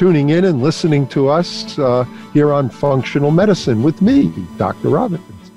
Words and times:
tuning 0.00 0.30
in 0.30 0.46
and 0.46 0.62
listening 0.62 1.06
to 1.06 1.28
us 1.28 1.78
uh, 1.78 2.04
here 2.32 2.54
on 2.54 2.70
Functional 2.70 3.30
Medicine 3.30 3.82
with 3.82 4.00
me, 4.00 4.32
Dr. 4.56 4.88
Robbins. 4.88 5.50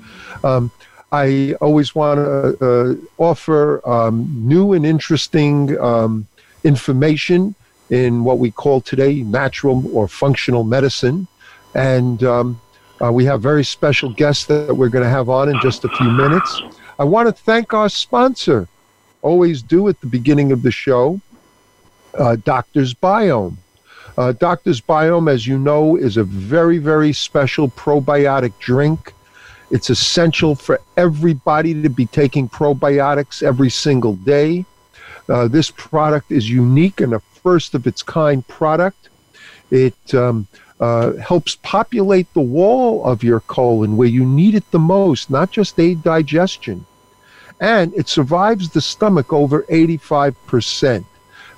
Um, 0.44 0.70
I 1.12 1.54
always 1.62 1.94
want 1.94 2.18
to 2.18 2.58
uh, 2.60 2.94
offer 3.16 3.80
um, 3.88 4.30
new 4.36 4.74
and 4.74 4.84
interesting 4.84 5.80
um, 5.80 6.26
information 6.62 7.54
in 7.88 8.22
what 8.22 8.38
we 8.38 8.50
call 8.50 8.82
today 8.82 9.22
natural 9.22 9.82
or 9.96 10.06
functional 10.08 10.62
medicine. 10.62 11.26
And 11.74 12.22
um, 12.22 12.60
uh, 13.02 13.10
we 13.10 13.24
have 13.24 13.40
very 13.40 13.64
special 13.64 14.10
guests 14.10 14.44
that 14.44 14.76
we're 14.76 14.90
going 14.90 15.04
to 15.04 15.10
have 15.10 15.30
on 15.30 15.48
in 15.48 15.58
just 15.62 15.86
a 15.86 15.88
few 15.88 16.10
minutes. 16.10 16.60
I 16.98 17.04
want 17.04 17.28
to 17.28 17.32
thank 17.32 17.72
our 17.72 17.88
sponsor, 17.88 18.68
always 19.22 19.62
do 19.62 19.88
at 19.88 19.98
the 20.02 20.06
beginning 20.06 20.52
of 20.52 20.60
the 20.60 20.70
show, 20.70 21.18
uh, 22.18 22.36
Doctor's 22.36 22.92
Biome. 22.92 23.56
Uh, 24.16 24.32
Doctor's 24.32 24.80
Biome, 24.80 25.30
as 25.30 25.46
you 25.46 25.58
know, 25.58 25.96
is 25.96 26.16
a 26.16 26.24
very, 26.24 26.78
very 26.78 27.12
special 27.12 27.68
probiotic 27.68 28.52
drink. 28.58 29.12
It's 29.70 29.90
essential 29.90 30.54
for 30.54 30.80
everybody 30.96 31.82
to 31.82 31.88
be 31.88 32.06
taking 32.06 32.48
probiotics 32.48 33.42
every 33.42 33.70
single 33.70 34.14
day. 34.14 34.64
Uh, 35.28 35.48
this 35.48 35.70
product 35.70 36.30
is 36.30 36.48
unique 36.48 37.00
and 37.00 37.14
a 37.14 37.20
first 37.20 37.74
of 37.74 37.86
its 37.86 38.02
kind 38.02 38.46
product. 38.46 39.08
It 39.70 40.14
um, 40.14 40.46
uh, 40.78 41.14
helps 41.14 41.56
populate 41.56 42.32
the 42.34 42.40
wall 42.40 43.04
of 43.04 43.24
your 43.24 43.40
colon 43.40 43.96
where 43.96 44.08
you 44.08 44.24
need 44.24 44.54
it 44.54 44.70
the 44.70 44.78
most, 44.78 45.30
not 45.30 45.50
just 45.50 45.80
aid 45.80 46.02
digestion 46.02 46.86
and 47.60 47.94
it 47.94 48.08
survives 48.08 48.70
the 48.70 48.80
stomach 48.80 49.32
over 49.32 49.62
85%. 49.64 51.04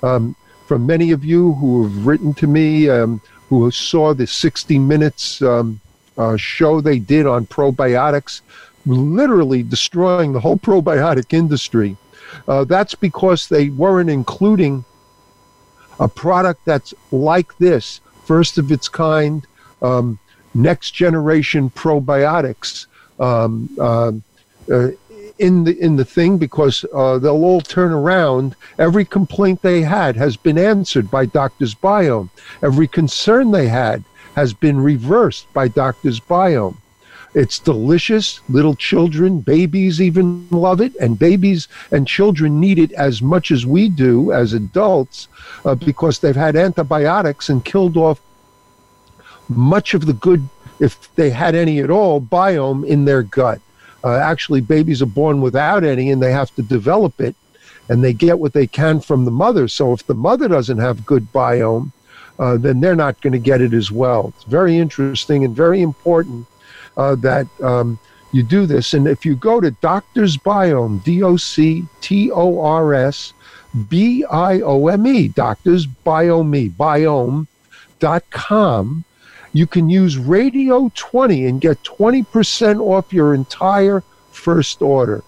Um, 0.02 0.36
from 0.66 0.84
many 0.84 1.12
of 1.12 1.24
you 1.24 1.52
who 1.54 1.84
have 1.84 2.06
written 2.06 2.34
to 2.34 2.46
me, 2.46 2.90
um, 2.90 3.20
who 3.48 3.70
saw 3.70 4.12
the 4.12 4.26
60 4.26 4.78
Minutes 4.78 5.40
um, 5.40 5.80
uh, 6.18 6.36
show 6.36 6.80
they 6.80 6.98
did 6.98 7.26
on 7.26 7.46
probiotics, 7.46 8.40
literally 8.84 9.62
destroying 9.62 10.32
the 10.32 10.40
whole 10.40 10.58
probiotic 10.58 11.32
industry. 11.32 11.96
Uh, 12.48 12.64
that's 12.64 12.94
because 12.94 13.48
they 13.48 13.70
weren't 13.70 14.10
including 14.10 14.84
a 16.00 16.08
product 16.08 16.64
that's 16.64 16.92
like 17.12 17.56
this, 17.58 18.00
first 18.24 18.58
of 18.58 18.72
its 18.72 18.88
kind, 18.88 19.46
um, 19.82 20.18
next 20.54 20.92
generation 20.92 21.70
probiotics. 21.70 22.86
Um, 23.18 23.70
uh, 23.78 24.12
uh, 24.70 24.88
in 25.38 25.64
the 25.64 25.78
in 25.78 25.96
the 25.96 26.04
thing 26.04 26.38
because 26.38 26.84
uh, 26.94 27.18
they'll 27.18 27.44
all 27.44 27.60
turn 27.60 27.92
around. 27.92 28.56
Every 28.78 29.04
complaint 29.04 29.62
they 29.62 29.82
had 29.82 30.16
has 30.16 30.36
been 30.36 30.58
answered 30.58 31.10
by 31.10 31.26
Doctors 31.26 31.74
Biome. 31.74 32.30
Every 32.62 32.88
concern 32.88 33.50
they 33.50 33.68
had 33.68 34.04
has 34.34 34.52
been 34.52 34.80
reversed 34.80 35.52
by 35.52 35.68
Doctors 35.68 36.20
Biome. 36.20 36.76
It's 37.34 37.58
delicious. 37.58 38.40
Little 38.48 38.74
children, 38.74 39.40
babies 39.40 40.00
even 40.00 40.48
love 40.50 40.80
it, 40.80 40.94
and 40.96 41.18
babies 41.18 41.68
and 41.90 42.08
children 42.08 42.60
need 42.60 42.78
it 42.78 42.92
as 42.92 43.20
much 43.20 43.50
as 43.50 43.66
we 43.66 43.90
do 43.90 44.32
as 44.32 44.54
adults 44.54 45.28
uh, 45.66 45.74
because 45.74 46.18
they've 46.18 46.34
had 46.34 46.56
antibiotics 46.56 47.50
and 47.50 47.62
killed 47.62 47.98
off 47.98 48.20
much 49.48 49.92
of 49.92 50.06
the 50.06 50.14
good, 50.14 50.48
if 50.80 51.14
they 51.14 51.28
had 51.28 51.54
any 51.54 51.78
at 51.80 51.90
all, 51.90 52.20
biome 52.22 52.86
in 52.86 53.04
their 53.04 53.22
gut. 53.22 53.60
Uh, 54.06 54.18
actually, 54.18 54.60
babies 54.60 55.02
are 55.02 55.06
born 55.06 55.40
without 55.40 55.82
any 55.82 56.12
and 56.12 56.22
they 56.22 56.30
have 56.30 56.54
to 56.54 56.62
develop 56.62 57.20
it 57.20 57.34
and 57.88 58.04
they 58.04 58.12
get 58.12 58.38
what 58.38 58.52
they 58.52 58.68
can 58.68 59.00
from 59.00 59.24
the 59.24 59.32
mother. 59.32 59.66
So 59.66 59.92
if 59.92 60.06
the 60.06 60.14
mother 60.14 60.46
doesn't 60.46 60.78
have 60.78 61.04
good 61.04 61.32
biome, 61.32 61.90
uh, 62.38 62.56
then 62.56 62.78
they're 62.80 62.94
not 62.94 63.20
going 63.20 63.32
to 63.32 63.40
get 63.40 63.60
it 63.60 63.72
as 63.72 63.90
well. 63.90 64.32
It's 64.36 64.44
very 64.44 64.78
interesting 64.78 65.44
and 65.44 65.56
very 65.56 65.82
important 65.82 66.46
uh, 66.96 67.16
that 67.16 67.48
um, 67.60 67.98
you 68.30 68.44
do 68.44 68.64
this. 68.64 68.94
And 68.94 69.08
if 69.08 69.26
you 69.26 69.34
go 69.34 69.60
to 69.60 69.72
Doctor's 69.72 70.36
Biome, 70.36 71.02
D 71.02 71.24
O 71.24 71.36
C 71.36 71.84
T 72.00 72.30
O 72.30 72.60
R 72.60 72.94
S 72.94 73.32
B 73.88 74.24
I 74.24 74.60
O 74.60 74.86
M 74.86 75.04
E, 75.04 75.26
Doctor's 75.26 75.84
Biome, 75.84 76.70
biome.com, 76.70 77.46
you 79.56 79.66
can 79.66 79.88
use 79.88 80.18
Radio 80.18 80.90
20 80.94 81.46
and 81.46 81.62
get 81.62 81.82
20% 81.82 82.78
off 82.78 83.10
your 83.10 83.32
entire 83.32 84.02
first 84.30 84.82
order. 84.82 85.24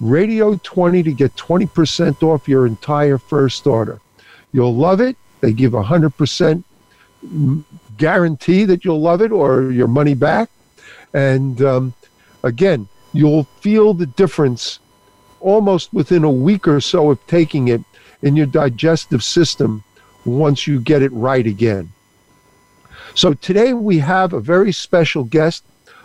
Radio 0.00 0.54
20 0.62 1.02
to 1.02 1.12
get 1.12 1.34
20% 1.34 2.22
off 2.22 2.46
your 2.46 2.66
entire 2.66 3.18
first 3.18 3.66
order. 3.66 4.00
You'll 4.52 4.76
love 4.76 5.00
it. 5.00 5.16
They 5.40 5.52
give 5.52 5.74
a 5.74 5.82
100% 5.82 6.62
guarantee 7.96 8.64
that 8.66 8.84
you'll 8.84 9.00
love 9.00 9.20
it 9.20 9.32
or 9.32 9.72
your 9.72 9.88
money 9.88 10.14
back. 10.14 10.48
And 11.12 11.60
um, 11.62 11.94
again, 12.44 12.86
you'll 13.12 13.44
feel 13.60 13.94
the 13.94 14.06
difference 14.06 14.78
almost 15.40 15.92
within 15.92 16.22
a 16.22 16.30
week 16.30 16.68
or 16.68 16.80
so 16.80 17.10
of 17.10 17.26
taking 17.26 17.66
it 17.66 17.82
in 18.22 18.36
your 18.36 18.46
digestive 18.46 19.24
system 19.24 19.82
once 20.24 20.68
you 20.68 20.80
get 20.80 21.02
it 21.02 21.12
right 21.12 21.48
again. 21.48 21.91
So 23.14 23.34
today 23.34 23.74
we 23.74 23.98
have 23.98 24.32
a 24.32 24.40
very 24.40 24.72
special 24.72 25.24
guest, 25.24 25.64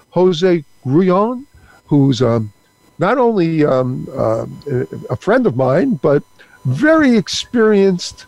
Jose 0.09 0.63
Grullon, 0.85 1.45
who's 1.85 2.21
um, 2.21 2.51
not 2.99 3.17
only 3.17 3.65
um, 3.65 4.07
uh, 4.13 4.45
a 5.09 5.15
friend 5.15 5.47
of 5.47 5.55
mine, 5.55 5.95
but 5.95 6.23
very 6.65 7.15
experienced, 7.15 8.25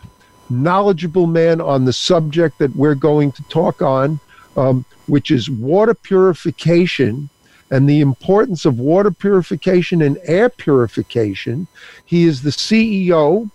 knowledgeable 0.50 1.28
man 1.28 1.59
on 1.59 1.84
the 1.84 1.94
subject 1.94 2.57
that 2.59 2.73
we're 2.75 2.95
going 2.95 3.34
to 3.34 3.44
talk 3.44 3.81
on, 3.81 4.19
um, 4.56 4.85
which 5.07 5.29
is 5.29 5.50
water 5.50 5.94
purification 5.94 7.29
and 7.72 7.88
the 7.88 8.00
importance 8.00 8.66
of 8.66 8.79
water 8.79 9.12
purification 9.12 10.01
and 10.01 10.18
air 10.23 10.50
purification. 10.50 11.68
He 12.06 12.23
is 12.23 12.41
the 12.41 12.50
CEO 12.50 13.51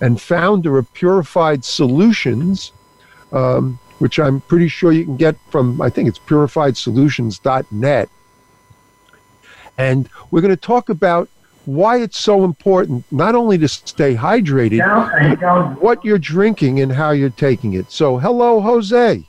and 0.00 0.20
founder 0.20 0.78
of 0.78 0.92
Purified 0.94 1.64
Solutions. 1.64 2.72
Um, 3.30 3.78
which 4.02 4.18
I'm 4.18 4.40
pretty 4.40 4.66
sure 4.66 4.90
you 4.90 5.04
can 5.04 5.16
get 5.16 5.36
from, 5.48 5.80
I 5.80 5.88
think 5.88 6.08
it's 6.08 6.18
purifiedsolutions.net. 6.18 8.08
And 9.78 10.08
we're 10.32 10.40
going 10.40 10.50
to 10.50 10.60
talk 10.60 10.88
about 10.88 11.28
why 11.66 11.98
it's 11.98 12.18
so 12.18 12.42
important 12.42 13.04
not 13.12 13.36
only 13.36 13.56
to 13.58 13.68
stay 13.68 14.16
hydrated, 14.16 14.80
but 15.40 15.80
what 15.80 16.04
you're 16.04 16.18
drinking 16.18 16.80
and 16.80 16.90
how 16.90 17.12
you're 17.12 17.30
taking 17.30 17.74
it. 17.74 17.92
So, 17.92 18.18
hello, 18.18 18.60
Jose. 18.60 19.24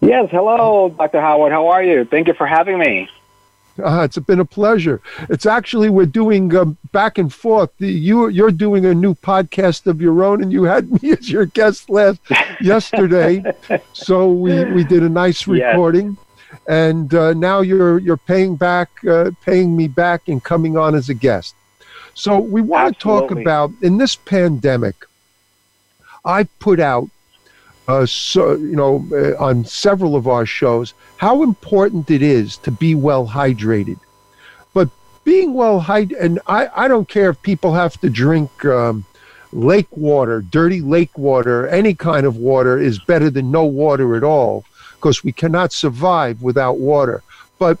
Yes, 0.00 0.28
hello, 0.30 0.90
Dr. 0.90 1.20
Howard. 1.20 1.50
How 1.50 1.66
are 1.66 1.82
you? 1.82 2.04
Thank 2.04 2.28
you 2.28 2.34
for 2.34 2.46
having 2.46 2.78
me. 2.78 3.08
Uh, 3.82 4.02
it's 4.02 4.18
been 4.18 4.40
a 4.40 4.44
pleasure. 4.44 5.00
It's 5.28 5.46
actually 5.46 5.90
we're 5.90 6.06
doing 6.06 6.54
um, 6.56 6.76
back 6.92 7.18
and 7.18 7.32
forth. 7.32 7.70
The, 7.78 7.88
You 7.88 8.28
you're 8.28 8.50
doing 8.50 8.86
a 8.86 8.94
new 8.94 9.14
podcast 9.14 9.86
of 9.86 10.00
your 10.00 10.24
own, 10.24 10.42
and 10.42 10.52
you 10.52 10.64
had 10.64 10.90
me 11.02 11.12
as 11.12 11.30
your 11.30 11.46
guest 11.46 11.90
last 11.90 12.20
yesterday. 12.60 13.44
So 13.92 14.30
we 14.30 14.64
we 14.64 14.84
did 14.84 15.02
a 15.02 15.08
nice 15.08 15.46
recording, 15.46 16.16
yes. 16.50 16.60
and 16.68 17.14
uh, 17.14 17.34
now 17.34 17.60
you're 17.60 17.98
you're 17.98 18.16
paying 18.16 18.56
back, 18.56 18.88
uh, 19.06 19.30
paying 19.44 19.76
me 19.76 19.88
back, 19.88 20.28
and 20.28 20.42
coming 20.42 20.76
on 20.76 20.94
as 20.94 21.08
a 21.08 21.14
guest. 21.14 21.54
So 22.14 22.38
we 22.38 22.62
want 22.62 22.94
to 22.94 23.00
talk 23.00 23.30
about 23.30 23.70
in 23.82 23.98
this 23.98 24.16
pandemic. 24.16 24.96
I 26.24 26.44
put 26.58 26.80
out 26.80 27.08
uh, 27.88 28.06
so 28.06 28.54
you 28.54 28.76
know, 28.76 29.06
uh, 29.12 29.42
on 29.42 29.64
several 29.64 30.16
of 30.16 30.26
our 30.26 30.46
shows, 30.46 30.94
how 31.16 31.42
important 31.42 32.10
it 32.10 32.22
is 32.22 32.56
to 32.58 32.70
be 32.70 32.94
well 32.94 33.26
hydrated. 33.26 33.98
But 34.74 34.90
being 35.24 35.54
well 35.54 35.80
hydrated, 35.80 36.20
and 36.20 36.40
I, 36.46 36.68
I 36.74 36.88
don't 36.88 37.08
care 37.08 37.30
if 37.30 37.40
people 37.42 37.72
have 37.74 38.00
to 38.00 38.10
drink 38.10 38.64
um, 38.64 39.04
lake 39.52 39.88
water, 39.96 40.42
dirty 40.42 40.80
lake 40.80 41.16
water, 41.16 41.68
any 41.68 41.94
kind 41.94 42.26
of 42.26 42.36
water 42.36 42.78
is 42.78 42.98
better 42.98 43.30
than 43.30 43.50
no 43.50 43.64
water 43.64 44.16
at 44.16 44.24
all, 44.24 44.64
because 44.94 45.22
we 45.22 45.32
cannot 45.32 45.72
survive 45.72 46.42
without 46.42 46.78
water. 46.78 47.22
But 47.58 47.78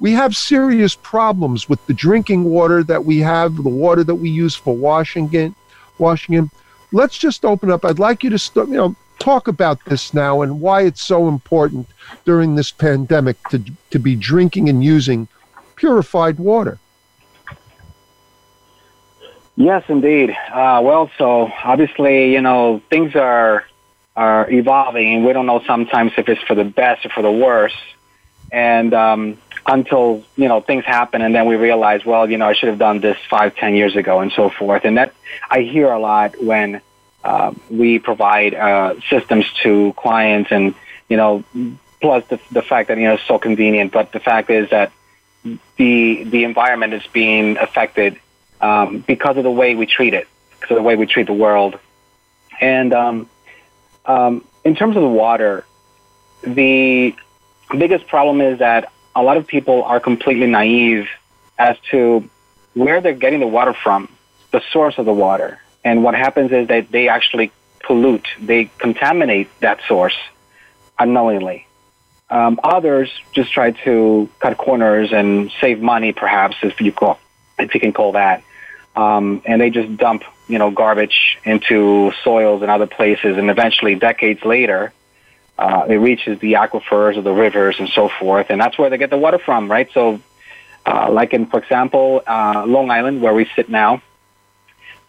we 0.00 0.12
have 0.12 0.34
serious 0.34 0.96
problems 0.96 1.68
with 1.68 1.84
the 1.86 1.94
drinking 1.94 2.44
water 2.44 2.82
that 2.84 3.04
we 3.04 3.18
have, 3.18 3.56
the 3.56 3.68
water 3.68 4.02
that 4.02 4.14
we 4.16 4.30
use 4.30 4.56
for 4.56 4.74
washing 4.74 5.32
it, 5.32 5.52
washing. 5.98 6.50
Let's 6.90 7.16
just 7.16 7.44
open 7.44 7.70
up. 7.70 7.84
I'd 7.84 8.00
like 8.00 8.24
you 8.24 8.30
to 8.30 8.38
start, 8.38 8.68
you 8.68 8.74
know, 8.74 8.96
talk 9.22 9.46
about 9.46 9.84
this 9.84 10.12
now 10.12 10.42
and 10.42 10.60
why 10.60 10.82
it's 10.82 11.00
so 11.00 11.28
important 11.28 11.86
during 12.24 12.56
this 12.56 12.72
pandemic 12.72 13.36
to, 13.50 13.62
to 13.90 13.98
be 13.98 14.16
drinking 14.16 14.68
and 14.68 14.82
using 14.82 15.28
purified 15.76 16.38
water. 16.38 16.78
Yes, 19.56 19.84
indeed. 19.88 20.30
Uh, 20.30 20.80
well, 20.82 21.10
so 21.18 21.52
obviously, 21.62 22.32
you 22.32 22.40
know, 22.40 22.82
things 22.90 23.14
are 23.14 23.64
are 24.16 24.50
evolving, 24.50 25.14
and 25.14 25.24
we 25.24 25.32
don't 25.32 25.46
know 25.46 25.62
sometimes 25.66 26.12
if 26.18 26.28
it's 26.28 26.42
for 26.42 26.54
the 26.54 26.64
best 26.64 27.06
or 27.06 27.10
for 27.10 27.22
the 27.22 27.30
worse. 27.30 27.76
And 28.50 28.92
um, 28.92 29.38
until 29.66 30.24
you 30.36 30.48
know 30.48 30.60
things 30.60 30.84
happen, 30.84 31.22
and 31.22 31.34
then 31.34 31.46
we 31.46 31.56
realize, 31.56 32.04
well, 32.04 32.28
you 32.28 32.38
know, 32.38 32.48
I 32.48 32.54
should 32.54 32.70
have 32.70 32.78
done 32.78 33.00
this 33.00 33.18
five, 33.30 33.54
ten 33.54 33.74
years 33.74 33.94
ago, 33.94 34.20
and 34.20 34.32
so 34.32 34.50
forth. 34.50 34.84
And 34.84 34.96
that 34.96 35.14
I 35.50 35.60
hear 35.60 35.90
a 35.92 35.98
lot 36.00 36.42
when 36.42 36.80
uh, 37.24 37.52
we 37.70 37.98
provide 37.98 38.54
uh, 38.54 38.94
systems 39.08 39.46
to 39.62 39.92
clients, 39.96 40.50
and 40.50 40.74
you 41.08 41.16
know, 41.16 41.44
plus 42.00 42.24
the 42.28 42.40
the 42.50 42.62
fact 42.62 42.88
that 42.88 42.98
you 42.98 43.04
know 43.04 43.14
it's 43.14 43.26
so 43.26 43.38
convenient. 43.38 43.92
But 43.92 44.12
the 44.12 44.20
fact 44.20 44.50
is 44.50 44.70
that 44.70 44.92
the 45.76 46.24
the 46.24 46.44
environment 46.44 46.94
is 46.94 47.02
being 47.12 47.56
affected 47.58 48.18
um, 48.60 48.98
because 49.00 49.36
of 49.36 49.44
the 49.44 49.50
way 49.50 49.74
we 49.74 49.86
treat 49.86 50.14
it, 50.14 50.28
because 50.60 50.72
of 50.72 50.76
the 50.76 50.82
way 50.82 50.96
we 50.96 51.06
treat 51.06 51.26
the 51.26 51.32
world. 51.32 51.78
And 52.60 52.92
um, 52.92 53.28
um, 54.04 54.44
in 54.64 54.74
terms 54.76 54.96
of 54.96 55.02
the 55.02 55.08
water, 55.08 55.64
the 56.42 57.14
biggest 57.76 58.06
problem 58.06 58.40
is 58.40 58.58
that 58.58 58.92
a 59.14 59.22
lot 59.22 59.36
of 59.36 59.46
people 59.46 59.84
are 59.84 60.00
completely 60.00 60.46
naive 60.46 61.08
as 61.58 61.76
to 61.90 62.28
where 62.74 63.00
they're 63.00 63.12
getting 63.12 63.40
the 63.40 63.46
water 63.46 63.74
from, 63.74 64.08
the 64.50 64.62
source 64.72 64.98
of 64.98 65.06
the 65.06 65.12
water. 65.12 65.60
And 65.84 66.04
what 66.04 66.14
happens 66.14 66.52
is 66.52 66.68
that 66.68 66.90
they 66.90 67.08
actually 67.08 67.52
pollute, 67.82 68.26
they 68.40 68.70
contaminate 68.78 69.48
that 69.60 69.80
source 69.88 70.16
unknowingly. 70.98 71.66
Um, 72.30 72.60
others 72.62 73.10
just 73.32 73.52
try 73.52 73.72
to 73.84 74.28
cut 74.38 74.56
corners 74.56 75.12
and 75.12 75.52
save 75.60 75.80
money, 75.80 76.12
perhaps, 76.12 76.56
if 76.62 76.80
you 76.80 76.92
call, 76.92 77.18
if 77.58 77.74
you 77.74 77.80
can 77.80 77.92
call 77.92 78.12
that 78.12 78.42
um, 78.94 79.42
and 79.44 79.60
they 79.60 79.70
just 79.70 79.96
dump 79.96 80.24
you 80.48 80.58
know 80.58 80.70
garbage 80.70 81.38
into 81.44 82.12
soils 82.22 82.62
and 82.62 82.70
other 82.70 82.86
places, 82.86 83.38
and 83.38 83.50
eventually, 83.50 83.94
decades 83.94 84.44
later, 84.44 84.92
uh, 85.58 85.86
it 85.88 85.96
reaches 85.96 86.38
the 86.40 86.54
aquifers 86.54 87.16
or 87.16 87.22
the 87.22 87.32
rivers 87.32 87.76
and 87.78 87.88
so 87.88 88.08
forth, 88.08 88.46
and 88.50 88.60
that's 88.60 88.78
where 88.78 88.90
they 88.90 88.98
get 88.98 89.10
the 89.10 89.18
water 89.18 89.38
from, 89.38 89.70
right? 89.70 89.88
So, 89.92 90.20
uh, 90.84 91.10
like 91.10 91.32
in, 91.32 91.46
for 91.46 91.58
example, 91.58 92.22
uh, 92.26 92.64
Long 92.66 92.90
Island, 92.90 93.22
where 93.22 93.34
we 93.34 93.48
sit 93.56 93.68
now, 93.68 94.02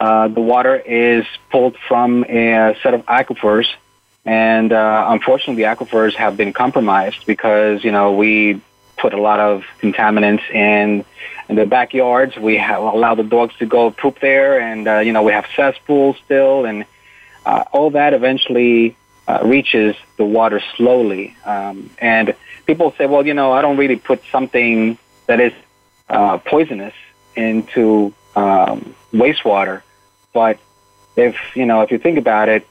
uh, 0.04 0.28
the 0.28 0.42
water 0.42 0.76
is 0.76 1.26
pulled 1.50 1.78
from 1.88 2.26
a 2.26 2.76
set 2.84 2.94
of 2.94 3.06
aquifers, 3.06 3.68
and 4.26 4.74
uh, 4.74 5.06
unfortunately, 5.08 5.64
the 5.64 5.70
aquifers 5.70 6.14
have 6.16 6.36
been 6.36 6.52
compromised 6.52 7.26
because 7.26 7.86
you 7.86 7.92
know 7.94 8.12
we 8.12 8.60
put 8.98 9.14
a 9.14 9.22
lot 9.22 9.40
of 9.40 9.64
contaminants 9.80 10.44
in 10.52 11.06
in 11.48 11.56
the 11.56 11.66
backyards. 11.66 12.36
We 12.36 12.58
have, 12.58 12.82
allow 12.82 13.16
the 13.16 13.24
dogs 13.24 13.56
to 13.60 13.66
go 13.66 13.92
poop 13.92 14.20
there, 14.20 14.60
and 14.60 14.86
uh, 14.90 15.00
you 15.00 15.14
know 15.14 15.24
we 15.24 15.32
have 15.32 15.46
cesspools 15.56 16.18
still, 16.26 16.66
and 16.66 16.84
uh, 17.46 17.64
all 17.72 17.92
that 17.92 18.14
eventually 18.14 18.98
uh, 19.26 19.40
reaches 19.46 19.96
the 20.18 20.26
water 20.26 20.62
slowly. 20.76 21.34
Um, 21.46 21.92
and 21.98 22.36
people 22.66 22.94
say, 22.98 23.06
well, 23.06 23.26
you 23.26 23.34
know, 23.34 23.54
I 23.54 23.62
don't 23.62 23.78
really 23.78 23.96
put 23.96 24.22
something 24.34 24.98
that 25.28 25.40
is 25.40 25.54
uh, 26.10 26.40
poisonous 26.40 26.94
into 27.38 28.14
um, 28.36 28.94
wastewater, 29.14 29.82
but 30.34 30.60
if 31.16 31.36
you 31.56 31.66
know, 31.66 31.82
if 31.82 31.92
you 31.92 32.00
think 32.00 32.18
about 32.18 32.50
it, 32.50 32.68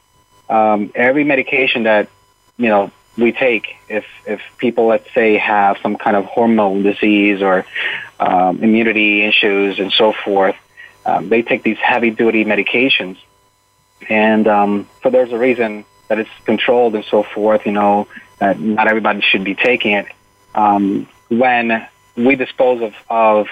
um, 0.49 0.93
every 0.95 1.25
medication 1.25 1.85
that 1.85 2.09
you 2.57 2.69
know 2.69 2.91
we 3.17 3.33
take 3.33 3.77
if 3.89 4.05
if 4.27 4.41
people 4.59 4.87
let's 4.87 5.13
say 5.15 5.37
have 5.37 5.79
some 5.83 5.97
kind 5.97 6.17
of 6.17 6.25
hormone 6.25 6.83
disease 6.83 7.43
or 7.43 7.65
um, 8.19 8.63
immunity 8.63 9.23
issues 9.23 9.79
and 9.79 9.93
so 9.93 10.13
forth 10.13 10.57
um, 11.05 11.29
they 11.29 11.43
take 11.43 11.63
these 11.63 11.79
heavy 11.79 12.11
duty 12.11 12.45
medications. 12.45 13.19
And 14.09 14.47
um, 14.47 14.89
so 15.03 15.11
there's 15.11 15.33
a 15.33 15.39
reason 15.39 15.85
that 16.09 16.19
it's 16.19 16.31
controlled 16.45 16.95
and 16.95 17.05
so 17.05 17.23
forth 17.23 17.65
you 17.65 17.73
know 17.73 18.07
that 18.39 18.59
not 18.59 18.89
everybody 18.89 19.21
should 19.21 19.45
be 19.45 19.55
taking 19.55 19.93
it. 19.93 20.07
Um, 20.55 21.09
when 21.29 21.87
we 22.17 22.37
dispose 22.37 22.83
of 22.83 22.95
of 23.09 23.49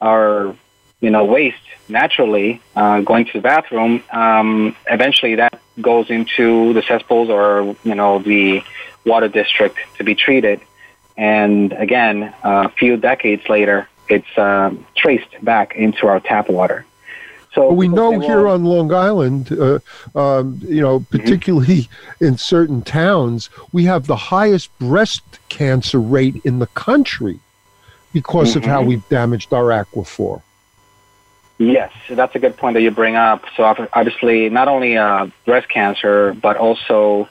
our 0.00 0.54
you 1.04 1.10
know 1.10 1.24
waste 1.24 1.66
naturally 1.88 2.60
uh, 2.76 3.00
going 3.10 3.24
to 3.26 3.32
the 3.34 3.40
bathroom 3.52 4.02
um, 4.10 4.74
eventually 4.96 5.34
that 5.34 5.60
goes 5.80 6.10
into 6.10 6.72
the 6.72 6.82
cesspools 6.82 7.28
or 7.28 7.76
you 7.84 7.94
know 7.94 8.18
the 8.20 8.62
water 9.04 9.28
district 9.28 9.78
to 9.96 10.04
be 10.04 10.14
treated. 10.14 10.60
And 11.16 11.72
again, 11.72 12.34
a 12.42 12.68
few 12.70 12.96
decades 12.96 13.48
later, 13.48 13.88
it's 14.08 14.38
um, 14.38 14.84
traced 14.96 15.30
back 15.42 15.76
into 15.76 16.06
our 16.06 16.20
tap 16.20 16.48
water. 16.48 16.84
So 17.54 17.68
well, 17.68 17.76
we 17.76 17.86
know 17.86 18.18
here 18.18 18.48
on 18.48 18.64
Long 18.64 18.92
Island, 18.92 19.52
uh, 19.52 19.78
um, 20.16 20.60
you 20.62 20.80
know, 20.80 21.00
mm-hmm. 21.00 21.16
particularly 21.16 21.82
mm-hmm. 21.82 22.24
in 22.24 22.36
certain 22.36 22.82
towns, 22.82 23.48
we 23.72 23.84
have 23.84 24.08
the 24.08 24.16
highest 24.16 24.76
breast 24.80 25.22
cancer 25.48 26.00
rate 26.00 26.40
in 26.44 26.58
the 26.58 26.66
country 26.68 27.38
because 28.12 28.50
mm-hmm. 28.50 28.58
of 28.58 28.64
how 28.64 28.80
mm-hmm. 28.80 28.88
we've 28.88 29.08
damaged 29.08 29.52
our 29.52 29.66
aquifer. 29.66 30.42
Yes, 31.58 31.92
that's 32.08 32.34
a 32.34 32.38
good 32.38 32.56
point 32.56 32.74
that 32.74 32.82
you 32.82 32.90
bring 32.90 33.14
up. 33.14 33.44
So 33.56 33.62
obviously, 33.62 34.50
not 34.50 34.66
only 34.68 34.96
uh, 34.96 35.28
breast 35.44 35.68
cancer, 35.68 36.34
but 36.34 36.56
also 36.56 37.28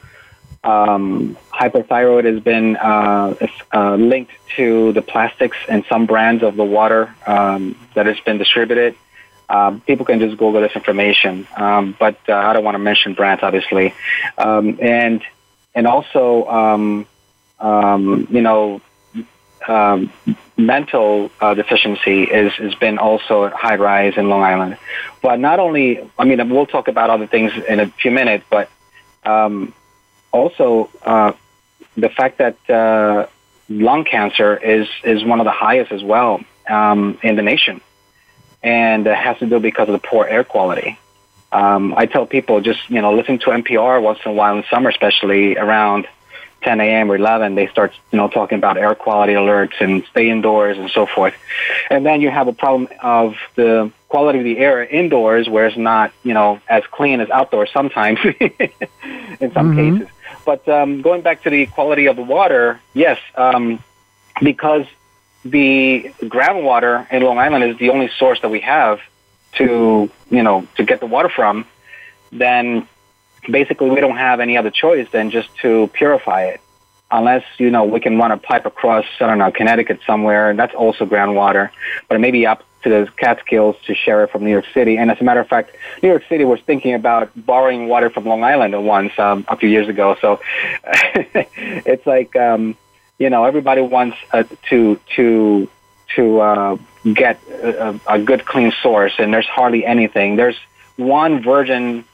um, 0.63 1.37
hyperthyroid 1.51 2.23
has 2.23 2.39
been 2.41 2.77
uh, 2.77 3.35
uh, 3.73 3.95
linked 3.95 4.31
to 4.55 4.93
the 4.93 5.01
plastics 5.01 5.57
in 5.67 5.83
some 5.89 6.05
brands 6.05 6.41
of 6.41 6.55
the 6.55 6.63
water 6.63 7.13
um, 7.27 7.75
that 7.95 8.05
has 8.05 8.17
been 8.21 8.37
distributed. 8.37 8.95
Um, 9.49 9.81
people 9.81 10.05
can 10.05 10.19
just 10.19 10.37
Google 10.37 10.61
this 10.61 10.71
information, 10.73 11.45
um, 11.57 11.95
but 11.99 12.17
uh, 12.29 12.33
I 12.33 12.53
don't 12.53 12.63
want 12.63 12.75
to 12.75 12.79
mention 12.79 13.13
brands, 13.13 13.43
obviously. 13.43 13.93
Um, 14.37 14.79
and 14.81 15.21
and 15.75 15.85
also, 15.85 16.47
um, 16.47 17.07
you 18.31 18.41
know, 18.41 18.81
mental 20.57 21.31
uh, 21.41 21.53
deficiency 21.53 22.23
is 22.23 22.53
has 22.53 22.75
been 22.75 22.97
also 22.97 23.45
at 23.45 23.53
high 23.53 23.75
rise 23.75 24.13
in 24.17 24.29
Long 24.29 24.43
Island. 24.43 24.77
But 25.21 25.39
not 25.39 25.59
only, 25.59 26.07
I 26.17 26.25
mean, 26.25 26.49
we'll 26.49 26.65
talk 26.65 26.87
about 26.87 27.09
other 27.09 27.27
things 27.27 27.51
in 27.67 27.79
a 27.79 27.87
few 27.87 28.11
minutes, 28.11 28.45
but 28.49 28.69
um, 29.25 29.73
also 30.31 30.89
uh, 31.03 31.33
the 31.95 32.09
fact 32.09 32.39
that 32.39 32.57
uh, 32.69 33.27
lung 33.69 34.03
cancer 34.03 34.55
is 34.57 34.87
is 35.03 35.23
one 35.23 35.39
of 35.39 35.45
the 35.45 35.51
highest 35.51 35.91
as 35.91 36.03
well 36.03 36.41
um, 36.69 37.17
in 37.23 37.35
the 37.35 37.41
nation, 37.43 37.81
and 38.61 39.07
it 39.07 39.15
has 39.15 39.37
to 39.39 39.45
do 39.45 39.59
because 39.59 39.87
of 39.89 39.93
the 39.93 40.07
poor 40.07 40.25
air 40.25 40.43
quality. 40.43 40.99
Um, 41.51 41.93
I 41.95 42.07
tell 42.07 42.25
people 42.25 42.61
just 42.61 42.89
you 42.89 43.01
know 43.01 43.13
listen 43.13 43.39
to 43.39 43.45
NPR 43.47 44.01
once 44.01 44.19
in 44.25 44.31
a 44.31 44.33
while 44.33 44.57
in 44.57 44.63
summer, 44.69 44.89
especially 44.89 45.55
around 45.57 46.07
10 46.63 46.81
a.m. 46.81 47.11
or 47.11 47.15
11. 47.15 47.55
They 47.55 47.67
start 47.67 47.93
you 48.11 48.17
know 48.17 48.27
talking 48.27 48.57
about 48.57 48.77
air 48.77 48.95
quality 48.95 49.33
alerts 49.33 49.79
and 49.79 50.03
stay 50.11 50.29
indoors 50.29 50.77
and 50.77 50.89
so 50.89 51.05
forth, 51.05 51.35
and 51.89 52.05
then 52.05 52.21
you 52.21 52.29
have 52.29 52.47
a 52.47 52.53
problem 52.53 52.87
of 53.01 53.35
the 53.55 53.91
quality 54.09 54.39
of 54.39 54.45
the 54.45 54.57
air 54.57 54.83
indoors, 54.83 55.49
where 55.49 55.67
it's 55.67 55.77
not 55.77 56.11
you 56.23 56.33
know 56.33 56.59
as 56.67 56.83
clean 56.91 57.19
as 57.21 57.29
outdoors 57.29 57.69
sometimes 57.73 58.19
in 58.39 59.51
some 59.53 59.75
mm-hmm. 59.75 59.97
cases. 59.97 60.13
But 60.45 60.67
um, 60.67 61.01
going 61.01 61.21
back 61.21 61.43
to 61.43 61.49
the 61.49 61.65
quality 61.67 62.07
of 62.07 62.15
the 62.15 62.23
water, 62.23 62.79
yes, 62.93 63.19
um, 63.35 63.81
because 64.41 64.85
the 65.45 66.13
groundwater 66.21 67.09
in 67.11 67.21
Long 67.23 67.37
Island 67.37 67.63
is 67.63 67.77
the 67.77 67.89
only 67.89 68.09
source 68.17 68.41
that 68.41 68.49
we 68.49 68.61
have 68.61 68.99
to, 69.53 70.09
you 70.29 70.43
know, 70.43 70.67
to 70.75 70.83
get 70.83 70.99
the 70.99 71.05
water 71.05 71.29
from, 71.29 71.65
then 72.31 72.87
basically 73.49 73.89
we 73.89 73.99
don't 73.99 74.17
have 74.17 74.39
any 74.39 74.57
other 74.57 74.71
choice 74.71 75.07
than 75.11 75.31
just 75.31 75.49
to 75.61 75.89
purify 75.93 76.45
it. 76.45 76.61
Unless, 77.11 77.43
you 77.59 77.69
know, 77.69 77.83
we 77.83 77.99
can 77.99 78.17
run 78.17 78.31
a 78.31 78.37
pipe 78.37 78.65
across, 78.65 79.05
I 79.19 79.27
don't 79.27 79.37
know, 79.37 79.51
Connecticut 79.51 79.99
somewhere, 80.07 80.49
and 80.49 80.57
that's 80.57 80.73
also 80.73 81.05
groundwater. 81.05 81.69
But 82.09 82.19
maybe 82.19 82.47
up 82.47 82.63
to 82.83 82.89
the 82.89 83.11
Catskills 83.17 83.75
to 83.85 83.95
share 83.95 84.23
it 84.23 84.31
from 84.31 84.43
New 84.43 84.51
York 84.51 84.65
City. 84.73 84.97
And 84.97 85.11
as 85.11 85.19
a 85.19 85.23
matter 85.23 85.39
of 85.39 85.47
fact, 85.47 85.75
New 86.01 86.09
York 86.09 86.23
City 86.27 86.43
was 86.45 86.59
thinking 86.61 86.93
about 86.93 87.31
borrowing 87.35 87.87
water 87.87 88.09
from 88.09 88.25
Long 88.25 88.43
Island 88.43 88.73
once 88.85 89.17
um, 89.19 89.45
a 89.47 89.55
few 89.57 89.69
years 89.69 89.87
ago. 89.87 90.15
So 90.21 90.39
it's 90.83 92.05
like 92.05 92.35
um, 92.35 92.75
you 93.17 93.29
know 93.29 93.45
everybody 93.45 93.81
wants 93.81 94.17
uh, 94.31 94.43
to 94.69 94.99
to 95.15 95.69
to 96.15 96.39
uh, 96.41 96.77
get 97.13 97.39
a, 97.49 97.99
a, 98.07 98.19
good 98.19 98.45
clean 98.45 98.71
source, 98.81 99.13
and 99.17 99.33
there's 99.33 99.47
hardly 99.47 99.85
anything. 99.85 100.35
There's 100.35 100.57
one 100.95 101.41
virgin 101.41 102.05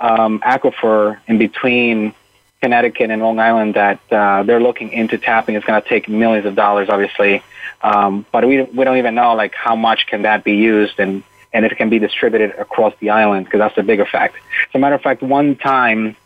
um, 0.00 0.40
aquifer 0.40 1.18
in 1.26 1.38
between 1.38 2.14
Connecticut 2.60 3.10
and 3.10 3.22
Long 3.22 3.38
Island 3.38 3.74
that 3.74 4.00
uh, 4.10 4.42
they're 4.42 4.60
looking 4.60 4.92
into 4.92 5.18
tapping. 5.18 5.54
It's 5.54 5.64
going 5.64 5.80
to 5.80 5.88
take 5.88 6.08
millions 6.08 6.46
of 6.46 6.54
dollars, 6.54 6.88
obviously, 6.88 7.42
um, 7.82 8.26
but 8.32 8.46
we 8.46 8.62
we 8.62 8.84
don't 8.84 8.98
even 8.98 9.14
know 9.14 9.34
like 9.34 9.54
how 9.54 9.76
much 9.76 10.06
can 10.06 10.22
that 10.22 10.44
be 10.44 10.56
used 10.56 10.98
and 10.98 11.22
and 11.52 11.64
if 11.64 11.72
it 11.72 11.76
can 11.76 11.88
be 11.88 11.98
distributed 11.98 12.50
across 12.58 12.94
the 13.00 13.10
island 13.10 13.46
because 13.46 13.58
that's 13.58 13.76
the 13.76 13.82
bigger 13.82 14.04
fact. 14.04 14.36
As 14.68 14.74
a 14.74 14.78
matter 14.78 14.94
of 14.94 15.02
fact, 15.02 15.22
one 15.22 15.56
time 15.56 16.16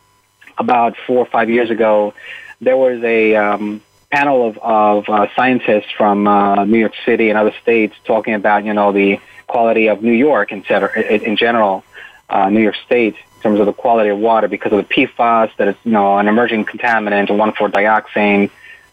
about 0.58 0.96
four 1.06 1.18
or 1.18 1.26
five 1.26 1.48
years 1.50 1.70
ago, 1.70 2.14
there 2.60 2.76
was 2.76 3.02
a 3.04 3.36
um, 3.36 3.82
panel 4.10 4.48
of, 4.48 4.58
of 4.58 5.08
uh, 5.08 5.26
scientists 5.34 5.90
from 5.96 6.26
uh, 6.26 6.64
New 6.64 6.78
York 6.78 6.94
City 7.04 7.30
and 7.30 7.38
other 7.38 7.54
states 7.62 7.94
talking 8.04 8.34
about, 8.34 8.64
you 8.64 8.74
know, 8.74 8.92
the 8.92 9.20
quality 9.46 9.88
of 9.88 10.02
New 10.02 10.12
York 10.12 10.52
in, 10.52 10.62
in 10.64 11.36
general, 11.36 11.84
uh, 12.28 12.48
New 12.50 12.62
York 12.62 12.76
State, 12.86 13.16
in 13.42 13.50
terms 13.50 13.60
of 13.60 13.66
the 13.66 13.72
quality 13.72 14.10
of 14.10 14.18
water 14.18 14.46
because 14.46 14.72
of 14.72 14.86
the 14.86 14.94
PFAS, 14.94 15.56
that 15.56 15.68
it's, 15.68 15.78
you 15.84 15.90
know, 15.90 16.16
an 16.18 16.28
emerging 16.28 16.64
contaminant, 16.64 17.26
1,4-dioxane, 17.26 18.50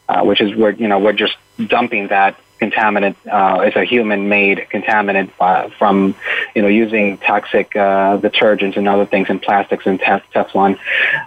uh, 0.07 0.23
which 0.23 0.41
is 0.41 0.55
where, 0.55 0.71
you 0.71 0.87
know, 0.87 0.97
we're 0.97 1.13
just 1.13 1.37
dumping 1.67 2.07
that 2.07 2.35
contaminant 2.59 3.15
uh, 3.31 3.61
is 3.61 3.75
a 3.75 3.85
human-made 3.85 4.67
contaminant 4.71 5.31
uh, 5.39 5.69
from, 5.77 6.15
you 6.55 6.63
know, 6.63 6.67
using 6.67 7.19
toxic 7.19 7.75
uh, 7.75 8.17
detergents 8.17 8.75
and 8.75 8.87
other 8.87 9.05
things 9.05 9.27
and 9.29 9.39
plastics 9.39 9.85
and 9.85 9.99
Teflon. 9.99 10.79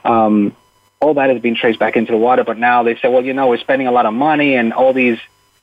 Um, 0.04 0.56
all 1.00 1.14
that 1.14 1.30
has 1.30 1.40
been 1.40 1.54
traced 1.54 1.78
back 1.78 1.96
into 1.96 2.12
the 2.12 2.18
water, 2.18 2.42
but 2.42 2.58
now 2.58 2.82
they 2.82 2.96
say, 2.96 3.08
well, 3.08 3.24
you 3.24 3.34
know, 3.34 3.48
we're 3.48 3.58
spending 3.58 3.86
a 3.86 3.92
lot 3.92 4.04
of 4.04 4.14
money 4.14 4.56
and 4.56 4.72
all 4.72 4.92
these 4.92 5.18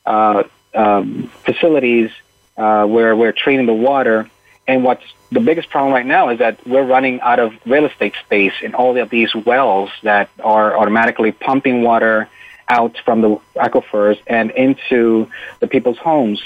uh, 0.06 0.44
um, 0.74 1.30
facilities 1.44 2.10
uh, 2.56 2.86
where 2.86 3.14
we're 3.14 3.32
treating 3.32 3.66
the 3.66 3.74
water. 3.74 4.30
And 4.70 4.84
what's 4.84 5.02
the 5.32 5.40
biggest 5.40 5.68
problem 5.68 5.92
right 5.92 6.06
now 6.06 6.28
is 6.28 6.38
that 6.38 6.64
we're 6.64 6.84
running 6.84 7.20
out 7.22 7.40
of 7.40 7.52
real 7.66 7.86
estate 7.86 8.14
space 8.24 8.52
in 8.62 8.72
all 8.72 8.96
of 8.96 9.10
these 9.10 9.34
wells 9.34 9.90
that 10.04 10.30
are 10.44 10.78
automatically 10.78 11.32
pumping 11.32 11.82
water 11.82 12.28
out 12.68 12.96
from 13.04 13.20
the 13.20 13.40
aquifers 13.56 14.18
and 14.28 14.52
into 14.52 15.28
the 15.58 15.66
people's 15.66 15.98
homes. 15.98 16.40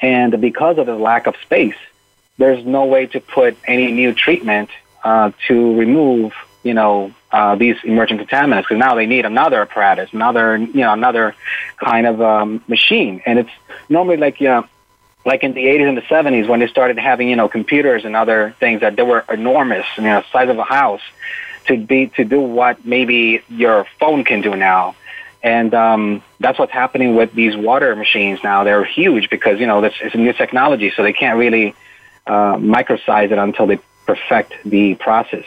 And 0.00 0.40
because 0.40 0.78
of 0.78 0.86
the 0.86 0.94
lack 0.94 1.26
of 1.26 1.34
space, 1.42 1.74
there's 2.38 2.64
no 2.64 2.84
way 2.84 3.06
to 3.06 3.18
put 3.18 3.56
any 3.64 3.90
new 3.90 4.14
treatment 4.14 4.70
uh, 5.02 5.32
to 5.48 5.76
remove, 5.76 6.32
you 6.62 6.74
know, 6.74 7.12
uh, 7.32 7.56
these 7.56 7.76
emerging 7.82 8.18
contaminants 8.18 8.62
because 8.62 8.78
now 8.78 8.94
they 8.94 9.06
need 9.06 9.26
another 9.26 9.62
apparatus, 9.62 10.12
another, 10.12 10.56
you 10.56 10.82
know, 10.82 10.92
another 10.92 11.34
kind 11.78 12.06
of 12.06 12.22
um, 12.22 12.62
machine. 12.68 13.22
And 13.26 13.40
it's 13.40 13.50
normally 13.88 14.18
like, 14.18 14.40
you 14.40 14.46
know, 14.46 14.68
like 15.24 15.42
in 15.42 15.52
the 15.52 15.64
80s 15.64 15.88
and 15.88 15.96
the 15.96 16.02
70s 16.02 16.48
when 16.48 16.60
they 16.60 16.66
started 16.68 16.98
having, 16.98 17.28
you 17.28 17.36
know, 17.36 17.48
computers 17.48 18.04
and 18.04 18.16
other 18.16 18.54
things 18.58 18.80
that 18.80 18.96
they 18.96 19.02
were 19.02 19.24
enormous, 19.28 19.86
you 19.96 20.04
know, 20.04 20.22
size 20.32 20.48
of 20.48 20.58
a 20.58 20.64
house 20.64 21.02
to 21.66 21.76
be 21.76 22.08
to 22.08 22.24
do 22.24 22.40
what 22.40 22.84
maybe 22.84 23.42
your 23.48 23.86
phone 23.98 24.24
can 24.24 24.40
do 24.40 24.56
now. 24.56 24.94
And 25.42 25.72
um, 25.74 26.22
that's 26.38 26.58
what's 26.58 26.72
happening 26.72 27.16
with 27.16 27.32
these 27.32 27.56
water 27.56 27.94
machines 27.96 28.40
now. 28.42 28.64
They're 28.64 28.84
huge 28.84 29.30
because 29.30 29.58
you 29.58 29.66
know 29.66 29.80
this 29.80 29.94
is 30.02 30.14
a 30.14 30.18
new 30.18 30.34
technology, 30.34 30.92
so 30.94 31.02
they 31.02 31.14
can't 31.14 31.38
really 31.38 31.74
uh, 32.26 32.56
microsize 32.56 33.30
it 33.30 33.38
until 33.38 33.66
they 33.66 33.78
perfect 34.06 34.52
the 34.64 34.96
process. 34.96 35.44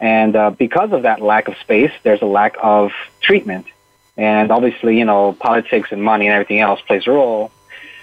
And 0.00 0.36
uh, 0.36 0.50
because 0.50 0.92
of 0.92 1.02
that 1.02 1.20
lack 1.20 1.48
of 1.48 1.56
space, 1.58 1.92
there's 2.02 2.22
a 2.22 2.26
lack 2.26 2.56
of 2.62 2.92
treatment. 3.20 3.66
And 4.16 4.50
obviously, 4.50 4.98
you 4.98 5.04
know, 5.04 5.32
politics 5.32 5.90
and 5.90 6.02
money 6.02 6.26
and 6.26 6.34
everything 6.34 6.60
else 6.60 6.80
plays 6.82 7.06
a 7.06 7.10
role. 7.10 7.50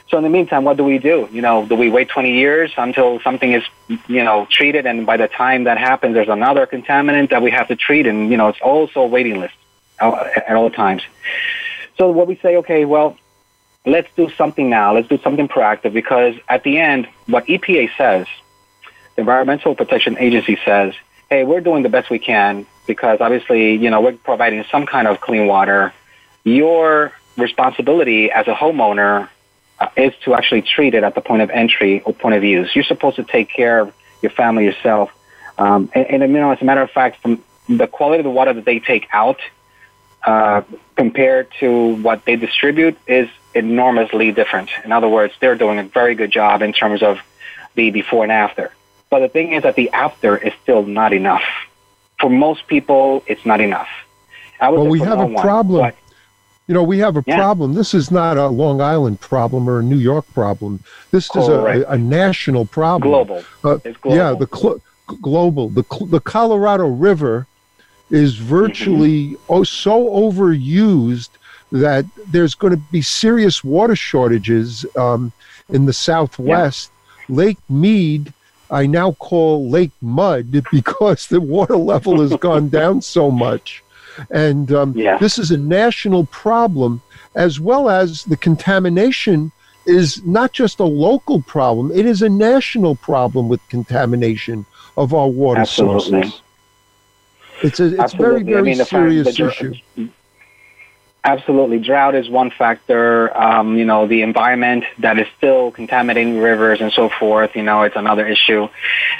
So 0.09 0.17
in 0.17 0.23
the 0.23 0.29
meantime, 0.29 0.63
what 0.63 0.77
do 0.77 0.83
we 0.83 0.97
do? 0.97 1.29
You 1.31 1.41
know, 1.41 1.65
do 1.67 1.75
we 1.75 1.89
wait 1.89 2.09
20 2.09 2.33
years 2.33 2.71
until 2.77 3.19
something 3.19 3.53
is, 3.53 3.63
you 4.07 4.23
know, 4.23 4.47
treated, 4.49 4.87
and 4.87 5.05
by 5.05 5.17
the 5.17 5.27
time 5.27 5.65
that 5.65 5.77
happens, 5.77 6.15
there's 6.15 6.29
another 6.29 6.65
contaminant 6.65 7.29
that 7.29 7.43
we 7.43 7.51
have 7.51 7.67
to 7.67 7.75
treat, 7.75 8.07
and 8.07 8.31
you 8.31 8.37
know, 8.37 8.47
it's 8.47 8.61
also 8.61 9.01
a 9.01 9.07
waiting 9.07 9.39
list 9.39 9.53
at 9.99 10.55
all 10.55 10.71
times. 10.71 11.03
So 11.97 12.09
what 12.09 12.27
we 12.27 12.37
say, 12.37 12.57
okay, 12.57 12.85
well, 12.85 13.17
let's 13.85 14.09
do 14.15 14.29
something 14.31 14.69
now. 14.69 14.93
Let's 14.95 15.07
do 15.07 15.19
something 15.19 15.47
proactive 15.47 15.93
because 15.93 16.35
at 16.47 16.63
the 16.63 16.79
end, 16.79 17.07
what 17.27 17.45
EPA 17.45 17.89
says, 17.95 18.25
the 19.15 19.21
Environmental 19.21 19.75
Protection 19.75 20.17
Agency 20.17 20.57
says, 20.65 20.93
hey, 21.29 21.43
we're 21.43 21.61
doing 21.61 21.83
the 21.83 21.89
best 21.89 22.09
we 22.09 22.19
can 22.19 22.65
because 22.87 23.19
obviously, 23.21 23.75
you 23.75 23.89
know, 23.89 24.01
we're 24.01 24.13
providing 24.13 24.63
some 24.71 24.85
kind 24.85 25.07
of 25.07 25.21
clean 25.21 25.45
water. 25.45 25.93
Your 26.43 27.13
responsibility 27.37 28.31
as 28.31 28.47
a 28.47 28.53
homeowner 28.53 29.29
is 29.95 30.13
to 30.25 30.33
actually 30.33 30.61
treat 30.61 30.93
it 30.93 31.03
at 31.03 31.15
the 31.15 31.21
point 31.21 31.41
of 31.41 31.49
entry 31.49 32.01
or 32.01 32.13
point 32.13 32.35
of 32.35 32.43
use. 32.43 32.75
You're 32.75 32.83
supposed 32.83 33.15
to 33.17 33.23
take 33.23 33.49
care 33.49 33.79
of 33.79 33.93
your 34.21 34.31
family 34.31 34.65
yourself. 34.65 35.11
Um, 35.57 35.89
and, 35.93 36.23
and, 36.23 36.33
you 36.33 36.39
know, 36.39 36.51
as 36.51 36.61
a 36.61 36.65
matter 36.65 36.81
of 36.81 36.91
fact, 36.91 37.21
from 37.21 37.43
the 37.67 37.87
quality 37.87 38.19
of 38.19 38.23
the 38.23 38.31
water 38.31 38.53
that 38.53 38.65
they 38.65 38.79
take 38.79 39.07
out 39.11 39.39
uh, 40.23 40.61
compared 40.95 41.49
to 41.59 41.95
what 42.01 42.25
they 42.25 42.35
distribute 42.35 42.97
is 43.07 43.29
enormously 43.53 44.31
different. 44.31 44.69
In 44.83 44.91
other 44.91 45.07
words, 45.07 45.33
they're 45.39 45.55
doing 45.55 45.79
a 45.79 45.83
very 45.83 46.15
good 46.15 46.31
job 46.31 46.61
in 46.61 46.73
terms 46.73 47.01
of 47.01 47.19
the 47.75 47.91
before 47.91 48.23
and 48.23 48.31
after. 48.31 48.73
But 49.09 49.19
the 49.19 49.29
thing 49.29 49.53
is 49.53 49.63
that 49.63 49.75
the 49.75 49.89
after 49.91 50.37
is 50.37 50.53
still 50.61 50.83
not 50.83 51.13
enough. 51.13 51.43
For 52.19 52.29
most 52.29 52.67
people, 52.67 53.23
it's 53.27 53.45
not 53.45 53.61
enough. 53.61 53.87
well, 54.61 54.87
we 54.87 54.99
have 54.99 55.19
a 55.19 55.25
one, 55.25 55.41
problem. 55.41 55.93
You 56.69 56.75
know, 56.75 56.83
we 56.83 56.99
have 56.99 57.17
a 57.17 57.23
yeah. 57.25 57.35
problem. 57.35 57.73
This 57.73 57.95
is 57.95 58.11
not 58.11 58.37
a 58.37 58.47
Long 58.47 58.79
Island 58.79 59.19
problem 59.19 59.67
or 59.67 59.79
a 59.79 59.83
New 59.83 59.97
York 59.97 60.31
problem. 60.35 60.83
This 61.09 61.35
is 61.35 61.47
a, 61.47 61.83
a, 61.87 61.97
national 61.97 62.65
problem. 62.65 63.09
Global. 63.09 63.43
Uh, 63.63 63.79
it's 63.83 63.97
global. 63.97 64.15
Yeah, 64.15 64.35
the 64.35 64.47
cl- 64.55 64.79
global. 65.19 65.69
The, 65.69 65.83
the 66.11 66.19
Colorado 66.19 66.85
River 66.85 67.47
is 68.11 68.35
virtually 68.35 69.29
mm-hmm. 69.29 69.51
oh, 69.51 69.63
so 69.63 70.09
overused 70.09 71.29
that 71.71 72.05
there's 72.27 72.53
going 72.53 72.73
to 72.73 72.81
be 72.91 73.01
serious 73.01 73.63
water 73.63 73.95
shortages 73.95 74.85
um, 74.95 75.31
in 75.69 75.87
the 75.87 75.93
Southwest. 75.93 76.91
Yeah. 77.27 77.35
Lake 77.35 77.57
Mead, 77.67 78.31
I 78.69 78.85
now 78.85 79.13
call 79.13 79.67
Lake 79.71 79.93
Mud 80.03 80.51
because 80.71 81.25
the 81.25 81.41
water 81.41 81.77
level 81.77 82.21
has 82.21 82.35
gone 82.35 82.69
down 82.79 83.01
so 83.01 83.31
much. 83.31 83.83
And 84.29 84.71
um, 84.71 84.93
yeah. 84.95 85.17
this 85.17 85.37
is 85.37 85.51
a 85.51 85.57
national 85.57 86.25
problem, 86.25 87.01
as 87.35 87.59
well 87.59 87.89
as 87.89 88.23
the 88.25 88.37
contamination 88.37 89.51
is 89.85 90.23
not 90.25 90.51
just 90.51 90.79
a 90.79 90.85
local 90.85 91.41
problem, 91.41 91.91
it 91.91 92.05
is 92.05 92.21
a 92.21 92.29
national 92.29 92.95
problem 92.95 93.49
with 93.49 93.59
contamination 93.69 94.65
of 94.97 95.13
our 95.13 95.27
water 95.27 95.61
Absolutely. 95.61 96.21
sources. 96.23 96.41
It's 97.61 97.79
a 97.79 98.01
it's 98.01 98.13
very 98.13 98.43
very 98.43 98.59
I 98.59 98.61
mean, 98.61 98.85
serious 98.85 99.37
fact, 99.37 99.61
issue. 99.61 99.73
Absolutely, 101.23 101.79
drought 101.79 102.15
is 102.15 102.29
one 102.29 102.49
factor. 102.49 103.35
Um, 103.37 103.77
you 103.77 103.83
know, 103.83 104.07
the 104.07 104.21
environment 104.21 104.85
that 104.99 105.19
is 105.19 105.27
still 105.37 105.69
contaminating 105.69 106.37
rivers 106.39 106.79
and 106.79 106.93
so 106.93 107.09
forth. 107.09 107.57
You 107.57 107.63
know, 107.63 107.81
it's 107.81 107.97
another 107.97 108.25
issue, 108.25 108.69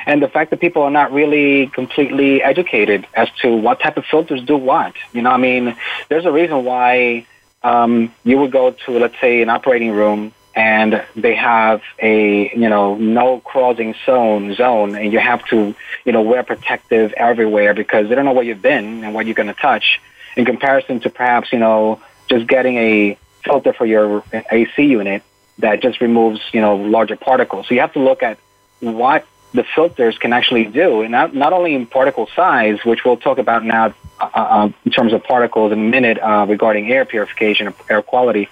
and 0.06 0.24
the 0.24 0.30
fact 0.30 0.52
that 0.52 0.62
people 0.62 0.82
are 0.84 0.92
not 0.92 1.12
really 1.12 1.68
completely 1.68 2.42
educated 2.42 3.06
as 3.14 3.28
to 3.42 3.54
what 3.54 3.82
type 3.82 3.98
of 3.98 4.06
filters 4.06 4.42
do 4.44 4.56
what. 4.56 4.94
You 5.12 5.24
know, 5.24 5.32
I 5.32 5.38
mean, 5.38 5.76
there's 6.08 6.26
a 6.26 6.32
reason 6.32 6.64
why 6.64 7.28
um, 7.64 8.14
you 8.24 8.38
would 8.40 8.54
go 8.54 8.72
to, 8.72 8.92
let's 8.98 9.20
say, 9.20 9.42
an 9.42 9.50
operating 9.50 9.92
room 9.92 10.32
and 10.56 11.04
they 11.16 11.36
have 11.36 11.82
a 12.00 12.50
you 12.56 12.70
know 12.70 12.96
no 12.96 13.40
crossing 13.40 13.94
zone 14.06 14.56
zone 14.56 14.96
and 14.96 15.14
you 15.14 15.20
have 15.20 15.46
to 15.46 15.76
you 16.06 16.12
know 16.12 16.22
wear 16.22 16.44
protective 16.44 17.14
everywhere 17.14 17.74
because 17.74 18.10
they 18.10 18.16
don't 18.16 18.26
know 18.26 18.34
where 18.34 18.44
you've 18.44 18.62
been 18.62 19.04
and 19.04 19.14
what 19.14 19.26
you're 19.26 19.36
going 19.36 19.48
to 19.48 19.54
touch 19.54 20.02
in 20.36 20.46
comparison 20.46 21.00
to 21.02 21.10
perhaps 21.10 21.52
you 21.52 21.60
know 21.60 22.02
just 22.30 22.48
getting 22.48 22.78
a 22.78 23.18
filter 23.44 23.74
for 23.74 23.86
your 23.86 24.24
AC 24.52 24.84
unit 24.84 25.24
that 25.60 25.82
just 25.82 26.02
removes 26.02 26.42
you 26.52 26.62
know 26.62 26.76
larger 26.76 27.16
particles 27.16 27.68
so 27.68 27.74
you 27.74 27.82
have 27.82 27.94
to 27.94 28.00
look 28.00 28.24
at 28.24 28.38
what 28.80 29.26
the 29.52 29.64
filters 29.76 30.18
can 30.20 30.32
actually 30.32 30.66
do 30.66 31.02
and 31.02 31.12
not, 31.12 31.34
not 31.34 31.54
only 31.54 31.74
in 31.74 31.88
particle 31.88 32.28
size 32.36 32.80
which 32.86 33.04
we'll 33.04 33.18
talk 33.18 33.40
about 33.40 33.66
now 33.66 33.94
uh, 34.22 34.30
uh, 34.34 34.70
in 34.86 34.92
terms 34.92 35.12
of 35.12 35.24
particles 35.24 35.72
in 35.72 35.80
a 35.80 35.90
minute 35.90 36.20
uh, 36.20 36.46
regarding 36.48 36.92
air 36.92 37.04
purification 37.04 37.74
air 37.90 38.02
quality 38.02 38.48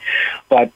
but 0.49 0.71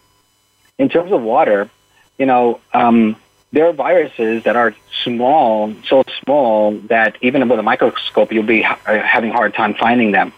in 0.82 0.90
terms 0.90 1.12
of 1.12 1.22
water, 1.22 1.70
you 2.18 2.26
know, 2.26 2.60
um, 2.74 3.16
there 3.52 3.68
are 3.68 3.74
viruses 3.74 4.44
that 4.44 4.56
are 4.56 4.74
small, 5.04 5.74
so 5.88 6.04
small 6.24 6.72
that 6.88 7.18
even 7.22 7.48
with 7.48 7.60
a 7.60 7.64
microscope, 7.64 8.32
you'll 8.32 8.44
be 8.44 8.64
ha- 8.64 8.80
uh, 8.86 9.00
having 9.00 9.30
a 9.30 9.34
hard 9.34 9.54
time 9.54 9.76
finding 9.76 10.12
them. 10.12 10.34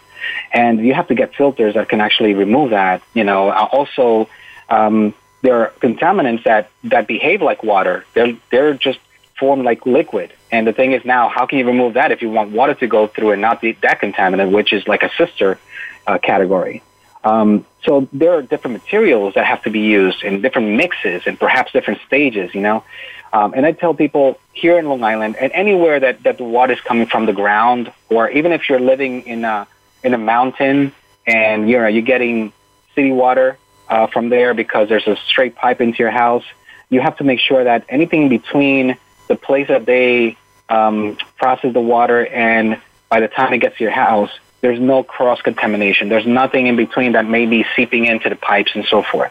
And 0.52 0.80
you 0.84 0.94
have 0.94 1.08
to 1.08 1.14
get 1.14 1.34
filters 1.34 1.74
that 1.74 1.88
can 1.88 2.00
actually 2.00 2.34
remove 2.34 2.70
that. 2.70 3.02
You 3.14 3.24
know, 3.24 3.48
uh, 3.48 3.68
also, 3.70 4.28
um, 4.68 5.14
there 5.42 5.60
are 5.60 5.72
contaminants 5.80 6.44
that, 6.44 6.70
that 6.84 7.06
behave 7.06 7.42
like 7.42 7.62
water. 7.62 8.04
They're, 8.14 8.36
they're 8.50 8.74
just 8.74 8.98
formed 9.38 9.64
like 9.64 9.84
liquid. 9.84 10.32
And 10.50 10.66
the 10.66 10.72
thing 10.72 10.92
is 10.92 11.04
now, 11.04 11.28
how 11.28 11.46
can 11.46 11.58
you 11.58 11.66
remove 11.66 11.94
that 11.94 12.12
if 12.12 12.22
you 12.22 12.30
want 12.30 12.52
water 12.52 12.74
to 12.74 12.86
go 12.86 13.06
through 13.06 13.32
and 13.32 13.42
not 13.42 13.60
be 13.60 13.72
that 13.82 14.00
contaminant, 14.00 14.52
which 14.52 14.72
is 14.72 14.86
like 14.86 15.02
a 15.02 15.10
sister 15.18 15.58
uh, 16.06 16.18
category? 16.18 16.82
Um, 17.24 17.64
so 17.84 18.08
there 18.12 18.34
are 18.34 18.42
different 18.42 18.82
materials 18.82 19.34
that 19.34 19.46
have 19.46 19.62
to 19.62 19.70
be 19.70 19.80
used 19.80 20.22
in 20.22 20.42
different 20.42 20.76
mixes 20.76 21.22
and 21.26 21.38
perhaps 21.38 21.72
different 21.72 22.00
stages, 22.06 22.54
you 22.54 22.60
know. 22.60 22.84
Um, 23.32 23.54
and 23.54 23.66
I 23.66 23.72
tell 23.72 23.94
people 23.94 24.38
here 24.52 24.78
in 24.78 24.88
Long 24.88 25.02
Island 25.02 25.36
and 25.36 25.50
anywhere 25.52 25.98
that, 25.98 26.22
that 26.22 26.38
the 26.38 26.44
water 26.44 26.74
is 26.74 26.80
coming 26.80 27.06
from 27.06 27.26
the 27.26 27.32
ground, 27.32 27.92
or 28.08 28.30
even 28.30 28.52
if 28.52 28.68
you're 28.68 28.78
living 28.78 29.22
in 29.22 29.44
a 29.44 29.66
in 30.04 30.14
a 30.14 30.18
mountain 30.18 30.92
and 31.26 31.68
you 31.68 31.78
know 31.78 31.86
you're 31.86 32.02
getting 32.02 32.52
city 32.94 33.10
water 33.10 33.58
uh, 33.88 34.06
from 34.06 34.28
there 34.28 34.54
because 34.54 34.88
there's 34.88 35.06
a 35.06 35.16
straight 35.26 35.56
pipe 35.56 35.80
into 35.80 35.98
your 35.98 36.10
house, 36.10 36.44
you 36.90 37.00
have 37.00 37.16
to 37.16 37.24
make 37.24 37.40
sure 37.40 37.64
that 37.64 37.84
anything 37.88 38.28
between 38.28 38.96
the 39.28 39.34
place 39.34 39.68
that 39.68 39.84
they 39.86 40.36
um, 40.68 41.16
process 41.36 41.72
the 41.72 41.80
water 41.80 42.26
and 42.26 42.80
by 43.08 43.20
the 43.20 43.28
time 43.28 43.52
it 43.52 43.58
gets 43.58 43.76
to 43.78 43.84
your 43.84 43.92
house 43.92 44.30
There's 44.64 44.80
no 44.80 45.02
cross 45.02 45.42
contamination. 45.42 46.08
There's 46.08 46.26
nothing 46.26 46.68
in 46.68 46.76
between 46.76 47.12
that 47.12 47.26
may 47.26 47.44
be 47.44 47.66
seeping 47.76 48.06
into 48.06 48.30
the 48.30 48.36
pipes 48.36 48.72
and 48.74 48.86
so 48.86 49.02
forth. 49.02 49.30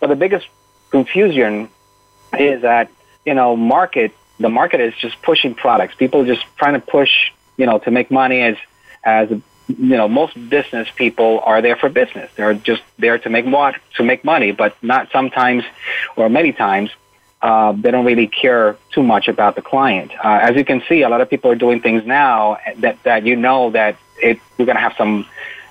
But 0.00 0.08
the 0.08 0.16
biggest 0.16 0.48
confusion 0.90 1.68
is 2.36 2.62
that, 2.62 2.90
you 3.24 3.34
know, 3.34 3.54
market, 3.54 4.10
the 4.40 4.48
market 4.48 4.80
is 4.80 4.92
just 4.96 5.22
pushing 5.22 5.54
products. 5.54 5.94
People 5.94 6.22
are 6.22 6.26
just 6.26 6.44
trying 6.56 6.74
to 6.74 6.80
push, 6.80 7.30
you 7.56 7.66
know, 7.66 7.78
to 7.78 7.92
make 7.92 8.10
money 8.10 8.40
as, 8.42 8.56
as, 9.04 9.28
you 9.68 9.96
know, 9.96 10.08
most 10.08 10.34
business 10.48 10.88
people 10.94 11.40
are 11.44 11.62
there 11.62 11.76
for 11.76 11.88
business. 11.88 12.30
They're 12.36 12.54
just 12.54 12.82
there 12.98 13.18
to 13.18 13.30
make 13.30 13.46
more, 13.46 13.74
to 13.96 14.02
make 14.04 14.24
money, 14.24 14.52
but 14.52 14.76
not 14.82 15.10
sometimes 15.10 15.64
or 16.16 16.28
many 16.28 16.52
times 16.52 16.90
uh, 17.40 17.72
they 17.72 17.90
don't 17.90 18.04
really 18.04 18.26
care 18.26 18.76
too 18.92 19.02
much 19.02 19.28
about 19.28 19.54
the 19.54 19.62
client. 19.62 20.12
Uh, 20.22 20.38
as 20.42 20.56
you 20.56 20.64
can 20.64 20.82
see, 20.88 21.02
a 21.02 21.08
lot 21.08 21.20
of 21.20 21.28
people 21.28 21.50
are 21.50 21.54
doing 21.56 21.80
things 21.80 22.04
now 22.06 22.58
that, 22.78 23.02
that 23.02 23.26
you 23.26 23.36
know 23.36 23.70
that 23.70 23.96
it, 24.16 24.38
you're 24.56 24.66
going 24.66 24.76
to 24.76 24.82
have 24.82 24.94
some 24.96 25.26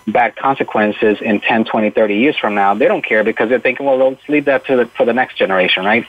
bad 0.08 0.36
consequences 0.36 1.20
in 1.22 1.40
10, 1.40 1.66
20, 1.66 1.90
30 1.90 2.16
years 2.16 2.38
from 2.38 2.56
now. 2.56 2.74
They 2.74 2.88
don't 2.88 3.04
care 3.04 3.24
because 3.24 3.50
they're 3.50 3.60
thinking, 3.60 3.86
well, 3.86 3.98
let's 3.98 4.28
leave 4.30 4.46
that 4.46 4.66
to 4.68 4.76
the, 4.78 4.86
for 4.86 5.06
the 5.06 5.14
next 5.14 5.38
generation, 5.38 5.86
right? 5.86 6.06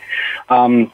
Um, 0.49 0.93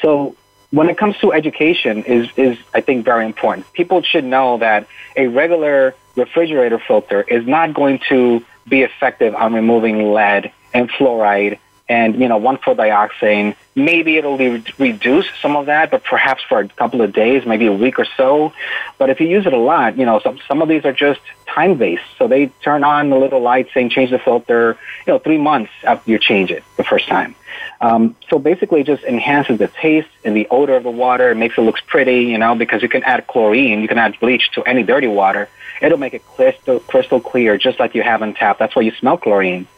so 0.00 0.36
when 0.70 0.88
it 0.88 0.96
comes 0.98 1.16
to 1.18 1.32
education 1.32 2.04
is, 2.04 2.28
is, 2.36 2.58
I 2.74 2.80
think, 2.80 3.04
very 3.04 3.24
important. 3.24 3.70
People 3.72 4.02
should 4.02 4.24
know 4.24 4.58
that 4.58 4.86
a 5.16 5.26
regular 5.26 5.94
refrigerator 6.18 6.78
filter 6.78 7.22
is 7.22 7.46
not 7.46 7.74
going 7.74 8.00
to 8.08 8.44
be 8.68 8.82
effective 8.82 9.34
on 9.34 9.54
removing 9.54 10.12
lead 10.12 10.52
and 10.74 10.90
fluoride 10.90 11.58
and 11.88 12.20
you 12.20 12.28
know 12.28 12.38
1,4-dioxane. 12.38 13.56
Maybe 13.78 14.16
it'll 14.16 14.36
re- 14.36 14.64
reduce 14.78 15.26
some 15.40 15.56
of 15.56 15.66
that, 15.66 15.90
but 15.90 16.02
perhaps 16.02 16.42
for 16.48 16.58
a 16.60 16.68
couple 16.68 17.00
of 17.00 17.12
days, 17.12 17.46
maybe 17.46 17.66
a 17.66 17.72
week 17.72 17.98
or 17.98 18.06
so. 18.16 18.52
But 18.98 19.08
if 19.08 19.20
you 19.20 19.28
use 19.28 19.46
it 19.46 19.52
a 19.52 19.58
lot, 19.58 19.96
you 19.96 20.04
know 20.04 20.18
some 20.20 20.38
some 20.48 20.60
of 20.62 20.68
these 20.68 20.84
are 20.84 20.92
just 20.92 21.20
time 21.46 21.78
based. 21.78 22.02
So 22.18 22.26
they 22.26 22.46
turn 22.62 22.82
on 22.84 23.10
the 23.10 23.16
little 23.16 23.40
light 23.40 23.68
saying 23.72 23.90
change 23.90 24.10
the 24.10 24.18
filter. 24.18 24.76
You 25.06 25.12
know, 25.12 25.18
three 25.18 25.38
months 25.38 25.70
after 25.84 26.10
you 26.10 26.18
change 26.18 26.50
it 26.50 26.64
the 26.76 26.84
first 26.84 27.08
time. 27.08 27.34
Um, 27.80 28.16
so 28.28 28.38
basically, 28.38 28.80
it 28.80 28.86
just 28.86 29.04
enhances 29.04 29.58
the 29.58 29.68
taste 29.68 30.08
and 30.24 30.36
the 30.36 30.48
odor 30.50 30.74
of 30.74 30.82
the 30.82 30.90
water. 30.90 31.30
It 31.30 31.36
makes 31.36 31.56
it 31.56 31.62
looks 31.62 31.80
pretty, 31.80 32.22
you 32.24 32.38
know, 32.38 32.54
because 32.54 32.82
you 32.82 32.88
can 32.88 33.04
add 33.04 33.26
chlorine, 33.26 33.80
you 33.80 33.88
can 33.88 33.98
add 33.98 34.18
bleach 34.20 34.50
to 34.52 34.62
any 34.64 34.82
dirty 34.82 35.06
water. 35.06 35.48
It'll 35.80 35.98
make 35.98 36.14
it 36.14 36.24
crystal 36.26 36.80
crystal 36.80 37.20
clear, 37.20 37.56
just 37.56 37.78
like 37.78 37.94
you 37.94 38.02
have 38.02 38.22
on 38.22 38.34
tap. 38.34 38.58
That's 38.58 38.74
why 38.74 38.82
you 38.82 38.92
smell 38.92 39.16
chlorine. 39.16 39.68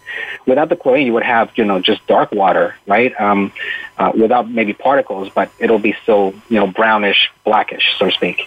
Without 0.46 0.68
the 0.68 0.76
chlorine, 0.76 1.06
you 1.06 1.12
would 1.12 1.22
have, 1.22 1.50
you 1.56 1.64
know, 1.64 1.80
just 1.80 2.06
dark 2.06 2.32
water, 2.32 2.74
right? 2.86 3.18
Um, 3.20 3.52
uh, 3.98 4.12
without 4.14 4.50
maybe 4.50 4.72
particles, 4.72 5.30
but 5.34 5.50
it'll 5.58 5.78
be 5.78 5.94
still, 6.02 6.34
you 6.48 6.56
know, 6.56 6.66
brownish, 6.66 7.30
blackish, 7.44 7.96
so 7.98 8.06
to 8.06 8.12
speak. 8.12 8.42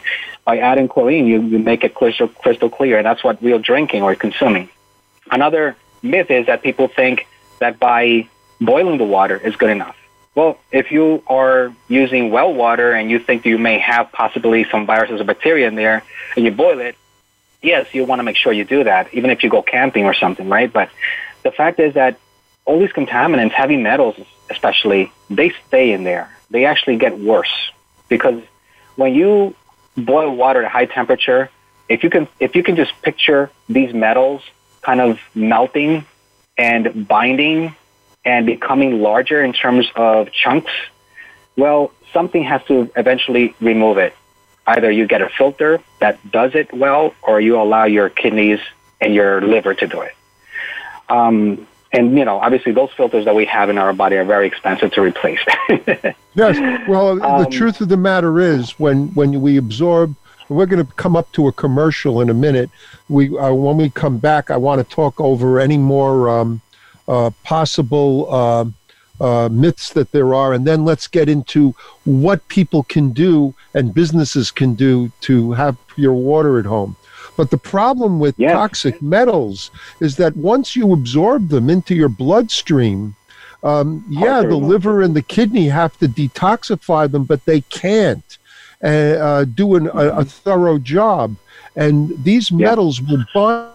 By 0.46 0.60
adding 0.60 0.88
chlorine, 0.88 1.25
you, 1.25 1.41
you 1.41 1.60
make 1.60 1.84
it 1.84 1.93
crystal, 1.93 2.27
crystal 2.27 2.70
clear, 2.70 2.98
and 2.98 3.05
that's 3.05 3.24
what 3.24 3.41
we're 3.41 3.60
drinking 3.60 4.03
or 4.03 4.15
consuming. 4.15 4.70
Another 5.32 5.75
myth 6.01 6.29
is 6.29 6.48
that 6.48 6.62
people 6.63 6.88
think 6.88 7.27
that 7.60 7.79
by 7.79 8.27
boiling 8.60 8.98
the 8.98 9.05
water 9.05 9.38
is 9.38 9.55
good 9.55 9.70
enough. 9.70 9.96
Well, 10.36 10.58
if 10.72 10.91
you 10.91 11.24
are 11.27 11.74
using 11.88 12.32
well 12.32 12.53
water 12.53 12.91
and 12.91 13.10
you 13.10 13.20
think 13.20 13.46
you 13.46 13.58
may 13.58 13.79
have 13.79 14.12
possibly 14.12 14.65
some 14.70 14.86
viruses 14.86 15.22
or 15.22 15.24
bacteria 15.24 15.67
in 15.67 15.75
there, 15.75 16.03
and 16.36 16.43
you 16.43 16.51
boil 16.51 16.79
it, 16.79 16.96
yes, 17.62 17.93
you 17.93 18.03
want 18.03 18.20
to 18.20 18.24
make 18.24 18.36
sure 18.36 18.51
you 18.51 18.65
do 18.65 18.84
that, 18.84 19.13
even 19.13 19.29
if 19.29 19.43
you 19.43 19.50
go 19.50 19.62
camping 19.62 20.05
or 20.05 20.13
something, 20.13 20.50
right? 20.50 20.72
But 20.72 20.89
the 21.44 21.52
fact 21.52 21.80
is 21.80 21.94
that 21.94 22.18
all 22.66 22.80
these 22.80 22.92
contaminants, 22.92 23.52
heavy 23.52 23.78
metals 23.78 24.16
especially, 24.50 25.12
they 25.30 25.54
stay 25.68 25.92
in 25.92 26.04
there. 26.04 26.30
They 26.50 26.66
actually 26.66 26.98
get 26.98 27.20
worse 27.20 27.72
because 28.08 28.42
when 28.96 29.16
you 29.16 29.56
boil 29.98 30.36
water 30.36 30.64
at 30.64 30.72
high 30.72 30.86
temperature, 30.86 31.50
if 31.90 32.04
you 32.04 32.10
can 32.10 32.28
if 32.40 32.56
you 32.56 32.64
can 32.64 32.76
just 32.76 32.94
picture 33.02 33.50
these 33.67 33.94
metals 33.94 34.41
kind 34.82 35.02
of 35.02 35.20
melting 35.36 36.06
and 36.58 37.08
binding 37.08 37.76
and 38.26 38.46
becoming 38.46 39.02
larger 39.02 39.44
in 39.44 39.54
terms 39.54 39.88
of 39.96 40.32
chunks, 40.32 40.72
well, 41.58 41.91
something 42.13 42.44
has 42.44 42.63
to 42.65 42.89
eventually 42.96 43.56
remove 43.60 43.98
it. 43.98 44.15
Either 44.65 44.89
you 44.89 45.08
get 45.08 45.22
a 45.22 45.30
filter 45.30 45.82
that 46.00 46.20
does 46.32 46.56
it 46.56 46.72
well, 46.72 47.13
or 47.22 47.41
you 47.41 47.60
allow 47.60 47.84
your 47.84 48.10
kidneys 48.10 48.60
and 49.02 49.13
your 49.13 49.41
liver 49.41 49.74
to 49.74 49.88
do 49.88 50.02
it. 50.02 50.13
Um, 51.10 51.68
and 51.94 52.18
you 52.18 52.26
know, 52.26 52.39
obviously, 52.39 52.72
those 52.72 52.92
filters 52.98 53.26
that 53.26 53.36
we 53.36 53.46
have 53.46 53.70
in 53.70 53.78
our 53.78 53.94
body 53.94 54.16
are 54.16 54.26
very 54.26 54.48
expensive 54.48 54.92
to 54.94 55.02
replace. 55.02 55.39
yes. 56.34 56.88
Well, 56.88 57.24
um, 57.24 57.44
the 57.44 57.50
truth 57.50 57.82
of 57.82 57.89
the 57.89 57.98
matter 57.98 58.39
is, 58.39 58.72
when 58.80 59.13
when 59.13 59.42
we 59.42 59.58
absorb, 59.58 60.16
we're 60.50 60.66
going 60.66 60.86
to 60.86 60.94
come 60.94 61.16
up 61.16 61.32
to 61.34 61.48
a 61.48 61.52
commercial 61.52 62.20
in 62.20 62.30
a 62.32 62.34
minute. 62.34 62.72
We 63.10 63.38
uh, 63.38 63.54
when 63.54 63.78
we 63.78 63.92
come 63.92 64.18
back, 64.18 64.50
I 64.50 64.58
want 64.58 64.88
to 64.88 64.96
talk 64.96 65.22
over 65.22 65.60
any 65.60 65.78
more 65.78 66.30
um, 66.30 66.62
uh, 67.08 67.30
possible. 67.44 68.28
Uh, 68.30 68.66
uh, 69.22 69.48
myths 69.50 69.94
that 69.94 70.12
there 70.12 70.34
are, 70.34 70.54
and 70.54 70.66
then 70.66 70.84
let's 70.84 71.08
get 71.08 71.30
into 71.30 71.74
what 72.04 72.46
people 72.48 72.84
can 72.84 73.12
do 73.12 73.54
and 73.74 73.94
businesses 73.94 74.52
can 74.52 74.74
do 74.74 75.12
to 75.22 75.54
have 75.54 75.78
pure 75.88 76.13
water 76.13 76.60
at 76.60 76.66
home. 76.66 76.96
But 77.36 77.50
the 77.50 77.58
problem 77.58 78.19
with 78.19 78.36
yes. 78.38 78.52
toxic 78.52 79.02
metals 79.02 79.72
is 80.00 80.17
that 80.17 80.36
once 80.36 80.76
you 80.76 80.93
absorb 80.93 81.50
them 81.50 81.69
into 81.69 81.96
your 81.96 82.10
bloodstream, 82.10 83.15
um, 83.63 84.04
yeah, 84.10 84.41
the 84.41 84.58
liver 84.58 85.02
and 85.02 85.15
the 85.15 85.22
kidney 85.22 85.67
have 85.69 85.98
to 86.00 86.08
detoxify 86.08 87.10
them, 87.10 87.24
but 87.24 87.46
they 87.46 87.62
can't 87.62 88.38
uh, 88.84 88.88
uh, 88.88 89.46
do 89.46 89.76
an, 89.76 89.88
a, 89.88 90.10
a, 90.17 90.26
thorough 90.26 90.78
job. 90.78 91.38
And 91.76 92.22
these 92.24 92.52
metals 92.52 93.02
will 93.02 93.24
bind 93.34 93.72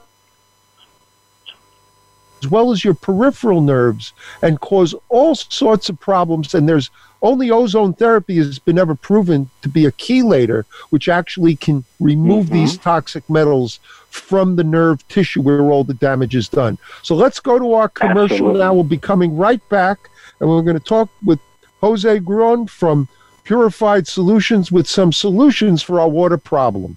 as 2.42 2.50
well 2.50 2.70
as 2.70 2.84
your 2.84 2.94
peripheral 2.94 3.60
nerves 3.60 4.12
and 4.42 4.60
cause 4.60 4.94
all 5.08 5.34
sorts 5.34 5.88
of 5.88 5.98
problems. 5.98 6.54
And 6.54 6.68
there's 6.68 6.90
only 7.22 7.50
ozone 7.50 7.94
therapy 7.94 8.36
has 8.36 8.58
been 8.58 8.78
ever 8.78 8.94
proven 8.94 9.50
to 9.62 9.68
be 9.68 9.86
a 9.86 9.92
chelator, 9.92 10.64
which 10.90 11.08
actually 11.08 11.56
can 11.56 11.84
remove 12.00 12.46
mm-hmm. 12.46 12.54
these 12.54 12.78
toxic 12.78 13.28
metals 13.28 13.80
from 14.10 14.56
the 14.56 14.64
nerve 14.64 15.06
tissue 15.08 15.42
where 15.42 15.60
all 15.62 15.84
the 15.84 15.94
damage 15.94 16.34
is 16.34 16.48
done. 16.48 16.78
So 17.02 17.14
let's 17.14 17.40
go 17.40 17.58
to 17.58 17.74
our 17.74 17.88
commercial 17.88 18.36
Absolutely. 18.36 18.60
now. 18.60 18.74
We'll 18.74 18.84
be 18.84 18.98
coming 18.98 19.36
right 19.36 19.66
back, 19.68 19.98
and 20.40 20.48
we're 20.48 20.62
going 20.62 20.78
to 20.78 20.84
talk 20.84 21.08
with 21.24 21.40
Jose 21.80 22.20
Grullon 22.20 22.68
from 22.68 23.08
Purified 23.44 24.06
Solutions 24.06 24.70
with 24.70 24.88
some 24.88 25.12
solutions 25.12 25.82
for 25.82 26.00
our 26.00 26.08
water 26.08 26.38
problem. 26.38 26.96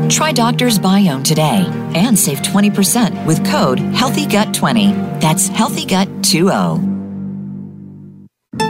Try 0.11 0.33
Doctor's 0.33 0.77
Biome 0.77 1.23
today 1.23 1.65
and 1.95 2.19
save 2.19 2.39
20% 2.39 3.25
with 3.25 3.45
code 3.45 3.79
HEALTHYGUT20. 3.79 5.21
That's 5.21 5.47
HEALTHYGUT20. 5.47 6.90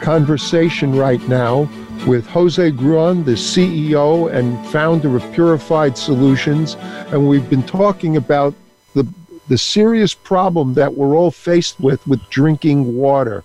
conversation 0.00 0.94
right 0.94 1.20
now 1.28 1.68
with 2.06 2.26
Jose 2.26 2.70
Grullon, 2.72 3.24
the 3.24 3.32
CEO 3.32 4.32
and 4.32 4.64
founder 4.68 5.16
of 5.16 5.32
Purified 5.32 5.96
Solutions. 5.96 6.74
And 7.10 7.28
we've 7.28 7.48
been 7.48 7.62
talking 7.62 8.16
about 8.16 8.54
the, 8.94 9.06
the 9.48 9.58
serious 9.58 10.14
problem 10.14 10.74
that 10.74 10.94
we're 10.94 11.16
all 11.16 11.30
faced 11.30 11.80
with 11.80 12.06
with 12.06 12.20
drinking 12.30 12.96
water 12.96 13.44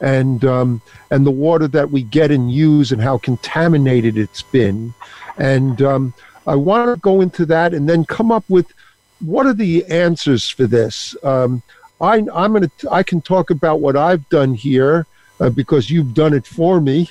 and, 0.00 0.44
um, 0.44 0.80
and 1.10 1.26
the 1.26 1.30
water 1.30 1.66
that 1.68 1.90
we 1.90 2.02
get 2.02 2.30
and 2.30 2.52
use 2.52 2.92
and 2.92 3.02
how 3.02 3.18
contaminated 3.18 4.16
it's 4.16 4.42
been. 4.42 4.94
And 5.38 5.82
um, 5.82 6.14
I 6.46 6.54
want 6.54 6.94
to 6.94 7.00
go 7.00 7.20
into 7.20 7.46
that 7.46 7.74
and 7.74 7.88
then 7.88 8.04
come 8.04 8.30
up 8.30 8.44
with 8.48 8.72
what 9.20 9.46
are 9.46 9.54
the 9.54 9.84
answers 9.86 10.48
for 10.48 10.66
this? 10.66 11.16
Um, 11.22 11.62
I, 12.00 12.18
I'm 12.32 12.52
gonna. 12.52 12.70
I 12.90 13.02
can 13.02 13.20
talk 13.20 13.50
about 13.50 13.80
what 13.80 13.96
I've 13.96 14.28
done 14.28 14.54
here 14.54 15.06
uh, 15.40 15.50
because 15.50 15.90
you've 15.90 16.14
done 16.14 16.34
it 16.34 16.46
for 16.46 16.80
me. 16.80 17.10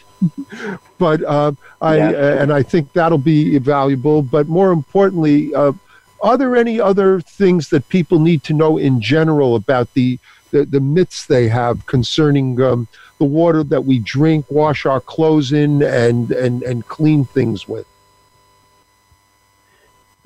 but 0.97 1.23
uh, 1.23 1.51
I 1.81 1.97
yeah. 1.97 2.09
uh, 2.09 2.37
and 2.41 2.51
I 2.51 2.63
think 2.63 2.93
that'll 2.93 3.17
be 3.17 3.57
valuable. 3.59 4.21
But 4.21 4.47
more 4.47 4.71
importantly, 4.71 5.53
uh, 5.53 5.73
are 6.21 6.37
there 6.37 6.55
any 6.55 6.79
other 6.79 7.21
things 7.21 7.69
that 7.69 7.87
people 7.89 8.19
need 8.19 8.43
to 8.43 8.53
know 8.53 8.77
in 8.77 9.01
general 9.01 9.55
about 9.55 9.93
the 9.93 10.19
the, 10.51 10.65
the 10.65 10.79
myths 10.79 11.25
they 11.25 11.49
have 11.49 11.85
concerning 11.85 12.61
um, 12.61 12.87
the 13.17 13.25
water 13.25 13.63
that 13.63 13.83
we 13.85 13.99
drink, 13.99 14.45
wash 14.49 14.85
our 14.85 15.01
clothes 15.01 15.51
in, 15.51 15.81
and 15.83 16.31
and 16.31 16.63
and 16.63 16.87
clean 16.87 17.25
things 17.25 17.67
with? 17.67 17.85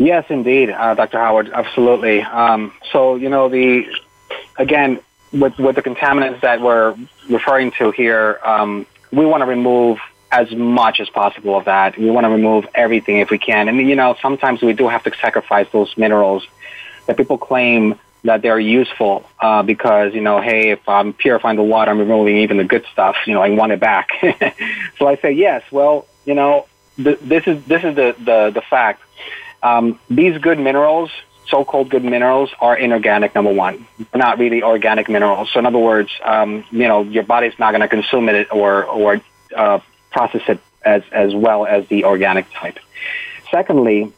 Yes, 0.01 0.25
indeed, 0.29 0.71
uh, 0.71 0.95
Dr. 0.95 1.19
Howard, 1.19 1.51
absolutely. 1.53 2.21
Um, 2.21 2.73
so, 2.91 3.15
you 3.15 3.29
know, 3.29 3.49
the 3.49 3.85
again, 4.57 4.99
with, 5.31 5.57
with 5.57 5.75
the 5.75 5.81
contaminants 5.81 6.41
that 6.41 6.61
we're 6.61 6.95
referring 7.29 7.71
to 7.79 7.91
here, 7.91 8.39
um, 8.43 8.85
we 9.11 9.25
want 9.25 9.41
to 9.41 9.45
remove 9.45 9.99
as 10.31 10.51
much 10.51 10.99
as 10.99 11.09
possible 11.09 11.57
of 11.57 11.65
that. 11.65 11.97
We 11.97 12.09
want 12.09 12.25
to 12.25 12.29
remove 12.29 12.65
everything 12.73 13.17
if 13.17 13.29
we 13.29 13.37
can. 13.37 13.67
And, 13.67 13.77
you 13.77 13.95
know, 13.95 14.15
sometimes 14.21 14.61
we 14.61 14.73
do 14.73 14.87
have 14.87 15.03
to 15.03 15.11
sacrifice 15.21 15.67
those 15.71 15.95
minerals 15.97 16.45
that 17.05 17.17
people 17.17 17.37
claim 17.37 17.99
that 18.23 18.41
they're 18.41 18.59
useful 18.59 19.27
uh, 19.39 19.63
because, 19.63 20.13
you 20.13 20.21
know, 20.21 20.39
hey, 20.39 20.69
if 20.69 20.87
I'm 20.87 21.11
purifying 21.11 21.57
the 21.57 21.63
water, 21.63 21.91
I'm 21.91 21.99
removing 21.99 22.37
even 22.37 22.57
the 22.57 22.63
good 22.63 22.85
stuff, 22.93 23.15
you 23.25 23.33
know, 23.33 23.41
I 23.41 23.49
want 23.49 23.71
it 23.71 23.79
back. 23.79 24.09
so 24.99 25.07
I 25.07 25.17
say, 25.17 25.31
yes, 25.31 25.63
well, 25.71 26.07
you 26.25 26.35
know, 26.35 26.67
th- 26.97 27.19
this 27.19 27.47
is, 27.47 27.63
this 27.65 27.83
is 27.83 27.95
the, 27.95 28.15
the, 28.19 28.51
the 28.53 28.61
fact 28.61 29.01
um, 29.63 29.99
these 30.09 30.37
good 30.37 30.59
minerals, 30.59 31.11
so-called 31.51 31.89
good 31.89 32.03
minerals, 32.03 32.49
are 32.59 32.75
inorganic. 32.75 33.35
Number 33.35 33.53
one, 33.53 33.85
not 34.15 34.39
really 34.39 34.63
organic 34.63 35.07
minerals. 35.09 35.51
So 35.51 35.59
in 35.59 35.65
other 35.67 35.77
words, 35.77 36.09
um, 36.23 36.65
you 36.71 36.87
know, 36.87 37.03
your 37.03 37.23
body's 37.23 37.57
not 37.59 37.71
going 37.71 37.81
to 37.81 37.87
consume 37.87 38.29
it 38.29 38.47
or 38.51 38.85
or 38.85 39.21
uh, 39.55 39.79
process 40.09 40.41
it 40.47 40.59
as 40.83 41.03
as 41.11 41.35
well 41.35 41.65
as 41.65 41.87
the 41.87 42.05
organic 42.05 42.51
type. 42.53 42.79
Secondly, 43.51 44.11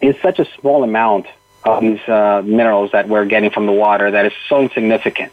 it's 0.00 0.20
such 0.22 0.38
a 0.38 0.46
small 0.60 0.84
amount 0.84 1.26
of 1.64 1.80
these 1.80 2.00
uh, 2.08 2.42
minerals 2.44 2.92
that 2.92 3.08
we're 3.08 3.26
getting 3.26 3.50
from 3.50 3.66
the 3.66 3.72
water 3.72 4.10
that 4.10 4.24
is 4.24 4.32
so 4.48 4.62
insignificant. 4.62 5.32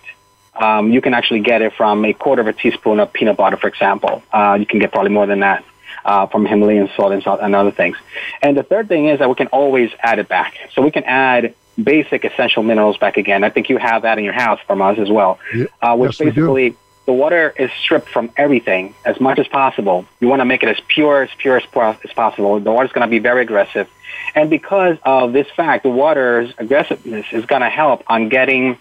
Um, 0.56 0.92
you 0.92 1.02
can 1.02 1.14
actually 1.14 1.42
get 1.42 1.62
it 1.62 1.74
from 1.74 2.06
a 2.06 2.14
quarter 2.14 2.42
of 2.42 2.48
a 2.48 2.54
teaspoon 2.54 3.00
of 3.00 3.12
peanut 3.14 3.38
butter, 3.38 3.58
for 3.58 3.68
example. 3.68 4.24
Uh, 4.32 4.58
you 4.60 4.66
can 4.66 4.80
get 4.80 4.92
probably 4.92 5.12
more 5.12 5.28
than 5.28 5.42
that 5.42 5.64
uh, 6.06 6.28
from 6.28 6.46
Himalayan 6.46 6.90
salt 6.96 7.12
and, 7.12 7.22
salt 7.24 7.40
and 7.42 7.54
other 7.56 7.72
things. 7.72 7.98
And 8.42 8.56
the 8.56 8.64
third 8.64 8.88
thing 8.88 9.08
is 9.08 9.20
that 9.20 9.28
we 9.28 9.36
can 9.36 9.48
always 9.48 9.92
add 10.00 10.20
it 10.20 10.28
back. 10.28 10.56
So 10.74 10.82
we 10.82 10.92
can 10.92 11.04
add 11.04 11.54
basic 11.82 12.24
essential 12.24 12.64
minerals 12.64 12.98
back 12.98 13.18
again. 13.18 13.44
I 13.44 13.50
think 13.50 13.70
you 13.70 13.78
have 13.78 14.04
that 14.04 14.18
in 14.18 14.24
your 14.24 14.34
house 14.34 14.60
from 14.66 14.82
us 14.82 14.98
as 14.98 15.10
well, 15.10 15.40
uh, 15.82 15.96
which 15.98 16.20
yes, 16.20 16.30
basically 16.30 16.76
the 17.06 17.14
water 17.14 17.54
is 17.58 17.70
stripped 17.82 18.10
from 18.10 18.32
everything 18.38 18.96
as 19.04 19.20
much 19.20 19.40
as 19.40 19.48
possible. 19.48 20.06
You 20.20 20.28
want 20.28 20.40
to 20.40 20.46
make 20.46 20.64
it 20.64 20.70
as 20.70 20.80
pure 20.88 21.24
as 21.24 21.30
pure 21.38 21.58
as, 21.58 21.64
as 22.04 22.14
possible. 22.14 22.60
The 22.60 22.72
water 22.72 22.86
is 22.86 22.92
going 22.92 23.06
to 23.06 23.12
be 23.12 23.20
very 23.20 23.42
aggressive. 23.42 23.90
And 24.34 24.50
because 24.50 24.98
of 25.04 25.34
this 25.34 25.48
fact, 25.56 25.84
the 25.84 25.90
water's 25.90 26.54
aggressiveness 26.58 27.26
is 27.32 27.46
going 27.46 27.62
to 27.62 27.70
help 27.70 28.04
on 28.08 28.30
getting 28.30 28.78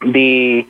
the 0.00 0.66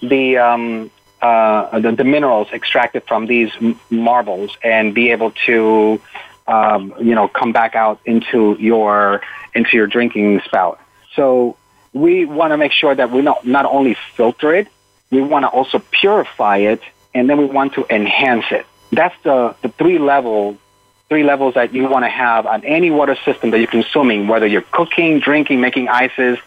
the 0.00 0.36
um, 0.36 0.90
uh, 1.24 1.78
the, 1.78 1.92
the, 1.92 2.04
minerals 2.04 2.48
extracted 2.52 3.02
from 3.04 3.26
these 3.26 3.50
marbles 3.88 4.58
and 4.62 4.94
be 4.94 5.10
able 5.10 5.30
to, 5.46 5.98
um, 6.46 6.92
you 7.00 7.14
know, 7.14 7.28
come 7.28 7.50
back 7.50 7.74
out 7.74 7.98
into 8.04 8.56
your 8.60 9.22
into 9.54 9.70
your 9.78 9.86
drinking 9.86 10.42
spout. 10.44 10.78
So 11.14 11.56
we 11.94 12.26
want 12.26 12.50
to 12.50 12.58
make 12.58 12.72
sure 12.72 12.94
that 12.94 13.10
we 13.10 13.22
not 13.22 13.46
not 13.46 13.64
only 13.64 13.96
filter 14.16 14.54
it, 14.54 14.68
we 15.10 15.22
want 15.22 15.44
to 15.44 15.48
also 15.48 15.78
purify 15.90 16.58
it, 16.58 16.82
and 17.14 17.30
then 17.30 17.38
we 17.38 17.46
want 17.46 17.72
to 17.74 17.86
enhance 17.88 18.44
it. 18.50 18.66
That's 18.92 19.16
the 19.22 19.56
the 19.62 19.70
three 19.70 19.98
level 19.98 20.58
three 21.08 21.24
levels 21.24 21.54
that 21.54 21.72
you 21.72 21.88
want 21.88 22.04
to 22.04 22.10
have 22.10 22.44
on 22.44 22.62
any 22.64 22.90
water 22.90 23.16
system 23.24 23.50
that 23.52 23.60
you're 23.60 23.76
consuming, 23.80 24.28
whether 24.28 24.46
you're 24.46 24.68
cooking, 24.72 25.20
drinking, 25.20 25.58
making 25.62 25.88
ices, 25.88 26.38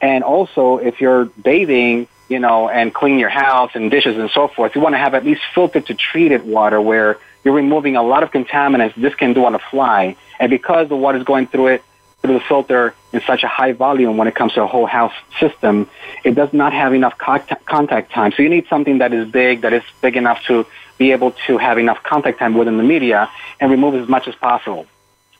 and 0.00 0.24
also 0.24 0.78
if 0.78 1.00
you're 1.00 1.26
bathing 1.26 2.08
you 2.28 2.38
know, 2.38 2.68
and 2.68 2.92
clean 2.92 3.18
your 3.18 3.28
house 3.28 3.70
and 3.74 3.90
dishes 3.90 4.16
and 4.16 4.30
so 4.30 4.48
forth. 4.48 4.74
You 4.74 4.80
want 4.80 4.94
to 4.94 4.98
have 4.98 5.14
at 5.14 5.24
least 5.24 5.42
filtered 5.54 5.86
to 5.86 5.94
treated 5.94 6.44
water 6.44 6.80
where 6.80 7.18
you're 7.44 7.54
removing 7.54 7.96
a 7.96 8.02
lot 8.02 8.22
of 8.22 8.32
contaminants 8.32 8.94
this 8.96 9.14
can 9.14 9.32
do 9.32 9.44
on 9.44 9.54
a 9.54 9.58
fly. 9.58 10.16
And 10.40 10.50
because 10.50 10.88
the 10.88 10.96
water 10.96 11.18
is 11.18 11.24
going 11.24 11.46
through 11.46 11.68
it, 11.68 11.84
through 12.22 12.34
the 12.34 12.40
filter 12.40 12.94
in 13.12 13.20
such 13.26 13.44
a 13.44 13.48
high 13.48 13.72
volume 13.72 14.16
when 14.16 14.26
it 14.26 14.34
comes 14.34 14.54
to 14.54 14.62
a 14.62 14.66
whole 14.66 14.86
house 14.86 15.12
system, 15.38 15.88
it 16.24 16.34
does 16.34 16.52
not 16.52 16.72
have 16.72 16.92
enough 16.92 17.16
contact 17.18 18.12
time. 18.12 18.32
So 18.32 18.42
you 18.42 18.48
need 18.48 18.66
something 18.68 18.98
that 18.98 19.12
is 19.12 19.30
big, 19.30 19.60
that 19.60 19.72
is 19.72 19.82
big 20.00 20.16
enough 20.16 20.42
to 20.46 20.66
be 20.98 21.12
able 21.12 21.32
to 21.46 21.58
have 21.58 21.78
enough 21.78 22.02
contact 22.02 22.38
time 22.38 22.54
within 22.54 22.78
the 22.78 22.82
media 22.82 23.30
and 23.60 23.70
remove 23.70 23.94
as 23.94 24.08
much 24.08 24.26
as 24.26 24.34
possible. 24.34 24.86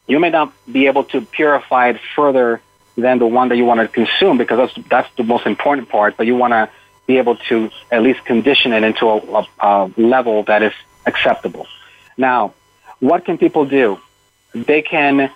You 0.06 0.20
may 0.20 0.30
not 0.30 0.52
be 0.70 0.86
able 0.86 1.04
to 1.04 1.22
purify 1.22 1.88
it 1.88 2.00
further 2.14 2.60
than 2.96 3.18
the 3.18 3.26
one 3.26 3.48
that 3.50 3.56
you 3.56 3.64
want 3.64 3.80
to 3.80 3.88
consume 3.88 4.38
because 4.38 4.58
that's 4.58 4.88
that's 4.88 5.16
the 5.16 5.24
most 5.24 5.46
important 5.46 5.88
part. 5.88 6.16
But 6.16 6.26
you 6.26 6.34
want 6.34 6.52
to 6.52 6.70
be 7.06 7.18
able 7.18 7.36
to 7.36 7.70
at 7.90 8.02
least 8.02 8.24
condition 8.24 8.72
it 8.72 8.82
into 8.82 9.06
a, 9.06 9.16
a, 9.18 9.46
a 9.60 9.92
level 9.96 10.42
that 10.44 10.62
is 10.62 10.72
acceptable. 11.04 11.66
Now, 12.16 12.54
what 13.00 13.24
can 13.24 13.38
people 13.38 13.64
do? 13.64 14.00
They 14.52 14.82
can 14.82 15.30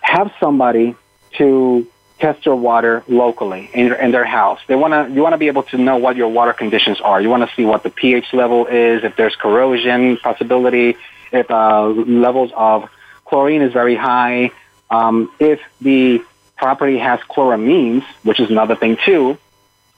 have 0.00 0.32
somebody 0.40 0.96
to 1.38 1.86
test 2.18 2.44
your 2.44 2.56
water 2.56 3.04
locally 3.06 3.70
in, 3.72 3.92
in 3.94 4.10
their 4.10 4.24
house. 4.24 4.58
They 4.66 4.74
want 4.74 4.92
to, 4.92 5.14
you 5.14 5.22
want 5.22 5.34
to 5.34 5.38
be 5.38 5.46
able 5.46 5.62
to 5.64 5.78
know 5.78 5.96
what 5.96 6.16
your 6.16 6.28
water 6.28 6.52
conditions 6.52 7.00
are. 7.00 7.20
You 7.20 7.30
want 7.30 7.48
to 7.48 7.54
see 7.54 7.64
what 7.64 7.84
the 7.84 7.90
pH 7.90 8.32
level 8.32 8.66
is, 8.66 9.04
if 9.04 9.16
there's 9.16 9.36
corrosion 9.36 10.16
possibility, 10.16 10.96
if 11.32 11.50
uh, 11.50 11.86
levels 11.86 12.50
of 12.56 12.88
chlorine 13.24 13.62
is 13.62 13.72
very 13.72 13.94
high, 13.94 14.50
um, 14.90 15.30
if 15.38 15.60
the 15.80 16.22
property 16.58 16.98
has 16.98 17.20
chloramines, 17.20 18.04
which 18.22 18.40
is 18.40 18.50
another 18.50 18.76
thing 18.76 18.98
too. 19.04 19.38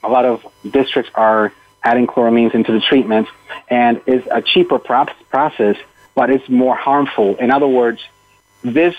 A 0.03 0.09
lot 0.09 0.25
of 0.25 0.45
districts 0.69 1.11
are 1.15 1.51
adding 1.83 2.07
chloramines 2.07 2.53
into 2.53 2.71
the 2.71 2.79
treatment, 2.79 3.27
and 3.67 4.01
it's 4.05 4.27
a 4.31 4.41
cheaper 4.41 4.79
process, 4.79 5.77
but 6.15 6.29
it's 6.29 6.47
more 6.47 6.75
harmful. 6.75 7.35
In 7.37 7.51
other 7.51 7.67
words, 7.67 8.01
this 8.63 8.95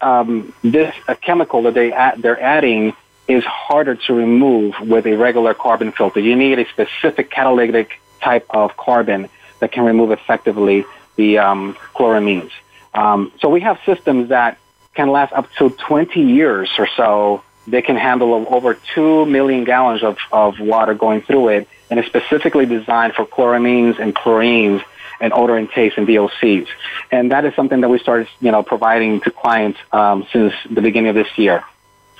um, 0.00 0.54
this 0.62 0.94
chemical 1.20 1.62
that 1.64 1.74
they 1.74 1.92
add, 1.92 2.22
they're 2.22 2.40
adding 2.40 2.94
is 3.28 3.44
harder 3.44 3.94
to 3.94 4.14
remove 4.14 4.74
with 4.80 5.06
a 5.06 5.16
regular 5.16 5.54
carbon 5.54 5.92
filter. 5.92 6.20
You 6.20 6.36
need 6.36 6.58
a 6.58 6.68
specific 6.68 7.30
catalytic 7.30 8.00
type 8.20 8.46
of 8.50 8.76
carbon 8.76 9.28
that 9.60 9.72
can 9.72 9.84
remove 9.84 10.10
effectively 10.10 10.84
the 11.16 11.38
um, 11.38 11.76
chloramines. 11.94 12.50
Um, 12.94 13.30
so 13.40 13.48
we 13.48 13.60
have 13.60 13.78
systems 13.86 14.30
that 14.30 14.58
can 14.94 15.10
last 15.10 15.32
up 15.32 15.50
to 15.58 15.70
20 15.70 16.20
years 16.20 16.70
or 16.78 16.88
so. 16.96 17.42
They 17.66 17.82
can 17.82 17.96
handle 17.96 18.46
over 18.48 18.74
2 18.94 19.26
million 19.26 19.64
gallons 19.64 20.02
of, 20.02 20.18
of 20.32 20.58
water 20.58 20.94
going 20.94 21.22
through 21.22 21.48
it, 21.48 21.68
and 21.90 22.00
it's 22.00 22.08
specifically 22.08 22.66
designed 22.66 23.14
for 23.14 23.26
chloramines 23.26 23.98
and 23.98 24.14
chlorines 24.14 24.82
and 25.20 25.32
odor 25.32 25.56
and 25.56 25.70
taste 25.70 25.98
and 25.98 26.08
VOCs. 26.08 26.66
And 27.10 27.30
that 27.30 27.44
is 27.44 27.54
something 27.54 27.82
that 27.82 27.88
we 27.88 27.98
started, 27.98 28.28
you 28.40 28.50
know, 28.50 28.62
providing 28.62 29.20
to 29.20 29.30
clients 29.30 29.78
um, 29.92 30.26
since 30.32 30.54
the 30.68 30.80
beginning 30.80 31.10
of 31.10 31.14
this 31.14 31.28
year. 31.36 31.62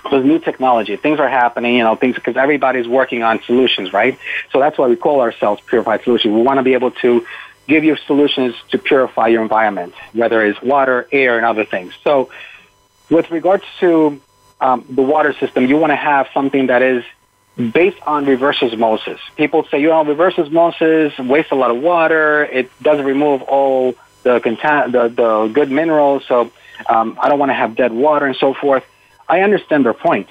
So 0.09 0.23
new 0.23 0.39
technology. 0.39 0.97
Things 0.97 1.19
are 1.19 1.29
happening, 1.29 1.77
you 1.77 1.85
know, 1.85 1.95
things 1.95 2.15
because 2.15 2.37
everybody's 2.37 2.89
working 2.89 3.23
on 3.23 3.43
solutions, 3.43 3.93
right? 3.93 4.19
So 4.53 4.59
that's 4.59 4.79
why 4.79 4.89
we 4.89 4.97
call 4.97 5.21
ourselves 5.21 5.61
Purified 5.67 6.05
Solutions. 6.05 6.35
We 6.35 6.43
want 6.43 6.59
to 6.59 6.63
be 6.63 6.75
able 6.75 6.91
to 7.03 7.27
give 7.69 7.85
you 7.85 7.97
solutions 8.07 8.55
to 8.71 8.79
purify 8.79 9.29
your 9.29 9.43
environment, 9.43 9.95
whether 10.13 10.45
it's 10.45 10.61
water, 10.63 11.09
air, 11.13 11.37
and 11.37 11.47
other 11.47 11.65
things. 11.65 11.95
So, 12.03 12.31
with 13.11 13.31
regards 13.31 13.65
to 13.81 14.21
um, 14.61 14.85
the 14.89 15.03
water 15.03 15.33
system, 15.35 15.67
you 15.67 15.77
want 15.77 15.91
to 15.91 15.97
have 15.97 16.29
something 16.33 16.69
that 16.69 16.83
is 16.83 17.05
based 17.73 18.01
on 18.07 18.25
reverse 18.25 18.63
osmosis. 18.63 19.21
People 19.37 19.67
say, 19.71 19.81
you 19.81 19.89
know, 19.89 20.05
reverse 20.05 20.39
osmosis 20.39 21.19
wastes 21.19 21.53
a 21.53 21.55
lot 21.55 21.71
of 21.71 21.83
water. 21.83 22.45
It 22.45 22.71
doesn't 22.81 23.05
remove 23.05 23.43
all 23.43 23.95
the, 24.23 24.41
content, 24.41 24.93
the, 24.93 25.09
the 25.09 25.51
good 25.53 25.71
minerals. 25.71 26.25
So 26.27 26.51
um, 26.89 27.19
I 27.21 27.29
don't 27.29 27.39
want 27.39 27.51
to 27.51 27.55
have 27.55 27.75
dead 27.77 27.93
water 27.93 28.27
and 28.27 28.37
so 28.37 28.55
forth. 28.55 28.85
I 29.29 29.41
understand 29.43 29.85
their 29.85 29.95
point. 29.95 30.29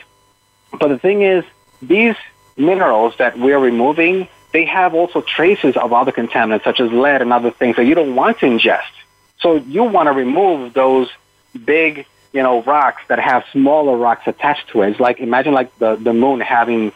But 0.72 0.88
the 0.90 0.98
thing 0.98 1.22
is, 1.22 1.44
these 1.82 2.16
minerals 2.58 3.16
that 3.18 3.38
we're 3.40 3.60
removing, 3.60 4.28
they 4.52 4.66
have 4.66 4.94
also 4.94 5.22
traces 5.22 5.78
of 5.78 5.94
other 5.94 6.12
contaminants 6.12 6.64
such 6.64 6.80
as 6.80 6.92
lead 6.92 7.22
and 7.22 7.32
other 7.32 7.52
things 7.52 7.76
that 7.78 7.86
you 7.86 7.96
don't 7.96 8.16
want 8.16 8.40
to 8.40 8.46
ingest. 8.46 8.82
So 9.40 9.56
you 9.56 9.84
want 9.84 10.08
to 10.08 10.14
remove 10.14 10.74
those 10.74 11.10
big, 11.66 12.06
you 12.32 12.44
know, 12.44 12.62
rocks 12.64 13.02
that 13.08 13.20
have 13.20 13.44
smaller 13.52 13.98
rocks 13.98 14.24
attached 14.28 14.70
to 14.70 14.82
it. 14.84 14.92
It's 14.92 15.00
like 15.00 15.20
imagine 15.20 15.54
like 15.54 15.78
the, 15.80 15.96
the 15.96 16.14
moon 16.14 16.40
having 16.42 16.92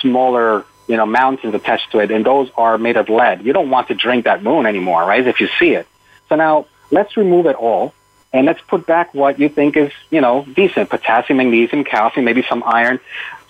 smaller, 0.00 0.64
you 0.86 0.96
know, 0.96 1.06
mountains 1.06 1.54
attached 1.54 1.92
to 1.92 1.98
it, 1.98 2.10
and 2.10 2.24
those 2.24 2.50
are 2.56 2.78
made 2.78 2.96
of 2.96 3.08
lead. 3.08 3.44
You 3.44 3.52
don't 3.52 3.70
want 3.70 3.88
to 3.88 3.94
drink 3.94 4.24
that 4.24 4.42
moon 4.42 4.66
anymore, 4.66 5.04
right? 5.04 5.26
If 5.26 5.40
you 5.40 5.48
see 5.58 5.70
it. 5.70 5.86
So 6.28 6.36
now 6.36 6.66
let's 6.90 7.16
remove 7.16 7.46
it 7.46 7.56
all, 7.56 7.92
and 8.32 8.46
let's 8.46 8.60
put 8.62 8.86
back 8.86 9.12
what 9.14 9.38
you 9.38 9.48
think 9.48 9.76
is, 9.76 9.92
you 10.10 10.20
know, 10.20 10.46
decent: 10.54 10.88
potassium, 10.88 11.36
magnesium, 11.36 11.84
calcium, 11.84 12.24
maybe 12.24 12.42
some 12.48 12.62
iron, 12.64 12.98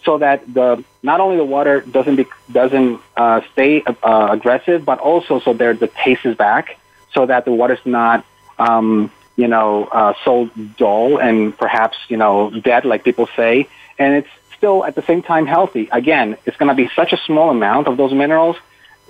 so 0.05 0.19
that 0.19 0.53
the 0.53 0.85
not 1.03 1.21
only 1.21 1.37
the 1.37 1.45
water 1.45 1.81
doesn't 1.83 2.17
be, 2.17 2.27
doesn't 2.51 3.01
uh, 3.17 3.41
stay 3.53 3.83
uh, 3.83 4.29
aggressive, 4.31 4.85
but 4.85 4.99
also 4.99 5.41
so 5.41 5.53
there 5.53 5.75
the 5.75 5.87
taste 5.89 6.25
is 6.27 6.37
back, 6.37 6.79
so 7.15 7.27
that 7.27 7.45
the 7.45 7.53
water's 7.53 7.85
not. 7.85 8.25
Um, 8.59 9.11
you 9.37 9.49
know, 9.49 9.85
uh, 9.85 10.15
so 10.25 10.51
dull 10.77 11.19
and 11.19 11.57
perhaps, 11.57 11.97
you 12.09 12.17
know, 12.17 12.51
dead, 12.51 12.85
like 12.85 13.05
people 13.05 13.29
say. 13.37 13.69
And 13.99 14.15
it's 14.15 14.29
still 14.57 14.85
at 14.85 14.95
the 14.95 15.03
same 15.03 15.23
time 15.23 15.47
healthy. 15.47 15.89
Again, 15.91 16.37
it's 16.47 16.57
going 16.57 16.69
to 16.69 16.75
be 16.75 16.91
such 16.95 17.13
a 17.13 17.17
small 17.27 17.51
amount 17.51 17.87
of 17.87 17.97
those 17.97 18.13
minerals, 18.13 18.57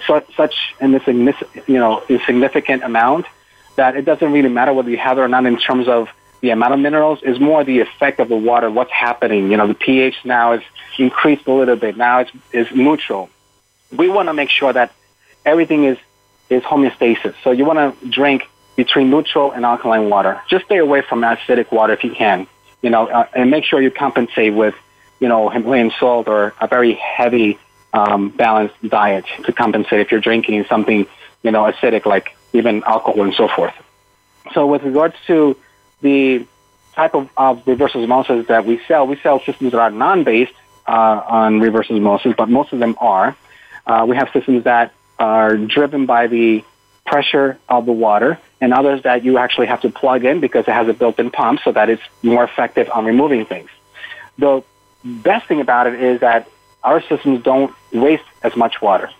such, 0.06 0.34
such 0.36 0.74
an 0.80 0.92
you 1.66 1.78
know, 1.78 2.02
insignificant 2.08 2.82
amount 2.82 3.26
that 3.76 3.96
it 3.96 4.04
doesn't 4.04 4.32
really 4.32 4.48
matter 4.48 4.72
whether 4.72 4.90
you 4.90 4.98
have 4.98 5.18
it 5.18 5.22
or 5.22 5.28
not 5.28 5.46
in 5.46 5.58
terms 5.58 5.88
of 5.88 6.08
the 6.40 6.50
amount 6.50 6.74
of 6.74 6.80
minerals. 6.80 7.22
Is 7.22 7.40
more 7.40 7.64
the 7.64 7.80
effect 7.80 8.20
of 8.20 8.28
the 8.28 8.36
water, 8.36 8.70
what's 8.70 8.90
happening. 8.90 9.50
You 9.50 9.56
know, 9.56 9.66
the 9.66 9.74
pH 9.74 10.16
now 10.24 10.52
is 10.52 10.62
increased 10.98 11.46
a 11.46 11.52
little 11.52 11.76
bit. 11.76 11.96
Now 11.96 12.20
it's 12.20 12.30
is 12.52 12.66
neutral. 12.74 13.30
We 13.90 14.08
want 14.08 14.28
to 14.28 14.34
make 14.34 14.50
sure 14.50 14.72
that 14.72 14.92
everything 15.44 15.84
is 15.84 15.98
is 16.50 16.62
homeostasis. 16.62 17.34
So 17.42 17.50
you 17.50 17.64
want 17.64 18.00
to 18.00 18.08
drink 18.08 18.48
between 18.76 19.10
neutral 19.10 19.52
and 19.52 19.64
alkaline 19.64 20.08
water. 20.08 20.40
Just 20.48 20.64
stay 20.66 20.78
away 20.78 21.02
from 21.02 21.20
acidic 21.20 21.70
water 21.70 21.92
if 21.92 22.04
you 22.04 22.12
can. 22.12 22.46
You 22.80 22.90
know, 22.90 23.06
uh, 23.06 23.26
and 23.34 23.50
make 23.50 23.64
sure 23.64 23.80
you 23.80 23.90
compensate 23.90 24.54
with 24.54 24.74
you 25.22 25.28
know, 25.28 25.48
Himalayan 25.48 25.92
salt 26.00 26.26
or 26.26 26.52
a 26.60 26.66
very 26.66 26.94
heavy 26.94 27.56
um, 27.92 28.30
balanced 28.30 28.74
diet 28.82 29.24
to 29.44 29.52
compensate 29.52 30.00
if 30.00 30.10
you're 30.10 30.20
drinking 30.20 30.64
something, 30.64 31.06
you 31.44 31.50
know, 31.52 31.62
acidic 31.62 32.04
like 32.04 32.36
even 32.52 32.82
alcohol 32.82 33.22
and 33.22 33.32
so 33.32 33.46
forth. 33.46 33.72
So 34.52 34.66
with 34.66 34.82
regards 34.82 35.14
to 35.28 35.56
the 36.00 36.44
type 36.94 37.14
of, 37.14 37.30
of 37.36 37.64
reverse 37.68 37.94
osmosis 37.94 38.48
that 38.48 38.66
we 38.66 38.80
sell, 38.88 39.06
we 39.06 39.16
sell 39.20 39.38
systems 39.38 39.70
that 39.70 39.78
are 39.78 39.92
non-based 39.92 40.52
uh, 40.88 40.90
on 40.90 41.60
reverse 41.60 41.88
osmosis, 41.88 42.34
but 42.36 42.48
most 42.48 42.72
of 42.72 42.80
them 42.80 42.96
are. 42.98 43.36
Uh, 43.86 44.04
we 44.08 44.16
have 44.16 44.28
systems 44.32 44.64
that 44.64 44.92
are 45.20 45.56
driven 45.56 46.04
by 46.04 46.26
the 46.26 46.64
pressure 47.06 47.60
of 47.68 47.86
the 47.86 47.92
water 47.92 48.40
and 48.62 48.72
others 48.72 49.02
that 49.02 49.24
you 49.24 49.38
actually 49.38 49.66
have 49.66 49.80
to 49.80 49.90
plug 49.90 50.24
in 50.24 50.38
because 50.38 50.66
it 50.68 50.72
has 50.72 50.86
a 50.86 50.94
built-in 50.94 51.32
pump 51.32 51.60
so 51.64 51.72
that 51.72 51.90
it's 51.90 52.02
more 52.22 52.44
effective 52.44 52.88
on 52.94 53.04
removing 53.04 53.44
things. 53.44 53.68
The 54.38 54.62
best 55.04 55.48
thing 55.48 55.60
about 55.60 55.88
it 55.88 56.00
is 56.00 56.20
that 56.20 56.48
our 56.84 57.02
systems 57.02 57.42
don't 57.42 57.74
waste 57.92 58.22
as 58.44 58.54
much 58.54 58.80
water. 58.80 59.10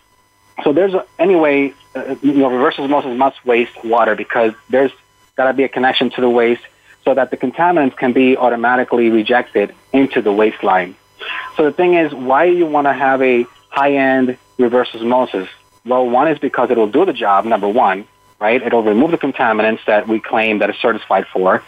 So 0.63 0.73
there's 0.73 0.95
a, 0.95 1.05
anyway, 1.19 1.75
uh, 1.97 2.15
you 2.23 2.35
know, 2.35 2.51
reverse 2.51 2.79
osmosis 2.79 3.19
must 3.19 3.45
waste 3.45 3.85
water 3.85 4.15
because 4.15 4.53
there's 4.71 4.93
got 5.35 5.49
to 5.49 5.55
be 5.55 5.65
a 5.65 5.69
connection 5.69 6.11
to 6.11 6.21
the 6.21 6.31
waste 6.31 6.63
so 7.05 7.13
that 7.13 7.33
the 7.33 7.37
contaminants 7.37 7.97
can 7.97 8.13
be 8.13 8.37
automatically 8.37 9.11
rejected 9.11 9.75
into 9.93 10.23
the 10.23 10.33
waste 10.33 10.63
line. 10.63 10.95
So 11.57 11.65
the 11.65 11.73
thing 11.73 11.95
is, 11.95 12.15
why 12.15 12.45
you 12.45 12.67
want 12.67 12.87
to 12.87 12.93
have 12.93 13.21
a 13.23 13.45
high-end 13.71 14.39
reverse 14.57 14.95
osmosis? 14.95 15.49
Well, 15.85 16.09
one 16.09 16.29
is 16.29 16.39
because 16.39 16.71
it'll 16.71 16.87
do 16.87 17.05
the 17.05 17.13
job, 17.13 17.45
number 17.45 17.69
one, 17.69 18.07
right? 18.43 18.61
It'll 18.61 18.83
remove 18.83 19.13
the 19.13 19.19
contaminants 19.19 19.85
that 19.87 20.09
we 20.09 20.19
claim 20.21 20.59
that 20.59 20.69
it's 20.69 20.81
certified 20.81 21.27
for. 21.33 21.63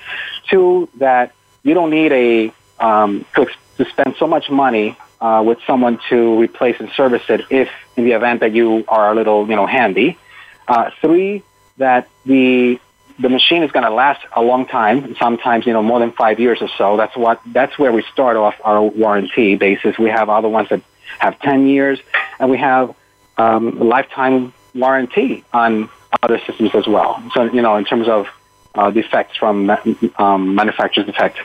Two, 0.51 0.89
that 0.97 1.33
you 1.63 1.73
don't 1.73 1.91
need 1.91 2.13
a 2.13 2.53
um, 2.85 3.25
to 3.37 3.47
to 3.79 3.85
spend 3.87 4.17
so 4.19 4.27
much 4.27 4.51
money 4.51 4.97
uh, 5.21 5.43
with 5.47 5.59
someone 5.67 5.99
to 6.11 6.39
replace 6.39 6.77
and 6.81 6.91
service 6.91 7.23
it 7.29 7.43
if 7.49 7.71
in 7.97 8.05
the 8.05 8.13
event 8.13 8.41
that 8.41 8.53
you 8.53 8.85
are 8.89 9.13
a 9.13 9.15
little, 9.15 9.49
you 9.49 9.57
know, 9.57 9.67
handy. 9.67 10.19
Uh, 10.67 10.91
three, 11.01 11.43
that 11.79 12.09
the 12.27 12.79
the 13.19 13.29
machine 13.29 13.63
is 13.63 13.71
going 13.71 13.85
to 13.85 13.95
last 14.05 14.23
a 14.33 14.43
long 14.43 14.67
time, 14.67 15.15
sometimes, 15.17 15.67
you 15.67 15.73
know, 15.73 15.83
more 15.83 16.01
than 16.01 16.11
five 16.11 16.41
years 16.41 16.59
or 16.61 16.69
so. 16.77 16.97
That's 16.97 17.17
what, 17.17 17.41
that's 17.47 17.79
where 17.79 17.93
we 17.93 18.03
start 18.13 18.37
off 18.37 18.57
our 18.65 18.83
warranty 18.83 19.55
basis. 19.55 19.97
We 19.99 20.11
have 20.11 20.29
other 20.29 20.49
ones 20.49 20.69
that 20.71 20.83
have 21.21 21.39
10 21.39 21.69
years 21.69 22.01
and 22.41 22.51
we 22.51 22.59
have, 22.59 22.93
um, 23.37 23.79
lifetime 23.79 24.53
warranty 24.75 25.45
on 25.53 25.89
other 26.23 26.41
systems 26.47 26.75
as 26.75 26.87
well. 26.87 27.23
So, 27.35 27.45
you 27.45 27.63
know, 27.63 27.77
in 27.77 27.85
terms 27.85 28.09
of, 28.09 28.27
uh, 28.75 28.91
defects 28.91 29.37
from, 29.37 29.71
um, 30.17 30.55
manufacturer's 30.55 31.07
defect. 31.07 31.39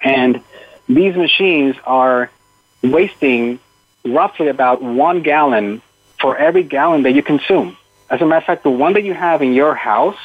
And, 0.00 0.42
these 0.88 1.16
machines 1.16 1.76
are 1.84 2.30
wasting 2.82 3.58
roughly 4.04 4.48
about 4.48 4.82
one 4.82 5.22
gallon 5.22 5.82
for 6.20 6.36
every 6.36 6.62
gallon 6.62 7.02
that 7.02 7.12
you 7.12 7.22
consume. 7.22 7.76
As 8.08 8.20
a 8.20 8.26
matter 8.26 8.38
of 8.38 8.44
fact, 8.44 8.62
the 8.62 8.70
one 8.70 8.92
that 8.92 9.02
you 9.02 9.14
have 9.14 9.42
in 9.42 9.52
your 9.52 9.74
house 9.74 10.18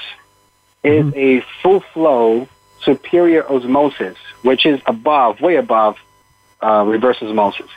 is 0.84 1.06
mm-hmm. 1.06 1.18
a 1.18 1.46
full 1.62 1.80
flow 1.94 2.48
superior 2.84 3.48
osmosis, 3.50 4.18
which 4.44 4.66
is 4.66 4.80
above, 4.86 5.42
way 5.42 5.56
above 5.56 5.98
uh, 6.62 6.84
reverse 6.86 7.18
osmosis. 7.22 7.70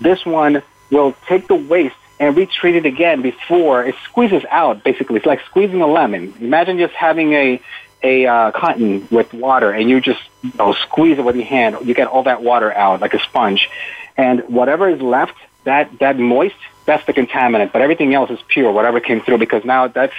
This 0.00 0.24
one 0.24 0.62
will 0.90 1.14
take 1.26 1.48
the 1.48 1.56
waste 1.56 1.96
and 2.20 2.36
retreat 2.36 2.76
it 2.76 2.86
again 2.86 3.22
before 3.22 3.84
it 3.84 3.94
squeezes 4.04 4.44
out. 4.50 4.82
Basically, 4.84 5.16
it's 5.16 5.26
like 5.26 5.40
squeezing 5.46 5.80
a 5.82 5.86
lemon. 5.86 6.34
Imagine 6.40 6.78
just 6.78 6.94
having 6.94 7.32
a 7.32 7.60
a 8.02 8.26
uh, 8.26 8.50
cotton 8.52 9.06
with 9.10 9.32
water 9.34 9.72
and 9.72 9.90
you 9.90 10.00
just 10.00 10.20
you 10.42 10.52
know, 10.58 10.72
squeeze 10.72 11.18
it 11.18 11.24
with 11.24 11.36
your 11.36 11.44
hand, 11.44 11.76
you 11.84 11.94
get 11.94 12.06
all 12.06 12.22
that 12.24 12.42
water 12.42 12.72
out 12.72 13.00
like 13.00 13.14
a 13.14 13.20
sponge. 13.20 13.68
And 14.16 14.40
whatever 14.48 14.88
is 14.88 15.00
left, 15.00 15.34
that, 15.64 15.98
that 15.98 16.18
moist, 16.18 16.56
that's 16.84 17.04
the 17.06 17.12
contaminant. 17.12 17.72
But 17.72 17.82
everything 17.82 18.14
else 18.14 18.30
is 18.30 18.38
pure, 18.48 18.72
whatever 18.72 19.00
came 19.00 19.20
through, 19.20 19.38
because 19.38 19.64
now 19.64 19.88
that's, 19.88 20.14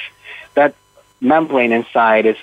that 0.55 0.75
membrane 1.21 1.71
inside 1.71 2.25
is 2.25 2.37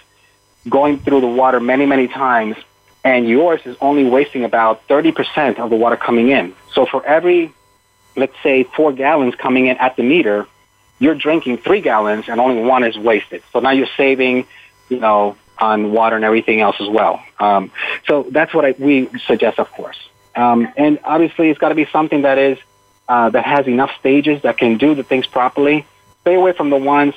going 0.69 0.99
through 0.99 1.21
the 1.21 1.27
water 1.27 1.61
many, 1.61 1.87
many 1.87 2.09
times. 2.09 2.57
And 3.05 3.29
yours 3.29 3.61
is 3.65 3.77
only 3.81 4.05
wasting 4.05 4.45
about 4.45 4.87
30% 4.89 5.59
of 5.59 5.71
the 5.71 5.77
water 5.77 5.97
coming 5.97 6.31
in. 6.31 6.55
So 6.73 6.87
for 6.87 7.05
every, 7.07 7.53
let's 8.17 8.35
say, 8.43 8.65
four 8.65 8.93
gallons 8.93 9.35
coming 9.35 9.67
in 9.67 9.77
at 9.77 9.97
the 9.97 10.03
meter, 10.03 10.47
you're 10.99 11.15
drinking 11.15 11.59
three 11.59 11.81
gallons 11.81 12.29
and 12.29 12.41
only 12.41 12.63
one 12.63 12.83
is 12.85 12.97
wasted. 12.97 13.43
So 13.53 13.61
now 13.61 13.71
you're 13.71 13.89
saving 13.97 14.47
you 14.89 15.01
know, 15.01 15.37
on 15.59 15.93
water 15.93 16.17
and 16.17 16.25
everything 16.25 16.61
else 16.61 16.77
as 16.81 16.89
well. 16.89 17.23
Um, 17.39 17.71
so 18.07 18.27
that's 18.31 18.53
what 18.55 18.65
I, 18.65 18.75
we 18.79 19.09
suggest, 19.27 19.59
of 19.59 19.71
course. 19.73 19.99
Um, 20.35 20.69
and 20.77 20.99
obviously, 21.05 21.51
it's 21.51 21.59
got 21.59 21.71
to 21.71 21.75
be 21.75 21.87
something 21.87 22.23
that 22.23 22.39
is 22.39 22.59
uh, 23.09 23.31
that 23.31 23.45
has 23.45 23.67
enough 23.67 23.91
stages 23.99 24.43
that 24.43 24.59
can 24.59 24.77
do 24.77 24.95
the 24.95 25.03
things 25.03 25.27
properly. 25.27 25.87
Stay 26.23 26.35
away 26.35 26.53
from 26.53 26.71
the 26.71 26.77
ones 26.77 27.15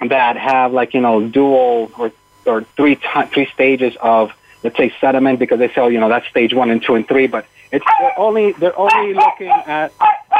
that 0.00 0.36
have 0.36 0.72
like 0.72 0.94
you 0.94 1.00
know 1.00 1.26
dual 1.28 1.90
or 1.98 2.12
or 2.46 2.62
three 2.76 2.96
t- 2.96 3.26
three 3.32 3.46
stages 3.52 3.94
of 4.00 4.32
let's 4.62 4.76
say 4.76 4.92
sediment 5.00 5.38
because 5.38 5.58
they 5.58 5.68
say 5.68 5.80
oh, 5.82 5.88
you 5.88 6.00
know 6.00 6.08
that's 6.08 6.26
stage 6.28 6.54
one 6.54 6.70
and 6.70 6.82
two 6.82 6.94
and 6.94 7.06
three, 7.06 7.26
but 7.26 7.46
it's 7.72 7.84
they're 7.98 8.18
only 8.18 8.52
they're 8.52 8.78
only 8.78 9.12
looking 9.12 9.48
at 9.48 9.92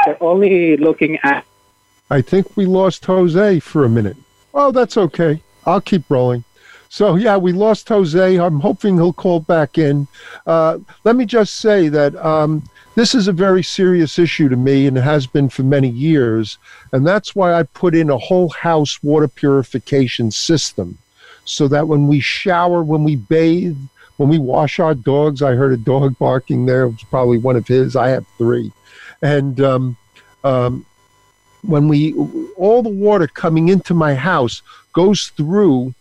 they're 0.07 0.23
only 0.23 0.77
looking 0.77 1.17
at. 1.23 1.45
I 2.09 2.21
think 2.21 2.55
we 2.55 2.65
lost 2.65 3.03
Jose 3.05 3.59
for 3.59 3.83
a 3.83 3.89
minute. 3.89 4.15
Oh, 4.53 4.71
that's 4.71 4.97
okay. 4.97 5.41
I'll 5.65 5.81
keep 5.81 6.09
rolling. 6.09 6.45
So 6.87 7.15
yeah, 7.15 7.35
we 7.35 7.51
lost 7.51 7.89
Jose. 7.89 8.39
I'm 8.39 8.61
hoping 8.61 8.95
he'll 8.95 9.11
call 9.11 9.41
back 9.41 9.77
in. 9.77 10.07
Uh, 10.45 10.79
let 11.03 11.17
me 11.17 11.25
just 11.25 11.55
say 11.55 11.89
that 11.89 12.15
um, 12.15 12.63
this 12.95 13.13
is 13.13 13.27
a 13.27 13.33
very 13.33 13.61
serious 13.61 14.17
issue 14.17 14.47
to 14.47 14.55
me 14.55 14.87
and 14.87 14.97
it 14.97 15.01
has 15.01 15.27
been 15.27 15.49
for 15.49 15.63
many 15.63 15.89
years, 15.89 16.57
and 16.93 17.05
that's 17.05 17.35
why 17.35 17.53
I 17.53 17.63
put 17.63 17.93
in 17.93 18.09
a 18.09 18.17
whole 18.17 18.49
house 18.49 19.03
water 19.03 19.27
purification 19.27 20.31
system, 20.31 20.97
so 21.43 21.67
that 21.67 21.89
when 21.89 22.07
we 22.07 22.21
shower, 22.21 22.81
when 22.81 23.03
we 23.03 23.17
bathe, 23.17 23.77
when 24.15 24.29
we 24.29 24.39
wash 24.39 24.79
our 24.79 24.95
dogs, 24.95 25.41
I 25.41 25.55
heard 25.55 25.73
a 25.73 25.77
dog 25.77 26.17
barking 26.17 26.65
there. 26.65 26.83
It 26.83 26.91
was 26.91 27.03
probably 27.03 27.37
one 27.37 27.57
of 27.57 27.67
his. 27.67 27.97
I 27.97 28.07
have 28.07 28.25
three, 28.37 28.71
and 29.21 29.59
um, 29.61 29.97
um, 30.43 30.85
when 31.61 31.87
we 31.87 32.13
all 32.55 32.81
the 32.81 32.89
water 32.89 33.27
coming 33.27 33.69
into 33.69 33.93
my 33.93 34.15
house 34.15 34.61
goes 34.93 35.27
through 35.29 35.93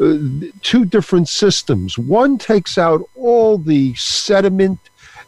uh, 0.00 0.16
two 0.62 0.84
different 0.84 1.28
systems. 1.28 1.98
One 1.98 2.38
takes 2.38 2.78
out 2.78 3.02
all 3.16 3.58
the 3.58 3.94
sediment 3.94 4.78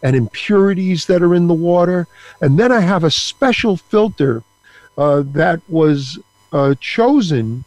and 0.02 0.14
impurities 0.14 1.06
that 1.06 1.22
are 1.22 1.34
in 1.34 1.48
the 1.48 1.54
water, 1.54 2.06
and 2.40 2.58
then 2.58 2.70
I 2.72 2.80
have 2.80 3.04
a 3.04 3.10
special 3.10 3.76
filter 3.76 4.42
uh, 4.96 5.24
that 5.26 5.60
was 5.68 6.18
uh, 6.52 6.74
chosen 6.80 7.64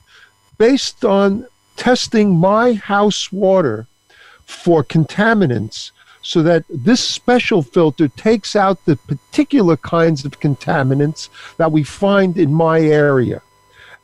based 0.58 1.04
on 1.04 1.46
testing 1.76 2.36
my 2.36 2.74
house 2.74 3.32
water 3.32 3.88
for 4.46 4.84
contaminants 4.84 5.92
so 6.24 6.42
that 6.42 6.64
this 6.70 7.02
special 7.02 7.62
filter 7.62 8.08
takes 8.08 8.56
out 8.56 8.84
the 8.86 8.96
particular 8.96 9.78
kinds 9.78 10.26
of 10.26 10.40
contaminants 10.40 11.30
that 11.58 11.72
we 11.72 11.84
find 11.84 12.38
in 12.38 12.52
my 12.52 12.80
area 12.80 13.42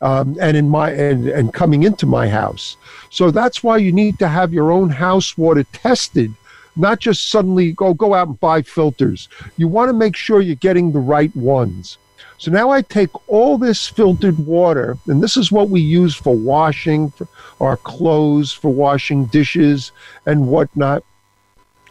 um, 0.02 0.36
and 0.40 0.56
in 0.56 0.68
my 0.68 0.90
and, 0.90 1.28
and 1.28 1.52
coming 1.52 1.82
into 1.82 2.06
my 2.06 2.28
house. 2.28 2.76
So 3.10 3.30
that's 3.30 3.64
why 3.64 3.78
you 3.78 3.90
need 3.90 4.18
to 4.20 4.28
have 4.28 4.52
your 4.52 4.70
own 4.70 4.90
house 4.90 5.36
water 5.36 5.64
tested 5.72 6.32
not 6.76 7.00
just 7.00 7.30
suddenly 7.30 7.72
go 7.72 7.94
go 7.94 8.14
out 8.14 8.28
and 8.28 8.40
buy 8.40 8.62
filters. 8.62 9.28
You 9.56 9.68
want 9.68 9.88
to 9.88 9.92
make 9.92 10.16
sure 10.16 10.40
you're 10.40 10.54
getting 10.56 10.92
the 10.92 11.00
right 11.00 11.34
ones. 11.36 11.98
So 12.38 12.50
now 12.50 12.70
I 12.70 12.80
take 12.80 13.10
all 13.28 13.58
this 13.58 13.86
filtered 13.86 14.38
water, 14.38 14.96
and 15.06 15.22
this 15.22 15.36
is 15.36 15.52
what 15.52 15.68
we 15.68 15.80
use 15.80 16.14
for 16.14 16.34
washing 16.34 17.10
for 17.10 17.28
our 17.60 17.76
clothes, 17.76 18.52
for 18.52 18.72
washing 18.72 19.26
dishes 19.26 19.92
and 20.24 20.48
whatnot. 20.48 21.04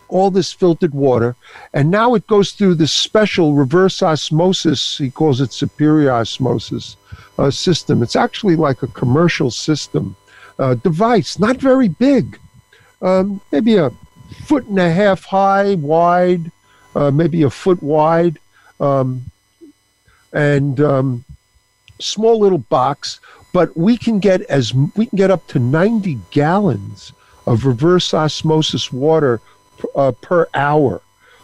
All 0.09 0.31
this 0.31 0.51
filtered 0.51 0.93
water, 0.93 1.35
and 1.73 1.89
now 1.91 2.15
it 2.15 2.27
goes 2.27 2.51
through 2.51 2.75
this 2.75 2.91
special 2.91 3.53
reverse 3.53 4.01
osmosis. 4.01 4.97
He 4.97 5.09
calls 5.11 5.39
it 5.39 5.53
superior 5.53 6.11
osmosis 6.11 6.97
uh, 7.37 7.51
system. 7.51 8.03
It's 8.03 8.15
actually 8.15 8.55
like 8.55 8.83
a 8.83 8.87
commercial 8.87 9.51
system 9.51 10.15
uh, 10.57 10.73
device, 10.75 11.39
not 11.39 11.57
very 11.57 11.87
big, 11.87 12.39
um, 13.01 13.39
maybe 13.51 13.77
a 13.77 13.91
foot 14.45 14.65
and 14.65 14.79
a 14.79 14.91
half 14.91 15.25
high, 15.25 15.75
wide, 15.75 16.51
uh, 16.95 17.11
maybe 17.11 17.43
a 17.43 17.49
foot 17.49 17.81
wide. 17.81 18.39
Um, 18.79 19.29
and 20.33 20.79
um, 20.79 21.25
small 21.99 22.39
little 22.39 22.59
box, 22.59 23.19
but 23.53 23.75
we 23.75 23.97
can 23.97 24.19
get 24.19 24.41
as 24.41 24.73
we 24.73 25.05
can 25.05 25.17
get 25.17 25.31
up 25.31 25.47
to 25.47 25.59
90 25.59 26.19
gallons 26.31 27.13
of 27.45 27.65
reverse 27.65 28.13
osmosis 28.13 28.91
water 28.91 29.41
uh, 29.95 30.11
per 30.21 30.47
hour, 30.53 31.01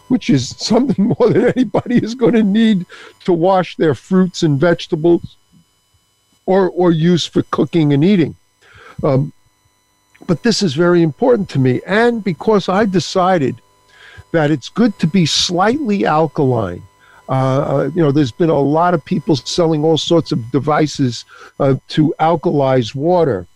which 0.08 0.30
is 0.30 0.48
something 0.48 1.14
more 1.18 1.30
than 1.30 1.46
anybody 1.48 1.96
is 1.96 2.14
going 2.14 2.34
to 2.34 2.42
need 2.42 2.86
to 3.24 3.32
wash 3.32 3.76
their 3.76 3.94
fruits 3.94 4.42
and 4.42 4.60
vegetables 4.60 5.36
or 6.46 6.70
or 6.70 6.92
use 6.92 7.26
for 7.26 7.42
cooking 7.50 7.92
and 7.92 8.04
eating. 8.04 8.36
Um, 9.02 9.32
but 10.26 10.42
this 10.42 10.62
is 10.62 10.74
very 10.74 11.02
important 11.02 11.48
to 11.50 11.58
me, 11.58 11.80
and 11.86 12.24
because 12.24 12.68
I 12.68 12.84
decided 12.84 13.60
that 14.32 14.50
it's 14.50 14.68
good 14.68 14.98
to 14.98 15.06
be 15.06 15.26
slightly 15.26 16.04
alkaline 16.04 16.82
uh, 17.28 17.32
uh, 17.32 17.90
you 17.94 18.02
know, 18.02 18.12
there's 18.12 18.32
been 18.32 18.50
a 18.50 18.58
lot 18.58 18.94
of 18.94 19.04
people 19.04 19.34
selling 19.36 19.84
all 19.84 19.98
sorts 19.98 20.32
of 20.32 20.50
devices 20.52 21.24
uh, 21.58 21.74
to 21.88 22.14
alkalize 22.20 22.94
water. 22.94 23.46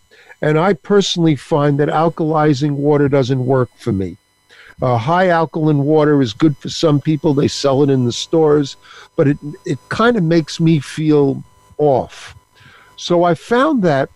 And 0.42 0.58
I 0.58 0.72
personally 0.72 1.36
find 1.36 1.78
that 1.78 1.88
alkalizing 1.88 2.72
water 2.72 3.08
doesn't 3.08 3.44
work 3.44 3.70
for 3.76 3.92
me. 3.92 4.16
Uh, 4.82 4.96
high 4.96 5.28
alkaline 5.28 5.84
water 5.84 6.22
is 6.22 6.32
good 6.32 6.56
for 6.56 6.70
some 6.70 7.00
people. 7.00 7.34
They 7.34 7.48
sell 7.48 7.82
it 7.82 7.90
in 7.90 8.06
the 8.06 8.12
stores, 8.12 8.76
but 9.16 9.28
it, 9.28 9.38
it 9.66 9.78
kind 9.88 10.16
of 10.16 10.22
makes 10.22 10.58
me 10.58 10.80
feel 10.80 11.42
off. 11.78 12.34
So 12.96 13.24
I 13.24 13.34
found 13.34 13.82
that, 13.82 14.10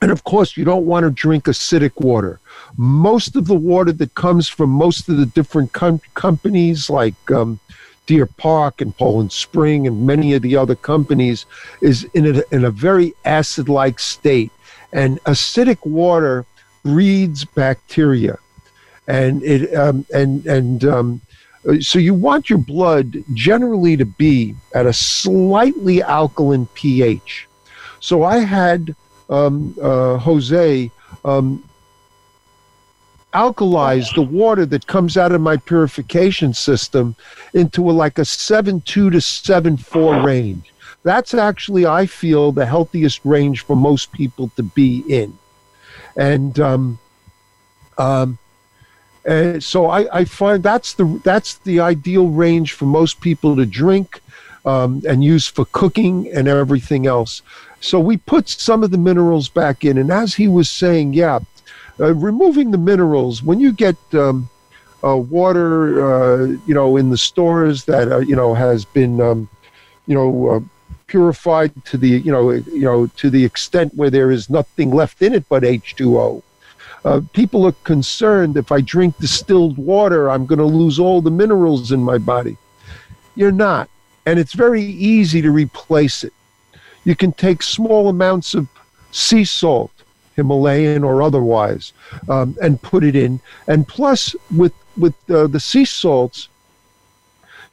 and 0.00 0.10
of 0.10 0.24
course, 0.24 0.56
you 0.56 0.64
don't 0.64 0.86
want 0.86 1.04
to 1.04 1.10
drink 1.10 1.44
acidic 1.44 2.00
water. 2.02 2.40
Most 2.76 3.36
of 3.36 3.46
the 3.46 3.54
water 3.54 3.92
that 3.92 4.14
comes 4.14 4.48
from 4.48 4.70
most 4.70 5.08
of 5.08 5.16
the 5.16 5.26
different 5.26 5.72
com- 5.72 6.00
companies, 6.14 6.90
like 6.90 7.30
um, 7.30 7.58
Deer 8.06 8.26
Park 8.26 8.80
and 8.80 8.96
Poland 8.96 9.32
Spring 9.32 9.86
and 9.86 10.06
many 10.06 10.34
of 10.34 10.42
the 10.42 10.56
other 10.56 10.74
companies 10.74 11.44
is 11.80 12.04
in 12.14 12.36
a, 12.36 12.42
in 12.50 12.64
a 12.64 12.70
very 12.70 13.14
acid 13.24 13.68
like 13.68 13.98
state. 13.98 14.52
And 14.92 15.22
acidic 15.24 15.84
water 15.84 16.46
breeds 16.82 17.44
bacteria. 17.44 18.38
And 19.08 19.42
it 19.42 19.74
um, 19.74 20.04
and 20.12 20.44
and 20.46 20.84
um, 20.84 21.20
so 21.80 21.98
you 21.98 22.14
want 22.14 22.48
your 22.48 22.58
blood 22.58 23.16
generally 23.34 23.96
to 23.96 24.04
be 24.04 24.54
at 24.74 24.86
a 24.86 24.92
slightly 24.92 26.02
alkaline 26.02 26.66
pH. 26.74 27.48
So 28.00 28.22
I 28.22 28.38
had 28.38 28.94
um, 29.28 29.74
uh, 29.80 30.18
Jose 30.18 30.90
um, 31.24 31.68
alkalize 33.34 34.14
the 34.14 34.22
water 34.22 34.64
that 34.64 34.86
comes 34.86 35.16
out 35.16 35.32
of 35.32 35.40
my 35.40 35.56
purification 35.56 36.54
system 36.54 37.16
into 37.52 37.90
a, 37.90 37.92
like 37.92 38.18
a 38.18 38.22
7.2 38.22 38.84
to 38.84 39.10
7.4 39.10 40.24
range. 40.24 40.72
That's 41.02 41.34
actually, 41.34 41.86
I 41.86 42.06
feel, 42.06 42.50
the 42.52 42.66
healthiest 42.66 43.20
range 43.24 43.64
for 43.64 43.76
most 43.76 44.12
people 44.12 44.50
to 44.56 44.62
be 44.62 45.04
in. 45.08 45.36
And 46.16 46.58
um, 46.58 46.98
um, 47.98 48.38
and 49.26 49.62
so 49.62 49.86
I, 49.90 50.20
I, 50.20 50.24
find 50.24 50.62
that's 50.62 50.94
the 50.94 51.20
that's 51.24 51.58
the 51.58 51.80
ideal 51.80 52.28
range 52.28 52.72
for 52.72 52.86
most 52.86 53.20
people 53.20 53.56
to 53.56 53.66
drink 53.66 54.20
um, 54.64 55.02
and 55.08 55.24
use 55.24 55.46
for 55.46 55.64
cooking 55.66 56.30
and 56.32 56.46
everything 56.48 57.06
else. 57.06 57.42
So 57.80 58.00
we 58.00 58.16
put 58.16 58.48
some 58.48 58.82
of 58.82 58.90
the 58.90 58.98
minerals 58.98 59.48
back 59.48 59.84
in, 59.84 59.98
and 59.98 60.10
as 60.10 60.34
he 60.34 60.48
was 60.48 60.70
saying, 60.70 61.14
yeah, 61.14 61.40
uh, 61.98 62.14
removing 62.14 62.70
the 62.70 62.78
minerals 62.78 63.42
when 63.42 63.60
you 63.60 63.72
get 63.72 63.96
um, 64.14 64.48
uh, 65.04 65.16
water, 65.16 66.04
uh, 66.04 66.46
you 66.66 66.74
know, 66.74 66.96
in 66.96 67.10
the 67.10 67.18
stores 67.18 67.84
that 67.84 68.10
uh, 68.10 68.18
you 68.18 68.36
know 68.36 68.54
has 68.54 68.84
been, 68.84 69.20
um, 69.20 69.48
you 70.06 70.14
know, 70.14 70.48
uh, 70.48 70.60
purified 71.06 71.72
to 71.84 71.96
the 71.96 72.08
you 72.08 72.32
know 72.32 72.50
you 72.50 72.82
know 72.82 73.06
to 73.16 73.30
the 73.30 73.44
extent 73.44 73.94
where 73.94 74.10
there 74.10 74.30
is 74.30 74.50
nothing 74.50 74.90
left 74.90 75.22
in 75.22 75.34
it 75.34 75.48
but 75.48 75.62
H2O. 75.62 76.42
Uh, 77.06 77.20
people 77.32 77.64
are 77.64 77.72
concerned 77.84 78.56
if 78.56 78.72
I 78.72 78.80
drink 78.80 79.16
distilled 79.18 79.78
water, 79.78 80.28
I'm 80.28 80.44
going 80.44 80.58
to 80.58 80.64
lose 80.64 80.98
all 80.98 81.22
the 81.22 81.30
minerals 81.30 81.92
in 81.92 82.02
my 82.02 82.18
body. 82.18 82.56
You're 83.36 83.52
not, 83.52 83.88
and 84.26 84.40
it's 84.40 84.54
very 84.54 84.82
easy 84.82 85.40
to 85.40 85.52
replace 85.52 86.24
it. 86.24 86.32
You 87.04 87.14
can 87.14 87.32
take 87.32 87.62
small 87.62 88.08
amounts 88.08 88.54
of 88.54 88.66
sea 89.12 89.44
salt 89.44 89.92
Himalayan 90.34 91.02
or 91.04 91.22
otherwise, 91.22 91.92
um, 92.28 92.56
and 92.60 92.80
put 92.82 93.02
it 93.02 93.16
in. 93.16 93.40
And 93.66 93.88
plus, 93.88 94.36
with 94.54 94.74
with 94.96 95.14
uh, 95.30 95.46
the 95.46 95.60
sea 95.60 95.84
salts, 95.84 96.48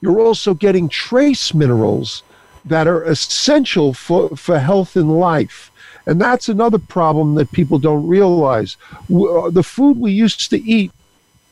you're 0.01 0.19
also 0.19 0.53
getting 0.53 0.89
trace 0.89 1.53
minerals 1.53 2.23
that 2.65 2.87
are 2.87 3.03
essential 3.03 3.93
for, 3.93 4.35
for 4.35 4.59
health 4.59 4.95
and 4.95 5.19
life. 5.19 5.71
And 6.05 6.19
that's 6.19 6.49
another 6.49 6.79
problem 6.79 7.35
that 7.35 7.51
people 7.51 7.79
don't 7.79 8.05
realize. 8.07 8.77
Uh, 9.13 9.49
the 9.49 9.63
food 9.63 9.97
we 9.97 10.11
used 10.11 10.49
to 10.49 10.61
eat 10.61 10.91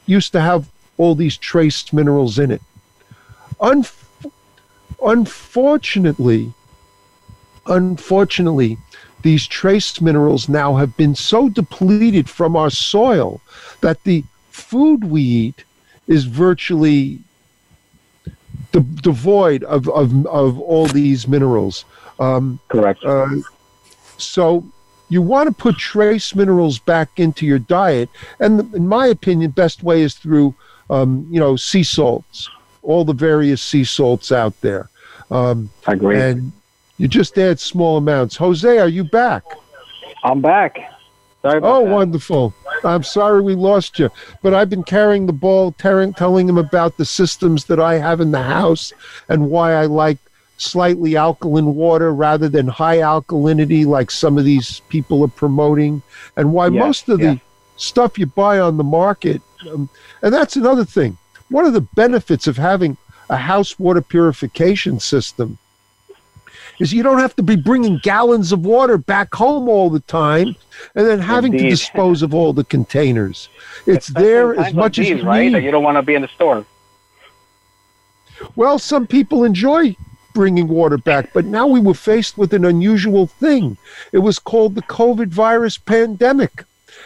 used 0.05 0.31
to 0.33 0.41
have 0.41 0.69
all 0.97 1.15
these 1.15 1.37
trace 1.37 1.93
minerals 1.93 2.37
in 2.37 2.51
it. 2.51 2.61
unfortunately, 5.03 6.53
unfortunately, 7.65 8.77
these 9.21 9.47
trace 9.47 10.01
minerals 10.01 10.49
now 10.49 10.75
have 10.75 10.95
been 10.97 11.15
so 11.15 11.49
depleted 11.49 12.29
from 12.29 12.55
our 12.55 12.69
soil 12.69 13.41
that 13.81 14.03
the 14.03 14.23
food 14.49 15.03
we 15.03 15.21
eat 15.21 15.63
is 16.07 16.25
virtually 16.25 17.19
de- 18.71 18.79
devoid 18.79 19.63
of, 19.63 19.87
of, 19.89 20.25
of 20.27 20.59
all 20.59 20.87
these 20.87 21.27
minerals. 21.27 21.85
Um, 22.19 22.59
Correct. 22.67 23.03
Uh, 23.03 23.27
so 24.23 24.63
you 25.09 25.21
want 25.21 25.47
to 25.47 25.53
put 25.53 25.77
trace 25.77 26.33
minerals 26.33 26.79
back 26.79 27.19
into 27.19 27.45
your 27.45 27.59
diet, 27.59 28.09
and 28.39 28.59
the, 28.59 28.77
in 28.77 28.87
my 28.87 29.07
opinion, 29.07 29.51
best 29.51 29.83
way 29.83 30.01
is 30.01 30.15
through 30.15 30.55
um, 30.89 31.27
you 31.29 31.39
know 31.39 31.55
sea 31.55 31.83
salts, 31.83 32.49
all 32.81 33.03
the 33.03 33.13
various 33.13 33.61
sea 33.61 33.83
salts 33.83 34.31
out 34.31 34.59
there. 34.61 34.89
Um, 35.29 35.69
I 35.87 35.93
agree. 35.93 36.19
And 36.19 36.51
you 36.97 37.07
just 37.07 37.37
add 37.37 37.59
small 37.59 37.97
amounts. 37.97 38.35
Jose, 38.35 38.77
are 38.77 38.87
you 38.87 39.03
back? 39.03 39.43
I'm 40.23 40.41
back. 40.41 40.77
Sorry 41.41 41.59
oh, 41.63 41.83
that. 41.83 41.91
wonderful. 41.91 42.53
I'm 42.83 43.03
sorry 43.03 43.41
we 43.41 43.55
lost 43.55 43.97
you. 43.97 44.11
But 44.43 44.53
I've 44.53 44.69
been 44.69 44.83
carrying 44.83 45.25
the 45.25 45.33
ball, 45.33 45.71
telling, 45.73 46.13
telling 46.13 46.47
him 46.47 46.57
about 46.57 46.97
the 46.97 47.05
systems 47.05 47.65
that 47.65 47.79
I 47.79 47.95
have 47.95 48.21
in 48.21 48.31
the 48.31 48.43
house 48.43 48.93
and 49.27 49.49
why 49.49 49.73
I 49.73 49.87
like 49.87 50.19
slightly 50.61 51.15
alkaline 51.15 51.75
water 51.75 52.13
rather 52.13 52.47
than 52.47 52.67
high 52.67 52.97
alkalinity 52.97 53.85
like 53.85 54.11
some 54.11 54.37
of 54.37 54.45
these 54.45 54.81
people 54.89 55.23
are 55.23 55.27
promoting, 55.27 56.01
and 56.37 56.53
why 56.53 56.69
most 56.69 57.09
of 57.09 57.19
the 57.19 57.39
stuff 57.77 58.17
you 58.19 58.25
buy 58.25 58.59
on 58.59 58.77
the 58.77 58.83
market. 58.83 59.41
Um, 59.69 59.89
and 60.21 60.33
that's 60.33 60.55
another 60.55 60.85
thing. 60.85 61.17
One 61.49 61.65
of 61.65 61.73
the 61.73 61.81
benefits 61.81 62.47
of 62.47 62.57
having 62.57 62.97
a 63.29 63.37
house 63.37 63.79
water 63.79 64.01
purification 64.01 64.99
system 64.99 65.57
is 66.79 66.93
you 66.93 67.03
don't 67.03 67.19
have 67.19 67.35
to 67.35 67.43
be 67.43 67.55
bringing 67.55 67.97
gallons 67.99 68.51
of 68.51 68.65
water 68.65 68.97
back 68.97 69.33
home 69.33 69.69
all 69.69 69.89
the 69.89 69.99
time 70.01 70.55
and 70.95 71.07
then 71.07 71.19
having 71.19 71.53
Indeed. 71.53 71.65
to 71.65 71.69
dispose 71.71 72.21
of 72.21 72.33
all 72.33 72.53
the 72.53 72.63
containers. 72.63 73.49
It's 73.85 74.07
Especially 74.07 74.27
there 74.27 74.59
as 74.59 74.73
much 74.73 74.97
like 74.97 75.05
as 75.05 75.09
you 75.09 75.23
right? 75.23 75.51
need. 75.51 75.63
You 75.63 75.71
don't 75.71 75.83
want 75.83 75.97
to 75.97 76.01
be 76.01 76.15
in 76.15 76.21
the 76.21 76.27
store. 76.29 76.65
Well, 78.55 78.79
some 78.79 79.05
people 79.05 79.43
enjoy 79.43 79.95
bringing 80.33 80.67
water 80.67 80.97
back, 80.97 81.31
but 81.33 81.45
now 81.45 81.67
we 81.67 81.79
were 81.79 81.93
faced 81.93 82.37
with 82.37 82.53
an 82.53 82.65
unusual 82.65 83.27
thing. 83.27 83.77
It 84.11 84.19
was 84.19 84.39
called 84.39 84.75
the 84.75 84.81
COVID 84.83 85.27
virus 85.27 85.77
pandemic. 85.77 86.65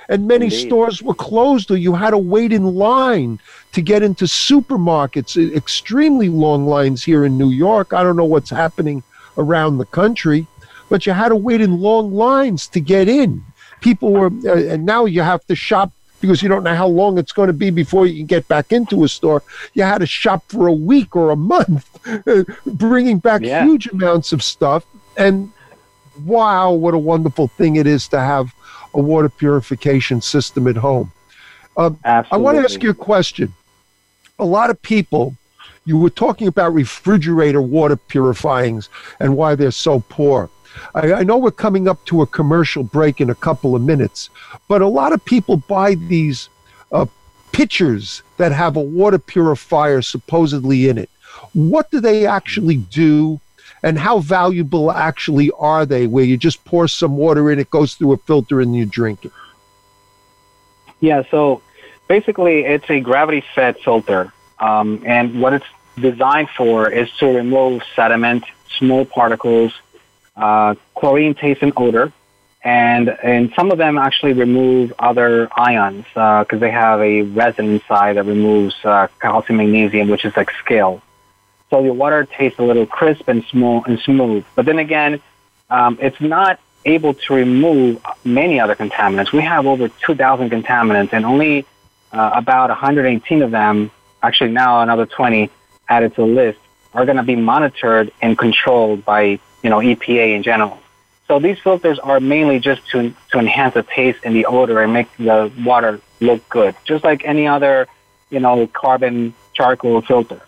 And 0.09 0.27
many 0.27 0.45
Indeed. 0.45 0.67
stores 0.67 1.01
were 1.01 1.13
closed, 1.13 1.71
or 1.71 1.77
you 1.77 1.93
had 1.93 2.11
to 2.11 2.17
wait 2.17 2.51
in 2.51 2.75
line 2.75 3.39
to 3.71 3.81
get 3.81 4.03
into 4.03 4.25
supermarkets. 4.25 5.35
Extremely 5.55 6.29
long 6.29 6.65
lines 6.65 7.03
here 7.03 7.25
in 7.25 7.37
New 7.37 7.49
York. 7.49 7.93
I 7.93 8.03
don't 8.03 8.15
know 8.15 8.25
what's 8.25 8.49
happening 8.49 9.03
around 9.37 9.77
the 9.77 9.85
country, 9.85 10.47
but 10.89 11.05
you 11.05 11.13
had 11.13 11.29
to 11.29 11.35
wait 11.35 11.61
in 11.61 11.81
long 11.81 12.13
lines 12.13 12.67
to 12.69 12.79
get 12.79 13.07
in. 13.07 13.43
People 13.81 14.11
were, 14.11 14.31
uh, 14.45 14.55
and 14.55 14.85
now 14.85 15.05
you 15.05 15.21
have 15.21 15.45
to 15.47 15.55
shop 15.55 15.91
because 16.25 16.41
you 16.41 16.49
don't 16.49 16.63
know 16.63 16.75
how 16.75 16.87
long 16.87 17.17
it's 17.17 17.31
going 17.31 17.47
to 17.47 17.53
be 17.53 17.69
before 17.69 18.05
you 18.05 18.17
can 18.17 18.25
get 18.25 18.47
back 18.47 18.71
into 18.71 19.03
a 19.03 19.07
store. 19.07 19.43
You 19.73 19.83
had 19.83 19.99
to 19.99 20.05
shop 20.05 20.43
for 20.47 20.67
a 20.67 20.73
week 20.73 21.15
or 21.15 21.31
a 21.31 21.35
month, 21.35 21.87
uh, 22.27 22.43
bringing 22.65 23.19
back 23.19 23.41
Yeah. 23.41 23.63
huge 23.63 23.87
amounts 23.87 24.33
of 24.33 24.43
stuff. 24.43 24.85
And 25.17 25.51
wow, 26.25 26.71
what 26.71 26.93
a 26.93 26.97
wonderful 26.97 27.47
thing 27.49 27.75
it 27.75 27.87
is 27.87 28.07
to 28.09 28.19
have 28.19 28.53
a 28.93 29.01
water 29.01 29.29
purification 29.29 30.21
system 30.21 30.67
at 30.67 30.77
home. 30.77 31.11
I 32.31 32.37
want 32.37 32.57
to 32.57 32.63
ask 32.63 32.81
you 32.81 32.89
a 32.89 32.93
question. 32.93 33.53
A 34.39 34.45
lot 34.45 34.69
of 34.69 34.81
people, 34.81 35.35
you 35.85 35.97
were 35.97 36.09
talking 36.09 36.47
about 36.47 36.73
refrigerator 36.73 37.61
water 37.61 37.95
purifyings 37.97 38.89
and 39.19 39.35
why 39.37 39.55
they're 39.55 39.71
so 39.71 39.99
poor. 40.09 40.49
I, 40.93 41.13
I 41.13 41.23
know 41.23 41.37
we're 41.37 41.51
coming 41.51 41.87
up 41.87 42.03
to 42.05 42.21
a 42.21 42.27
commercial 42.27 42.83
break 42.83 43.21
in 43.21 43.29
a 43.29 43.35
couple 43.35 43.75
of 43.75 43.81
minutes, 43.81 44.29
but 44.67 44.81
a 44.81 44.87
lot 44.87 45.13
of 45.13 45.23
people 45.23 45.57
buy 45.57 45.95
these 45.95 46.49
uh, 46.91 47.05
pitchers 47.51 48.23
that 48.37 48.51
have 48.51 48.75
a 48.75 48.81
water 48.81 49.17
purifier 49.17 50.01
supposedly 50.01 50.89
in 50.89 50.97
it. 50.97 51.09
What 51.53 51.91
do 51.91 51.99
they 51.99 52.25
actually 52.25 52.77
do? 52.77 53.39
And 53.83 53.99
how 53.99 54.19
valuable 54.19 54.91
actually 54.91 55.51
are 55.59 55.85
they? 55.85 56.07
Where 56.07 56.23
you 56.23 56.37
just 56.37 56.65
pour 56.65 56.87
some 56.87 57.17
water 57.17 57.51
in, 57.51 57.59
it 57.59 57.69
goes 57.69 57.93
through 57.93 58.13
a 58.13 58.17
filter, 58.17 58.59
and 58.59 58.75
you 58.75 58.85
drink 58.85 59.25
it. 59.25 59.31
Yeah, 60.99 61.23
so 61.29 61.61
basically 62.07 62.65
it's 62.65 62.89
a 62.89 62.99
gravity 62.99 63.43
fed 63.53 63.77
filter. 63.79 64.33
Um, 64.59 65.03
and 65.05 65.39
what 65.39 65.53
it's 65.53 65.65
designed 65.99 66.49
for 66.49 66.89
is 66.89 67.11
to 67.19 67.27
remove 67.27 67.83
sediment, 67.95 68.45
small 68.77 69.05
particles, 69.05 69.73
uh, 70.35 70.75
chlorine 70.95 71.35
taste 71.35 71.61
and 71.61 71.73
odor. 71.77 72.11
And, 72.63 73.09
and 73.09 73.53
some 73.55 73.71
of 73.71 73.77
them 73.77 73.97
actually 73.99 74.33
remove 74.33 74.91
other 74.97 75.47
ions 75.55 76.05
because 76.13 76.59
they 76.59 76.71
have 76.71 76.99
a 76.99 77.21
resin 77.21 77.73
inside 77.75 78.17
that 78.17 78.25
removes 78.25 78.73
uh, 78.83 79.07
calcium, 79.21 79.57
magnesium, 79.57 80.09
which 80.09 80.25
is 80.25 80.35
like 80.35 80.49
scale. 80.63 81.01
So 81.69 81.83
your 81.83 81.93
water 81.93 82.25
tastes 82.25 82.57
a 82.57 82.63
little 82.63 82.87
crisp 82.87 83.27
and 83.27 83.45
small 83.45 83.83
and 83.85 83.99
smooth. 83.99 84.45
But 84.55 84.65
then 84.65 84.79
again, 84.79 85.21
um, 85.69 85.99
it's 86.01 86.19
not 86.19 86.59
able 86.85 87.13
to 87.13 87.33
remove 87.33 88.03
many 88.23 88.59
other 88.59 88.75
contaminants. 88.75 89.31
We 89.31 89.41
have 89.41 89.65
over 89.65 89.87
2,000 89.89 90.49
contaminants, 90.49 91.13
and 91.13 91.25
only 91.25 91.65
uh, 92.11 92.31
about 92.35 92.69
118 92.69 93.41
of 93.41 93.51
them, 93.51 93.91
actually 94.21 94.51
now 94.51 94.81
another 94.81 95.05
20 95.05 95.49
added 95.89 96.15
to 96.15 96.21
the 96.21 96.27
list, 96.27 96.59
are 96.93 97.05
going 97.05 97.17
to 97.17 97.23
be 97.23 97.35
monitored 97.35 98.11
and 98.21 98.37
controlled 98.37 99.03
by 99.03 99.39
you 99.65 99.71
know 99.71 99.79
EPA 99.79 100.35
in 100.35 100.43
general. 100.43 100.77
So 101.27 101.39
these 101.39 101.57
filters 101.57 101.97
are 101.97 102.19
mainly 102.19 102.59
just 102.59 102.87
to 102.91 103.11
to 103.31 103.39
enhance 103.39 103.73
the 103.73 103.81
taste 103.81 104.19
and 104.23 104.35
the 104.35 104.45
odor 104.45 104.79
and 104.79 104.93
make 104.93 105.09
the 105.17 105.51
water 105.65 105.99
look 106.19 106.47
good, 106.49 106.75
just 106.85 107.03
like 107.03 107.25
any 107.25 107.47
other 107.47 107.87
you 108.29 108.39
know 108.39 108.67
carbon 108.67 109.33
charcoal 109.53 110.01
filter. 110.01 110.41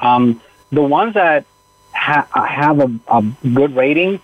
Um, 0.00 0.40
the 0.70 0.82
ones 0.82 1.14
that 1.14 1.44
ha- 1.92 2.28
have 2.32 2.78
a, 2.78 2.88
a 3.08 3.22
good 3.52 3.74
rating 3.74 4.20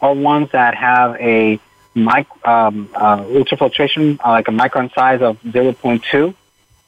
are 0.00 0.14
ones 0.14 0.52
that 0.52 0.76
have 0.76 1.16
a 1.16 1.58
mic- 1.96 2.46
um, 2.46 2.88
uh, 2.94 3.24
ultrafiltration, 3.24 4.20
uh, 4.24 4.30
like 4.30 4.46
a 4.46 4.52
micron 4.52 4.94
size 4.94 5.20
of 5.20 5.40
0.2. 5.42 6.32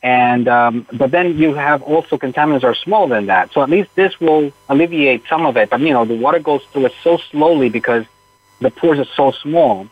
And 0.03 0.49
um, 0.49 0.87
but 0.93 1.11
then 1.11 1.37
you 1.37 1.55
have 1.55 1.83
also 1.83 2.17
contaminants 2.17 2.65
are 2.65 2.75
smaller 2.75 3.09
than 3.17 3.27
that. 3.27 3.53
So 3.53 3.63
at 3.63 3.69
least 3.69 3.95
this 3.95 4.19
will 4.19 4.51
alleviate 4.69 5.25
some 5.29 5.45
of 5.45 5.57
it. 5.57 5.69
But 5.71 5.81
you 5.81 5.93
know 5.93 6.05
the 6.05 6.17
water 6.17 6.39
goes 6.39 6.63
through 6.73 6.87
it 6.87 6.95
so 7.05 7.19
slowly 7.31 7.69
because 7.69 8.07
the 8.61 8.71
pores 8.71 8.99
are 8.99 9.13
so 9.15 9.33
small. 9.33 9.89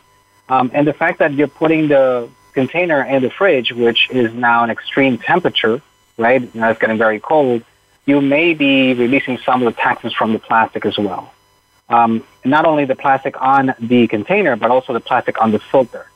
Um, 0.49 0.71
and 0.73 0.87
the 0.87 0.95
fact 0.95 1.19
that 1.19 1.35
you're 1.35 1.47
putting 1.47 1.89
the 1.89 2.31
container 2.55 3.05
in 3.05 3.23
the 3.23 3.31
fridge, 3.31 3.71
which 3.73 4.09
is 4.11 4.33
now 4.33 4.65
an 4.65 4.71
extreme 4.71 5.19
temperature, 5.19 5.83
right? 6.17 6.55
Now 6.55 6.71
it's 6.71 6.81
getting 6.81 6.97
very 6.97 7.21
cold. 7.21 7.63
You 8.07 8.23
may 8.23 8.55
be 8.55 8.95
releasing 8.95 9.37
some 9.39 9.63
of 9.63 9.75
the 9.75 9.79
toxins 9.79 10.15
from 10.15 10.33
the 10.33 10.39
plastic 10.39 10.87
as 10.87 10.97
well 10.97 11.35
um, 11.89 12.25
not 12.45 12.67
only 12.67 12.85
the 12.85 12.95
plastic 12.95 13.41
on 13.41 13.75
the 13.79 14.07
container, 14.09 14.57
but 14.57 14.71
also 14.71 14.93
the 14.93 15.01
plastic 15.01 15.41
on 15.41 15.53
the 15.53 15.59
filter. 15.59 16.07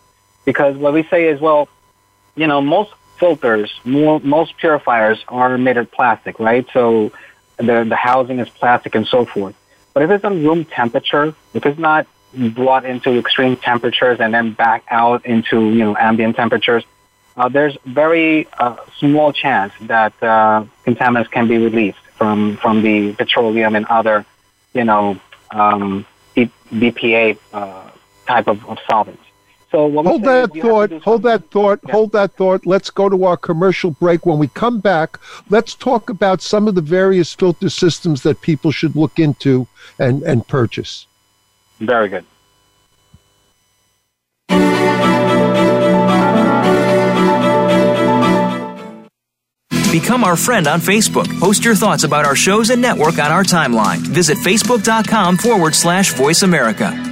Because 0.45 0.76
what 0.76 0.93
we 0.93 1.03
say 1.05 1.28
is, 1.28 1.40
well, 1.40 1.68
you 2.34 2.47
know, 2.47 2.61
most 2.61 2.93
filters, 3.23 3.73
more, 3.85 4.18
most 4.18 4.57
purifiers 4.57 5.25
are 5.29 5.57
made 5.57 5.77
of 5.77 5.89
plastic, 5.93 6.41
right? 6.41 6.66
So 6.73 7.12
the, 7.57 7.87
the 7.89 7.95
housing 7.95 8.41
is 8.41 8.49
plastic 8.49 8.97
and 8.97 9.07
so 9.07 9.25
forth. 9.25 9.55
But 9.95 10.03
if 10.03 10.11
it's 10.11 10.25
on 10.25 10.45
room 10.45 10.64
temperature, 10.64 11.33
if 11.55 11.64
it's 11.64 11.79
not 11.79 12.09
brought 12.35 12.85
into 12.85 13.16
extreme 13.16 13.57
temperatures 13.57 14.18
and 14.18 14.35
then 14.35 14.55
back 14.55 14.83
out 14.91 15.25
into, 15.25 15.70
you 15.70 15.85
know, 15.85 15.97
ambient 15.97 16.35
temperatures, 16.35 16.83
uh, 17.37 17.49
there's 17.49 17.77
very 17.87 18.49
uh, 18.59 18.75
small 18.99 19.33
chance 19.33 19.73
that 19.83 20.12
uh, 20.20 20.64
contaminants 20.85 21.31
can 21.31 21.47
be 21.47 21.59
released 21.59 22.05
from, 22.16 22.57
from 22.57 22.83
the 22.83 23.12
petroleum 23.12 23.77
and 23.77 23.87
other, 23.87 24.27
you 24.75 24.83
know, 24.83 25.16
um, 25.53 26.05
BPA 26.37 27.39
uh, 27.53 27.89
type 28.27 28.49
of, 28.49 28.66
of 28.68 28.79
solvents. 28.91 29.22
So 29.73 29.87
what 29.87 30.05
Hold 30.05 30.20
say 30.20 30.27
that 30.27 30.51
is 30.51 30.57
you 30.57 30.62
have 30.62 30.91
to 30.91 30.97
thought. 30.97 31.03
Hold 31.03 31.23
that 31.23 31.51
thought. 31.51 31.81
Yeah. 31.87 31.93
Hold 31.93 32.12
that 32.12 32.33
thought. 32.35 32.66
Let's 32.66 32.91
go 32.91 33.09
to 33.09 33.25
our 33.25 33.39
commercial 33.39 33.91
break. 33.91 34.27
When 34.27 34.39
we 34.39 34.49
come 34.49 34.81
back, 34.81 35.18
let's 35.49 35.75
talk 35.75 36.11
about 36.11 36.43
some 36.43 36.68
of 36.68 36.75
the 36.75 36.83
various 36.83 37.35
filter 37.35 37.70
systems 37.70 38.23
that 38.23 38.43
people 38.43 38.70
should 38.70 38.95
look 38.95 39.18
into 39.18 39.66
and, 39.99 40.23
and 40.23 40.47
purchase. 40.47 41.07
Very 41.81 42.11
good. 42.11 42.27
Become 49.91 50.25
our 50.25 50.37
friend 50.37 50.66
on 50.66 50.81
Facebook. 50.81 51.29
Post 51.39 51.64
your 51.64 51.75
thoughts 51.75 52.05
about 52.05 52.27
our 52.27 52.37
shows 52.37 52.70
and 52.70 52.81
network 52.81 53.18
on 53.18 53.31
our 53.33 53.43
timeline. 53.43 53.99
Visit 53.99 54.37
facebook.com 54.39 55.39
forward 55.39 55.75
slash 55.75 56.12
voice 56.12 56.43
America. 56.43 57.12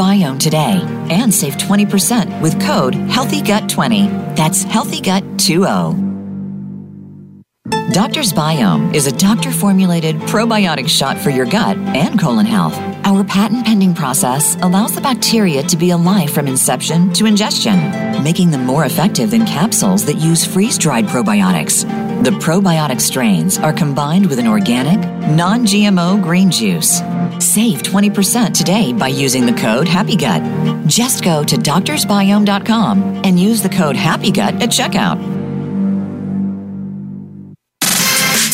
Biome 0.01 0.39
today 0.39 0.81
and 1.11 1.31
save 1.31 1.57
20% 1.57 2.41
with 2.41 2.59
code 2.59 2.95
HEALTHYGUT20. 2.95 4.35
That's 4.35 4.63
HEALTHYGUT20. 4.63 6.09
Doctor's 7.93 8.33
Biome 8.33 8.95
is 8.95 9.05
a 9.05 9.11
doctor 9.11 9.51
formulated 9.51 10.15
probiotic 10.21 10.89
shot 10.89 11.19
for 11.19 11.29
your 11.29 11.45
gut 11.45 11.77
and 11.77 12.19
colon 12.19 12.47
health. 12.47 12.75
Our 13.05 13.23
patent 13.23 13.63
pending 13.63 13.93
process 13.93 14.55
allows 14.63 14.95
the 14.95 15.01
bacteria 15.01 15.61
to 15.61 15.77
be 15.77 15.91
alive 15.91 16.31
from 16.31 16.47
inception 16.47 17.13
to 17.13 17.27
ingestion, 17.27 17.77
making 18.23 18.49
them 18.49 18.65
more 18.65 18.85
effective 18.85 19.29
than 19.29 19.45
capsules 19.45 20.03
that 20.05 20.15
use 20.15 20.43
freeze 20.43 20.79
dried 20.79 21.05
probiotics. 21.05 21.85
The 22.21 22.29
probiotic 22.29 23.01
strains 23.01 23.57
are 23.57 23.73
combined 23.73 24.27
with 24.27 24.37
an 24.37 24.45
organic, 24.45 24.99
non 25.35 25.65
GMO 25.65 26.21
green 26.21 26.51
juice. 26.51 26.99
Save 27.39 27.81
20% 27.81 28.55
today 28.55 28.93
by 28.93 29.07
using 29.07 29.47
the 29.47 29.53
code 29.53 29.87
HAPPYGUT. 29.87 30.85
Just 30.85 31.23
go 31.23 31.43
to 31.43 31.55
doctorsbiome.com 31.55 33.21
and 33.23 33.39
use 33.39 33.63
the 33.63 33.69
code 33.69 33.95
HAPPYGUT 33.95 34.61
at 34.61 34.69
checkout. 34.69 35.40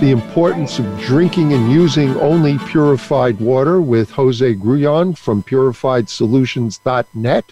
the 0.00 0.10
importance 0.12 0.78
of 0.78 1.00
drinking 1.00 1.52
and 1.52 1.72
using 1.72 2.16
only 2.18 2.56
purified 2.58 3.40
water 3.40 3.80
with 3.80 4.12
Jose 4.12 4.54
Grullon 4.54 5.18
from 5.18 5.42
purifiedsolutions.net. 5.42 7.44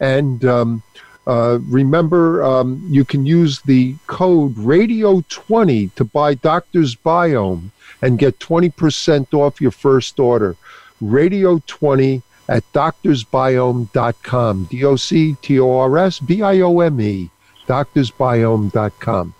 And 0.00 0.44
um, 0.46 0.82
uh, 1.26 1.58
remember, 1.68 2.42
um, 2.42 2.82
you 2.88 3.04
can 3.04 3.26
use 3.26 3.60
the 3.62 3.96
code 4.06 4.54
RADIO20 4.54 5.94
to 5.94 6.04
buy 6.04 6.34
Doctor's 6.34 6.96
Biome 6.96 7.70
and 8.00 8.18
get 8.18 8.38
20% 8.38 9.34
off 9.34 9.60
your 9.60 9.70
first 9.70 10.18
order. 10.18 10.56
Radio20 11.02 12.22
at 12.48 12.64
doctorsbiome.com. 12.72 14.64
D 14.70 14.84
O 14.84 14.96
C 14.96 15.36
T 15.42 15.60
O 15.60 15.78
R 15.78 15.98
S 15.98 16.18
B 16.18 16.42
I 16.42 16.60
O 16.60 16.80
M 16.80 17.00
E. 17.00 17.30
Doctorsbiome.com. 17.66 19.34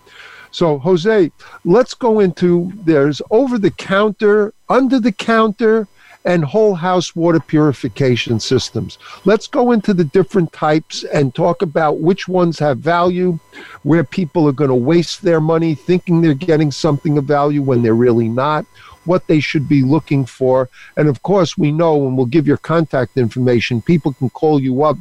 So, 0.55 0.79
Jose, 0.79 1.33
let's 1.65 1.93
go 1.93 2.21
into 2.21 2.71
there's 2.85 3.21
over 3.29 3.57
the 3.57 3.71
counter, 3.71 4.53
under 4.69 5.01
the 5.01 5.11
counter, 5.11 5.85
and 6.23 6.45
whole 6.45 6.75
house 6.75 7.13
water 7.13 7.41
purification 7.41 8.39
systems. 8.39 8.97
Let's 9.25 9.47
go 9.47 9.73
into 9.73 9.93
the 9.93 10.05
different 10.05 10.53
types 10.53 11.03
and 11.03 11.35
talk 11.35 11.61
about 11.61 11.99
which 11.99 12.29
ones 12.29 12.57
have 12.59 12.77
value, 12.77 13.37
where 13.83 14.05
people 14.05 14.47
are 14.47 14.53
going 14.53 14.69
to 14.69 14.75
waste 14.75 15.23
their 15.23 15.41
money 15.41 15.75
thinking 15.75 16.21
they're 16.21 16.33
getting 16.33 16.71
something 16.71 17.17
of 17.17 17.25
value 17.25 17.61
when 17.61 17.83
they're 17.83 17.93
really 17.93 18.29
not, 18.29 18.65
what 19.03 19.27
they 19.27 19.41
should 19.41 19.67
be 19.67 19.83
looking 19.83 20.25
for. 20.25 20.69
And 20.95 21.09
of 21.09 21.21
course, 21.21 21.57
we 21.57 21.73
know, 21.73 22.07
and 22.07 22.15
we'll 22.15 22.27
give 22.27 22.47
your 22.47 22.55
contact 22.55 23.17
information, 23.17 23.81
people 23.81 24.13
can 24.13 24.29
call 24.29 24.61
you 24.61 24.85
up 24.85 24.95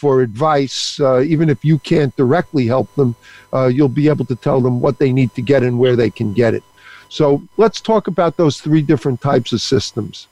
for 0.00 0.22
advice, 0.22 0.98
uh, 0.98 1.20
even 1.20 1.50
if 1.50 1.62
you 1.62 1.78
can't 1.78 2.16
directly 2.16 2.66
help 2.66 2.88
them, 2.94 3.14
uh, 3.52 3.66
you'll 3.66 3.96
be 4.02 4.08
able 4.08 4.24
to 4.24 4.34
tell 4.34 4.60
them 4.62 4.80
what 4.80 4.98
they 4.98 5.12
need 5.12 5.34
to 5.34 5.42
get 5.42 5.62
and 5.62 5.78
where 5.78 5.94
they 5.94 6.08
can 6.08 6.32
get 6.32 6.54
it. 6.54 6.64
So 7.10 7.42
let's 7.58 7.80
talk 7.82 8.06
about 8.06 8.38
those 8.38 8.60
three 8.60 8.80
different 8.80 9.20
types 9.20 9.52
of 9.52 9.60
systems. 9.60 10.26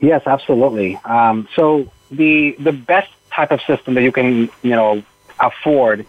Yes, 0.00 0.22
absolutely. 0.26 0.96
Um, 1.06 1.48
so 1.56 1.90
the 2.10 2.56
the 2.58 2.72
best 2.72 3.10
type 3.30 3.50
of 3.50 3.60
system 3.62 3.94
that 3.94 4.02
you 4.02 4.12
can 4.12 4.50
you 4.62 4.76
know 4.78 5.02
afford 5.40 6.06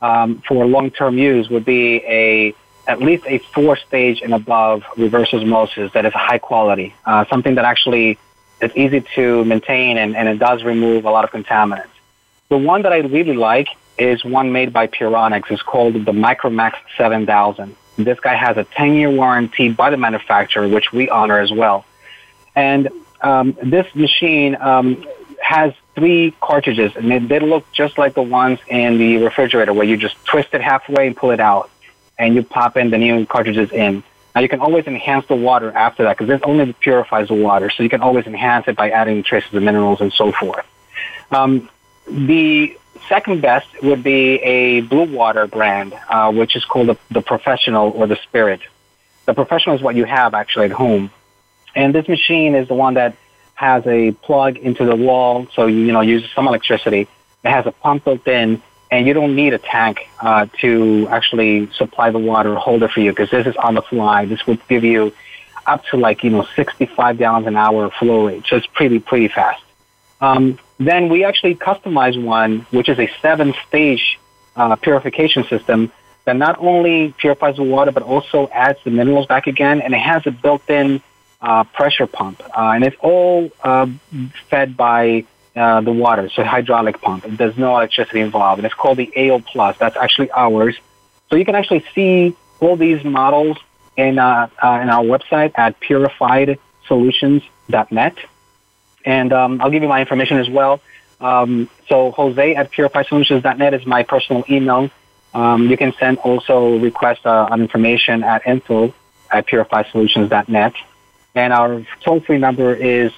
um, 0.00 0.42
for 0.46 0.64
long 0.64 0.90
term 0.90 1.18
use 1.18 1.50
would 1.50 1.64
be 1.64 1.96
a 2.06 2.54
at 2.86 3.00
least 3.00 3.24
a 3.26 3.38
four 3.54 3.76
stage 3.76 4.22
and 4.22 4.34
above 4.34 4.84
reverse 4.96 5.32
osmosis 5.34 5.90
that 5.94 6.04
is 6.04 6.12
high 6.12 6.38
quality, 6.38 6.94
uh, 7.06 7.24
something 7.32 7.54
that 7.56 7.64
actually 7.64 8.18
it's 8.62 8.76
easy 8.76 9.04
to 9.16 9.44
maintain 9.44 9.98
and, 9.98 10.16
and 10.16 10.28
it 10.28 10.38
does 10.38 10.62
remove 10.62 11.04
a 11.04 11.10
lot 11.10 11.24
of 11.24 11.30
contaminants. 11.30 11.88
The 12.48 12.56
one 12.56 12.82
that 12.82 12.92
I 12.92 12.98
really 12.98 13.34
like 13.34 13.68
is 13.98 14.24
one 14.24 14.52
made 14.52 14.72
by 14.72 14.86
Puronics. 14.86 15.50
It's 15.50 15.62
called 15.62 15.94
the 15.94 16.12
Micromax 16.12 16.74
7000. 16.96 17.76
This 17.98 18.20
guy 18.20 18.34
has 18.34 18.56
a 18.56 18.64
10 18.64 18.94
year 18.94 19.10
warranty 19.10 19.68
by 19.70 19.90
the 19.90 19.96
manufacturer, 19.96 20.68
which 20.68 20.92
we 20.92 21.10
honor 21.10 21.38
as 21.40 21.50
well. 21.50 21.84
And 22.54 22.88
um, 23.20 23.56
this 23.62 23.92
machine 23.94 24.56
um, 24.60 25.04
has 25.42 25.72
three 25.94 26.34
cartridges, 26.40 26.92
and 26.96 27.10
they, 27.10 27.18
they 27.18 27.40
look 27.40 27.70
just 27.72 27.98
like 27.98 28.14
the 28.14 28.22
ones 28.22 28.58
in 28.68 28.98
the 28.98 29.18
refrigerator 29.18 29.72
where 29.72 29.86
you 29.86 29.96
just 29.96 30.22
twist 30.24 30.54
it 30.54 30.60
halfway 30.60 31.08
and 31.08 31.16
pull 31.16 31.30
it 31.30 31.40
out, 31.40 31.70
and 32.18 32.34
you 32.34 32.42
pop 32.42 32.76
in 32.76 32.90
the 32.90 32.98
new 32.98 33.26
cartridges 33.26 33.70
in. 33.72 34.02
Now 34.34 34.40
you 34.40 34.48
can 34.48 34.60
always 34.60 34.86
enhance 34.86 35.26
the 35.26 35.36
water 35.36 35.70
after 35.70 36.04
that 36.04 36.16
because 36.16 36.28
this 36.28 36.40
only 36.44 36.72
purifies 36.72 37.28
the 37.28 37.34
water, 37.34 37.70
so 37.70 37.82
you 37.82 37.88
can 37.88 38.00
always 38.00 38.26
enhance 38.26 38.66
it 38.68 38.76
by 38.76 38.90
adding 38.90 39.22
traces 39.22 39.52
of 39.52 39.62
minerals 39.62 40.00
and 40.00 40.12
so 40.12 40.32
forth. 40.32 40.66
Um, 41.30 41.68
the 42.06 42.76
second 43.08 43.42
best 43.42 43.68
would 43.82 44.02
be 44.02 44.36
a 44.36 44.80
blue 44.82 45.14
water 45.14 45.46
brand, 45.46 45.94
uh, 46.08 46.32
which 46.32 46.56
is 46.56 46.64
called 46.64 46.88
the, 46.88 46.96
the 47.10 47.20
Professional 47.20 47.90
or 47.90 48.06
the 48.06 48.16
Spirit. 48.16 48.60
The 49.26 49.34
Professional 49.34 49.76
is 49.76 49.82
what 49.82 49.94
you 49.94 50.04
have 50.04 50.34
actually 50.34 50.66
at 50.66 50.72
home, 50.72 51.10
and 51.74 51.94
this 51.94 52.08
machine 52.08 52.54
is 52.54 52.68
the 52.68 52.74
one 52.74 52.94
that 52.94 53.16
has 53.54 53.86
a 53.86 54.12
plug 54.12 54.56
into 54.56 54.84
the 54.84 54.96
wall, 54.96 55.46
so 55.54 55.66
you, 55.66 55.80
you 55.80 55.92
know 55.92 56.00
uses 56.00 56.30
some 56.34 56.48
electricity. 56.48 57.06
It 57.44 57.50
has 57.50 57.66
a 57.66 57.72
pump 57.72 58.04
built 58.04 58.26
in, 58.26 58.62
and 58.92 59.06
you 59.06 59.14
don't 59.14 59.34
need 59.34 59.54
a 59.54 59.58
tank 59.58 60.06
uh, 60.20 60.46
to 60.60 61.08
actually 61.10 61.66
supply 61.72 62.10
the 62.10 62.18
water 62.18 62.54
hold 62.54 62.82
it 62.82 62.90
for 62.90 63.00
you 63.00 63.10
because 63.10 63.30
this 63.30 63.46
is 63.46 63.56
on 63.56 63.74
the 63.74 63.80
fly. 63.80 64.26
This 64.26 64.46
would 64.46 64.60
give 64.68 64.84
you 64.84 65.12
up 65.66 65.82
to 65.86 65.96
like 65.96 66.22
you 66.22 66.30
know 66.30 66.46
65 66.54 67.16
gallons 67.16 67.46
an 67.46 67.56
hour 67.56 67.90
flow 67.90 68.26
rate, 68.26 68.44
so 68.46 68.56
it's 68.56 68.66
pretty 68.66 68.98
pretty 68.98 69.28
fast. 69.28 69.62
Um, 70.20 70.58
then 70.78 71.08
we 71.08 71.24
actually 71.24 71.54
customize 71.54 72.22
one, 72.22 72.66
which 72.70 72.88
is 72.88 72.98
a 72.98 73.10
seven-stage 73.22 74.18
uh, 74.54 74.76
purification 74.76 75.44
system 75.44 75.90
that 76.26 76.36
not 76.36 76.58
only 76.60 77.14
purifies 77.16 77.56
the 77.56 77.64
water 77.64 77.90
but 77.90 78.02
also 78.02 78.48
adds 78.52 78.78
the 78.84 78.90
minerals 78.90 79.26
back 79.26 79.46
again, 79.46 79.80
and 79.80 79.94
it 79.94 80.00
has 80.00 80.26
a 80.26 80.30
built-in 80.30 81.00
uh, 81.40 81.64
pressure 81.64 82.06
pump, 82.06 82.42
uh, 82.56 82.72
and 82.74 82.84
it's 82.84 82.96
all 83.00 83.50
uh, 83.64 83.86
fed 84.50 84.76
by 84.76 85.24
uh, 85.54 85.80
the 85.80 85.92
water, 85.92 86.28
so 86.30 86.42
hydraulic 86.44 87.00
pump. 87.00 87.24
There's 87.28 87.58
no 87.58 87.76
electricity 87.76 88.20
involved, 88.20 88.58
and 88.58 88.66
it's 88.66 88.74
called 88.74 88.98
the 88.98 89.12
AO 89.16 89.38
Plus. 89.40 89.76
That's 89.78 89.96
actually 89.96 90.30
ours. 90.30 90.76
So 91.30 91.36
you 91.36 91.44
can 91.44 91.54
actually 91.54 91.84
see 91.94 92.34
all 92.60 92.76
these 92.76 93.04
models 93.04 93.58
in 93.96 94.18
uh, 94.18 94.48
uh, 94.62 94.80
in 94.82 94.88
our 94.88 95.04
website 95.04 95.52
at 95.56 95.78
purifiedsolutions.net, 95.80 98.16
and 99.04 99.32
um, 99.32 99.60
I'll 99.60 99.70
give 99.70 99.82
you 99.82 99.88
my 99.88 100.00
information 100.00 100.38
as 100.38 100.48
well. 100.48 100.80
Um, 101.20 101.68
so 101.88 102.12
Jose 102.12 102.54
at 102.54 102.72
purifiedsolutions.net 102.72 103.74
is 103.74 103.84
my 103.86 104.02
personal 104.02 104.44
email. 104.50 104.90
Um, 105.34 105.68
you 105.68 105.76
can 105.76 105.92
send 105.98 106.18
also 106.18 106.78
request 106.78 107.24
uh, 107.24 107.48
on 107.50 107.62
information 107.62 108.24
at 108.24 108.46
info 108.46 108.92
at 109.30 109.46
purifiedsolutions.net. 109.46 110.74
And 111.34 111.52
our 111.52 111.86
toll 112.04 112.20
free 112.20 112.38
number 112.38 112.74
is 112.74 113.12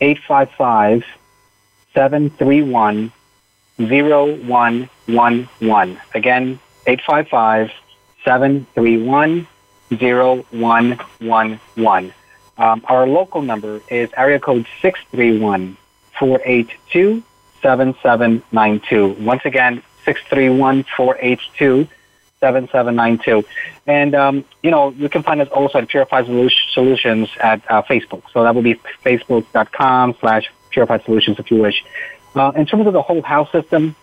855 0.00 1.04
731 1.94 3.12
0111. 3.78 6.00
Again, 6.14 6.58
855 6.86 7.70
731 8.24 9.46
0111. 9.90 12.14
Um, 12.58 12.82
our 12.86 13.06
local 13.06 13.42
number 13.42 13.80
is 13.88 14.10
area 14.16 14.38
code 14.38 14.66
631 14.80 15.76
482 16.18 17.22
7792. 17.62 19.24
Once 19.24 19.42
again, 19.44 19.82
631 20.04 20.84
482 20.96 21.88
7792. 22.40 23.48
And, 23.86 24.14
um, 24.14 24.44
you 24.62 24.70
know, 24.70 24.90
you 24.90 25.08
can 25.08 25.22
find 25.22 25.40
us 25.40 25.48
also 25.48 25.78
at 25.78 25.88
Purified 25.88 26.26
Solutions 26.26 27.28
at 27.40 27.62
uh, 27.70 27.82
Facebook. 27.82 28.22
So 28.32 28.42
that 28.42 28.54
will 28.54 28.62
be 28.62 28.74
facebook.com 29.04 30.16
slash 30.20 30.50
Purified 30.72 31.04
Solutions 31.04 31.38
if 31.38 31.50
you 31.50 31.58
wish. 31.58 31.84
Uh, 32.34 32.52
in 32.56 32.66
terms 32.66 32.86
of 32.86 32.92
the 32.92 33.02
whole 33.02 33.22
house 33.22 33.50
system, 33.52 33.94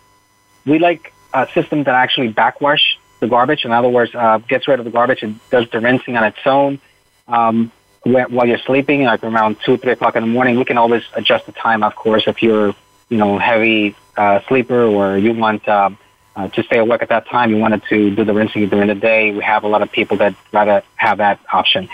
we 0.64 0.78
like 0.78 1.12
a 1.34 1.48
system 1.54 1.84
that 1.84 1.94
actually 1.94 2.28
backwash 2.28 2.98
the 3.20 3.28
garbage. 3.28 3.64
In 3.64 3.72
other 3.72 3.88
words, 3.88 4.14
uh, 4.14 4.38
gets 4.38 4.66
rid 4.68 4.78
of 4.78 4.84
the 4.84 4.90
garbage 4.90 5.22
and 5.22 5.38
does 5.50 5.68
the 5.70 5.80
rinsing 5.80 6.16
on 6.16 6.24
its 6.24 6.38
own. 6.46 6.80
Um, 7.28 7.72
while 8.02 8.48
you're 8.48 8.58
sleeping, 8.58 9.04
like 9.04 9.22
around 9.22 9.58
two, 9.64 9.76
three 9.76 9.92
o'clock 9.92 10.16
in 10.16 10.22
the 10.22 10.28
morning, 10.28 10.58
we 10.58 10.64
can 10.64 10.78
always 10.78 11.02
adjust 11.14 11.46
the 11.46 11.52
time, 11.52 11.82
of 11.82 11.94
course, 11.94 12.24
if 12.26 12.42
you're, 12.42 12.74
you 13.10 13.18
know, 13.18 13.38
heavy 13.38 13.94
uh, 14.16 14.40
sleeper 14.48 14.82
or 14.84 15.18
you 15.18 15.34
want 15.34 15.68
uh, 15.68 15.90
uh, 16.34 16.48
to 16.48 16.62
stay 16.62 16.78
awake 16.78 17.02
at 17.02 17.10
that 17.10 17.28
time, 17.28 17.50
you 17.50 17.58
wanted 17.58 17.82
to 17.90 18.14
do 18.14 18.24
the 18.24 18.32
rinsing 18.32 18.68
during 18.68 18.88
the 18.88 18.94
day. 18.94 19.32
We 19.32 19.42
have 19.44 19.64
a 19.64 19.68
lot 19.68 19.82
of 19.82 19.92
people 19.92 20.16
that 20.18 20.34
rather 20.52 20.82
have 20.96 21.18
that 21.18 21.40
option. 21.52 21.88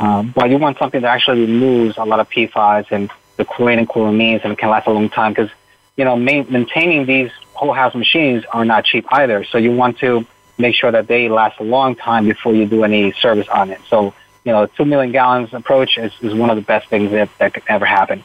Um, 0.00 0.32
but 0.34 0.50
you 0.50 0.58
want 0.58 0.78
something 0.78 1.00
that 1.02 1.14
actually 1.14 1.42
removes 1.42 1.96
a 1.96 2.04
lot 2.04 2.18
of 2.18 2.28
PFAS 2.28 2.90
and 2.90 3.10
the 3.36 3.44
and 3.44 3.88
chloramines 3.88 4.44
and 4.44 4.56
can 4.56 4.70
last 4.70 4.86
a 4.86 4.90
long 4.90 5.08
time 5.08 5.32
because, 5.32 5.50
you 5.96 6.04
know, 6.04 6.16
ma- 6.16 6.44
maintaining 6.48 7.06
these 7.06 7.30
whole 7.54 7.72
house 7.72 7.94
machines 7.94 8.44
are 8.52 8.64
not 8.64 8.84
cheap 8.84 9.06
either. 9.10 9.44
So 9.44 9.58
you 9.58 9.72
want 9.72 9.98
to 9.98 10.26
make 10.58 10.74
sure 10.74 10.90
that 10.90 11.06
they 11.06 11.28
last 11.28 11.58
a 11.60 11.64
long 11.64 11.94
time 11.94 12.26
before 12.26 12.54
you 12.54 12.66
do 12.66 12.84
any 12.84 13.12
service 13.12 13.48
on 13.48 13.70
it. 13.70 13.80
So, 13.88 14.14
you 14.44 14.52
know, 14.52 14.66
two 14.66 14.84
million 14.84 15.12
gallons 15.12 15.54
approach 15.54 15.98
is, 15.98 16.12
is 16.20 16.34
one 16.34 16.50
of 16.50 16.56
the 16.56 16.62
best 16.62 16.88
things 16.88 17.10
that, 17.12 17.28
that 17.38 17.54
could 17.54 17.62
ever 17.68 17.86
happen. 17.86 18.22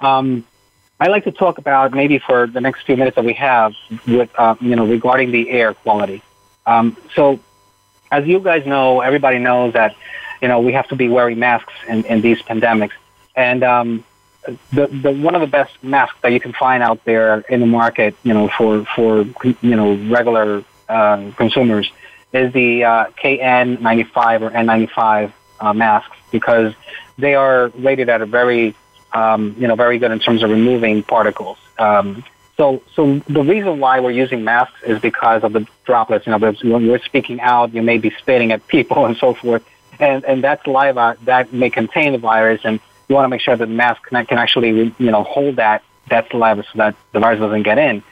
Um, 0.00 0.44
I'd 0.98 1.10
like 1.10 1.24
to 1.24 1.32
talk 1.32 1.58
about 1.58 1.92
maybe 1.92 2.18
for 2.18 2.46
the 2.46 2.60
next 2.60 2.84
few 2.86 2.96
minutes 2.96 3.16
that 3.16 3.24
we 3.24 3.34
have 3.34 3.74
with, 4.06 4.30
uh, 4.38 4.54
you 4.60 4.76
know, 4.76 4.86
regarding 4.86 5.30
the 5.30 5.50
air 5.50 5.74
quality. 5.74 6.22
Um, 6.64 6.96
so, 7.14 7.38
as 8.10 8.26
you 8.26 8.40
guys 8.40 8.66
know, 8.66 9.00
everybody 9.00 9.38
knows 9.38 9.74
that, 9.74 9.94
you 10.40 10.48
know, 10.48 10.60
we 10.60 10.72
have 10.72 10.88
to 10.88 10.96
be 10.96 11.08
wearing 11.08 11.38
masks 11.38 11.74
in, 11.86 12.04
in 12.04 12.20
these 12.22 12.40
pandemics. 12.40 12.92
And 13.34 13.62
um, 13.62 14.04
the, 14.72 14.86
the 14.86 15.12
one 15.12 15.34
of 15.34 15.40
the 15.40 15.46
best 15.46 15.82
masks 15.82 16.16
that 16.22 16.32
you 16.32 16.40
can 16.40 16.52
find 16.52 16.82
out 16.82 17.04
there 17.04 17.40
in 17.48 17.60
the 17.60 17.66
market, 17.66 18.14
you 18.22 18.34
know, 18.34 18.48
for, 18.56 18.84
for 18.94 19.24
you 19.42 19.76
know, 19.76 19.94
regular 20.08 20.64
uh, 20.88 21.30
consumers 21.36 21.90
is 22.32 22.52
the 22.52 22.84
uh, 22.84 23.06
KN95 23.22 24.42
or 24.42 24.50
N95 24.50 25.32
uh, 25.60 25.72
masks 25.72 26.16
because 26.30 26.74
they 27.18 27.34
are 27.34 27.68
rated 27.68 28.08
at 28.08 28.20
a 28.20 28.26
very 28.26 28.74
um, 29.12 29.56
you 29.58 29.66
know, 29.66 29.74
very 29.74 29.98
good 29.98 30.10
in 30.10 30.18
terms 30.18 30.42
of 30.42 30.50
removing 30.50 31.02
particles. 31.02 31.58
Um, 31.78 32.22
so, 32.56 32.82
so 32.94 33.18
the 33.28 33.42
reason 33.42 33.80
why 33.80 34.00
we're 34.00 34.10
using 34.10 34.44
masks 34.44 34.82
is 34.82 35.00
because 35.00 35.42
of 35.42 35.52
the 35.52 35.66
droplets. 35.84 36.26
You 36.26 36.32
know, 36.32 36.38
when 36.38 36.84
you're 36.84 36.98
speaking 37.00 37.40
out, 37.40 37.74
you 37.74 37.82
may 37.82 37.98
be 37.98 38.10
spitting 38.18 38.52
at 38.52 38.66
people 38.66 39.06
and 39.06 39.16
so 39.16 39.34
forth, 39.34 39.64
and 39.98 40.24
and 40.24 40.44
that 40.44 40.62
saliva 40.64 41.16
that 41.24 41.52
may 41.52 41.70
contain 41.70 42.12
the 42.12 42.18
virus, 42.18 42.60
and 42.64 42.80
you 43.08 43.14
want 43.14 43.24
to 43.24 43.28
make 43.28 43.40
sure 43.40 43.56
that 43.56 43.66
the 43.66 43.72
mask 43.72 44.02
can, 44.04 44.26
can 44.26 44.38
actually, 44.38 44.94
you 44.98 45.10
know, 45.10 45.22
hold 45.22 45.56
that 45.56 45.82
that 46.08 46.28
saliva 46.30 46.62
so 46.62 46.78
that 46.78 46.94
the 47.12 47.18
virus 47.18 47.40
doesn't 47.40 47.64
get 47.64 47.78
in. 47.78 48.02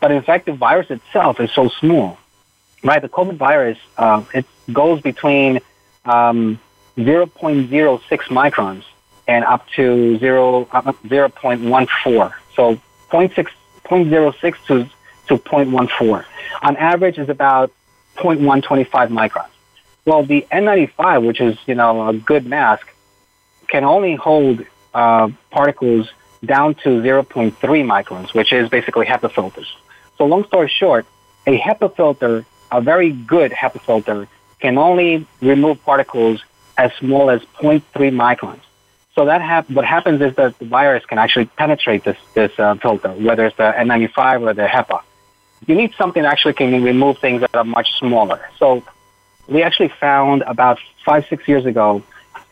But 0.00 0.10
in 0.10 0.22
fact, 0.22 0.46
the 0.46 0.52
virus 0.52 0.90
itself 0.90 1.38
is 1.38 1.50
so 1.52 1.68
small, 1.68 2.18
right? 2.82 3.00
The 3.00 3.08
COVID 3.08 3.36
virus 3.36 3.78
uh, 3.98 4.24
it 4.32 4.46
goes 4.72 5.00
between 5.00 5.60
um, 6.04 6.58
0.06 6.96 8.00
microns 8.08 8.84
and 9.28 9.44
up 9.44 9.66
to 9.76 10.18
0, 10.18 10.68
uh, 10.72 10.82
0.14. 10.82 12.32
So 12.54 12.80
0.6, 13.10 13.48
0.06 13.84 14.66
to, 14.66 14.84
to 15.28 15.42
0.14. 15.42 16.24
On 16.62 16.76
average 16.76 17.18
is 17.18 17.28
about 17.28 17.70
0.125 18.16 18.86
microns. 19.08 19.48
Well, 20.04 20.24
the 20.24 20.44
N95, 20.50 21.26
which 21.26 21.40
is, 21.40 21.56
you 21.66 21.74
know, 21.74 22.08
a 22.08 22.12
good 22.12 22.46
mask, 22.46 22.91
can 23.72 23.84
only 23.84 24.14
hold 24.14 24.64
uh, 24.92 25.28
particles 25.50 26.12
down 26.44 26.74
to 26.74 26.88
0.3 27.00 27.52
microns, 27.94 28.34
which 28.34 28.52
is 28.52 28.68
basically 28.68 29.06
HEPA 29.06 29.32
filters. 29.32 29.74
So 30.18 30.26
long 30.26 30.44
story 30.44 30.68
short, 30.68 31.06
a 31.46 31.58
HEPA 31.58 31.96
filter, 31.96 32.44
a 32.70 32.80
very 32.82 33.10
good 33.12 33.50
HEPA 33.50 33.80
filter, 33.80 34.28
can 34.60 34.76
only 34.76 35.26
remove 35.40 35.82
particles 35.84 36.44
as 36.76 36.92
small 37.00 37.30
as 37.30 37.40
0.3 37.60 37.82
microns. 38.26 38.60
So 39.14 39.24
that 39.24 39.40
hap- 39.40 39.70
what 39.70 39.86
happens 39.86 40.20
is 40.20 40.34
that 40.36 40.58
the 40.58 40.66
virus 40.66 41.04
can 41.06 41.18
actually 41.18 41.46
penetrate 41.46 42.04
this, 42.04 42.18
this 42.34 42.52
uh, 42.58 42.74
filter, 42.74 43.10
whether 43.26 43.46
it's 43.46 43.56
the 43.56 43.72
N95 43.84 44.42
or 44.42 44.54
the 44.54 44.66
HEPA. 44.66 45.00
You 45.66 45.74
need 45.74 45.94
something 45.96 46.22
that 46.22 46.32
actually 46.32 46.54
can 46.54 46.82
remove 46.82 47.18
things 47.18 47.40
that 47.40 47.54
are 47.54 47.64
much 47.64 47.88
smaller. 47.98 48.40
So 48.58 48.82
we 49.48 49.62
actually 49.62 49.92
found 50.06 50.42
about 50.42 50.78
five, 51.06 51.24
six 51.30 51.48
years 51.48 51.64
ago 51.66 52.02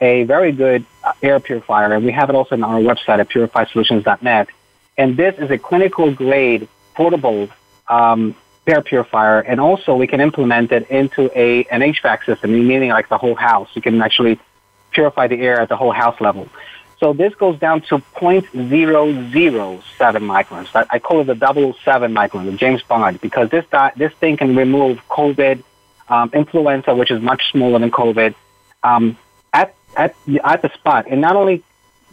a 0.00 0.24
very 0.24 0.52
good 0.52 0.84
air 1.22 1.40
purifier, 1.40 1.92
and 1.92 2.04
we 2.04 2.12
have 2.12 2.28
it 2.28 2.34
also 2.34 2.54
on 2.54 2.62
our 2.62 2.80
website 2.80 3.20
at 3.20 3.28
purifiedsolutions.net. 3.28 4.48
And 4.96 5.16
this 5.16 5.38
is 5.38 5.50
a 5.50 5.58
clinical 5.58 6.12
grade 6.12 6.68
portable 6.94 7.48
um, 7.88 8.34
air 8.66 8.82
purifier, 8.82 9.40
and 9.40 9.60
also 9.60 9.96
we 9.96 10.06
can 10.06 10.20
implement 10.20 10.72
it 10.72 10.90
into 10.90 11.30
a 11.34 11.64
an 11.64 11.80
HVAC 11.80 12.24
system, 12.24 12.52
meaning 12.52 12.90
like 12.90 13.08
the 13.08 13.18
whole 13.18 13.34
house. 13.34 13.68
You 13.74 13.82
can 13.82 14.00
actually 14.02 14.38
purify 14.90 15.26
the 15.28 15.40
air 15.40 15.60
at 15.60 15.68
the 15.68 15.76
whole 15.76 15.92
house 15.92 16.20
level. 16.20 16.48
So 16.98 17.14
this 17.14 17.34
goes 17.34 17.58
down 17.58 17.80
to 17.82 17.98
0.007 17.98 19.82
microns. 20.34 20.86
I 20.90 20.98
call 20.98 21.22
it 21.22 21.24
the 21.24 21.34
007 21.34 22.12
micron, 22.12 22.44
the 22.44 22.52
James 22.52 22.82
Bond, 22.82 23.20
because 23.22 23.48
this 23.48 23.64
this 23.96 24.12
thing 24.14 24.36
can 24.36 24.54
remove 24.54 25.00
COVID, 25.08 25.62
um, 26.10 26.30
influenza, 26.34 26.94
which 26.94 27.10
is 27.10 27.22
much 27.22 27.50
smaller 27.52 27.78
than 27.78 27.90
COVID, 27.90 28.34
um, 28.82 29.16
at 29.96 30.14
at 30.26 30.44
at 30.44 30.62
the 30.62 30.70
spot, 30.74 31.06
and 31.08 31.20
not 31.20 31.36
only 31.36 31.62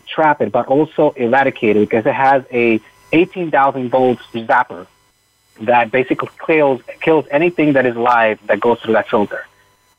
trap 0.07 0.41
it, 0.41 0.51
but 0.51 0.67
also 0.67 1.11
eradicate 1.11 1.75
it 1.75 1.89
because 1.89 2.05
it 2.05 2.13
has 2.13 2.43
a 2.51 2.80
18,000 3.11 3.89
volts 3.89 4.21
zapper 4.34 4.88
that 5.61 5.91
basically 5.91 6.30
kills 6.45 6.82
kills 7.01 7.25
anything 7.32 7.73
that 7.73 7.86
is 7.86 7.95
live 7.95 8.39
that 8.47 8.59
goes 8.59 8.80
through 8.80 8.93
that 8.93 9.09
filter. 9.09 9.45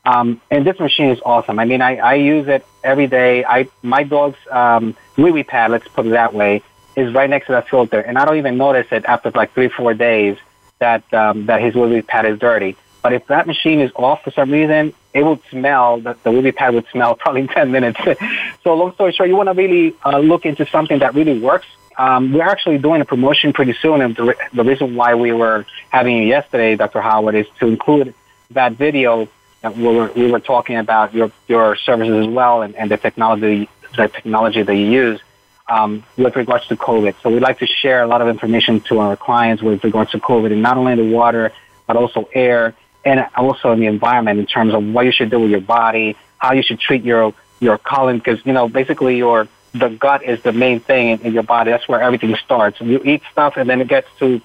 Um, 0.05 0.41
and 0.49 0.65
this 0.65 0.79
machine 0.79 1.09
is 1.09 1.19
awesome. 1.25 1.59
I 1.59 1.65
mean, 1.65 1.81
I, 1.81 1.97
I 1.97 2.13
use 2.15 2.47
it 2.47 2.65
every 2.83 3.07
day. 3.07 3.43
I 3.43 3.67
my 3.81 4.03
dog's 4.03 4.37
um, 4.49 4.95
wee 5.17 5.43
pad, 5.43 5.71
let's 5.71 5.87
put 5.87 6.05
it 6.05 6.09
that 6.09 6.33
way, 6.33 6.63
is 6.95 7.13
right 7.13 7.29
next 7.29 7.47
to 7.47 7.51
that 7.53 7.67
filter, 7.67 7.99
and 7.99 8.17
I 8.17 8.25
don't 8.25 8.37
even 8.37 8.57
notice 8.57 8.87
it 8.91 9.05
after 9.05 9.31
like 9.31 9.53
three 9.53 9.69
four 9.69 9.93
days 9.93 10.37
that 10.79 11.03
um, 11.13 11.45
that 11.47 11.61
his 11.61 11.75
wee 11.75 12.01
pad 12.01 12.25
is 12.25 12.39
dirty. 12.39 12.77
But 13.01 13.13
if 13.13 13.27
that 13.27 13.47
machine 13.47 13.79
is 13.79 13.91
off 13.95 14.23
for 14.23 14.31
some 14.31 14.51
reason, 14.51 14.93
it 15.13 15.23
would 15.23 15.39
smell. 15.49 15.99
The 15.99 16.31
wee 16.31 16.39
wee 16.39 16.51
pad 16.51 16.73
would 16.73 16.87
smell 16.91 17.15
probably 17.21 17.41
in 17.41 17.47
ten 17.47 17.71
minutes. 17.71 17.99
so 18.63 18.73
long 18.75 18.93
story 18.93 19.11
short, 19.13 19.29
you 19.29 19.35
want 19.35 19.49
to 19.49 19.53
really 19.53 19.95
uh, 20.05 20.19
look 20.19 20.45
into 20.45 20.65
something 20.67 20.99
that 20.99 21.15
really 21.15 21.39
works. 21.39 21.67
Um, 21.97 22.31
we're 22.31 22.47
actually 22.47 22.77
doing 22.77 23.01
a 23.01 23.05
promotion 23.05 23.51
pretty 23.51 23.75
soon, 23.81 24.01
and 24.01 24.15
the, 24.15 24.23
re- 24.23 24.35
the 24.53 24.63
reason 24.63 24.95
why 24.95 25.15
we 25.15 25.33
were 25.33 25.65
having 25.89 26.15
you 26.15 26.23
yesterday, 26.23 26.77
Dr. 26.77 27.01
Howard, 27.01 27.35
is 27.35 27.45
to 27.59 27.67
include 27.67 28.13
that 28.51 28.73
video 28.73 29.27
that 29.61 29.75
we 29.75 29.83
were, 29.83 30.09
we 30.15 30.31
were 30.31 30.39
talking 30.39 30.77
about 30.77 31.13
your, 31.13 31.29
your 31.49 31.75
services 31.75 32.25
as 32.25 32.33
well 32.33 32.61
and, 32.61 32.73
and 32.75 32.89
the 32.89 32.95
technology, 32.95 33.67
the 33.97 34.07
technology 34.07 34.63
that 34.63 34.73
you 34.73 34.85
use 34.85 35.19
um, 35.67 36.03
with 36.17 36.35
regards 36.35 36.67
to 36.67 36.77
COVID. 36.77 37.15
So 37.21 37.29
we'd 37.29 37.41
like 37.41 37.59
to 37.59 37.67
share 37.67 38.01
a 38.01 38.07
lot 38.07 38.21
of 38.21 38.27
information 38.27 38.79
to 38.81 38.99
our 38.99 39.17
clients 39.17 39.61
with 39.61 39.83
regards 39.83 40.11
to 40.11 40.19
COVID 40.19 40.51
and 40.51 40.61
not 40.61 40.77
only 40.77 40.95
the 40.95 41.03
water, 41.03 41.51
but 41.85 41.97
also 41.97 42.29
air 42.33 42.75
and 43.05 43.25
also 43.35 43.71
in 43.71 43.79
the 43.79 43.85
environment 43.85 44.39
in 44.39 44.45
terms 44.45 44.73
of 44.73 44.83
what 44.83 45.05
you 45.05 45.11
should 45.11 45.29
do 45.29 45.39
with 45.39 45.51
your 45.51 45.61
body, 45.61 46.15
how 46.37 46.53
you 46.53 46.63
should 46.63 46.79
treat 46.79 47.03
your, 47.03 47.33
your 47.59 47.77
colon, 47.77 48.17
because, 48.17 48.45
you 48.45 48.53
know, 48.53 48.67
basically 48.67 49.17
your, 49.17 49.47
the 49.73 49.89
gut 49.89 50.23
is 50.23 50.41
the 50.43 50.51
main 50.51 50.79
thing 50.79 51.19
in, 51.21 51.33
your 51.33 51.43
body. 51.43 51.71
That's 51.71 51.87
where 51.87 52.01
everything 52.01 52.35
starts. 52.43 52.81
You 52.81 53.01
eat 53.03 53.21
stuff 53.31 53.57
and 53.57 53.69
then 53.69 53.81
it 53.81 53.87
gets 53.87 54.07
to, 54.19 54.41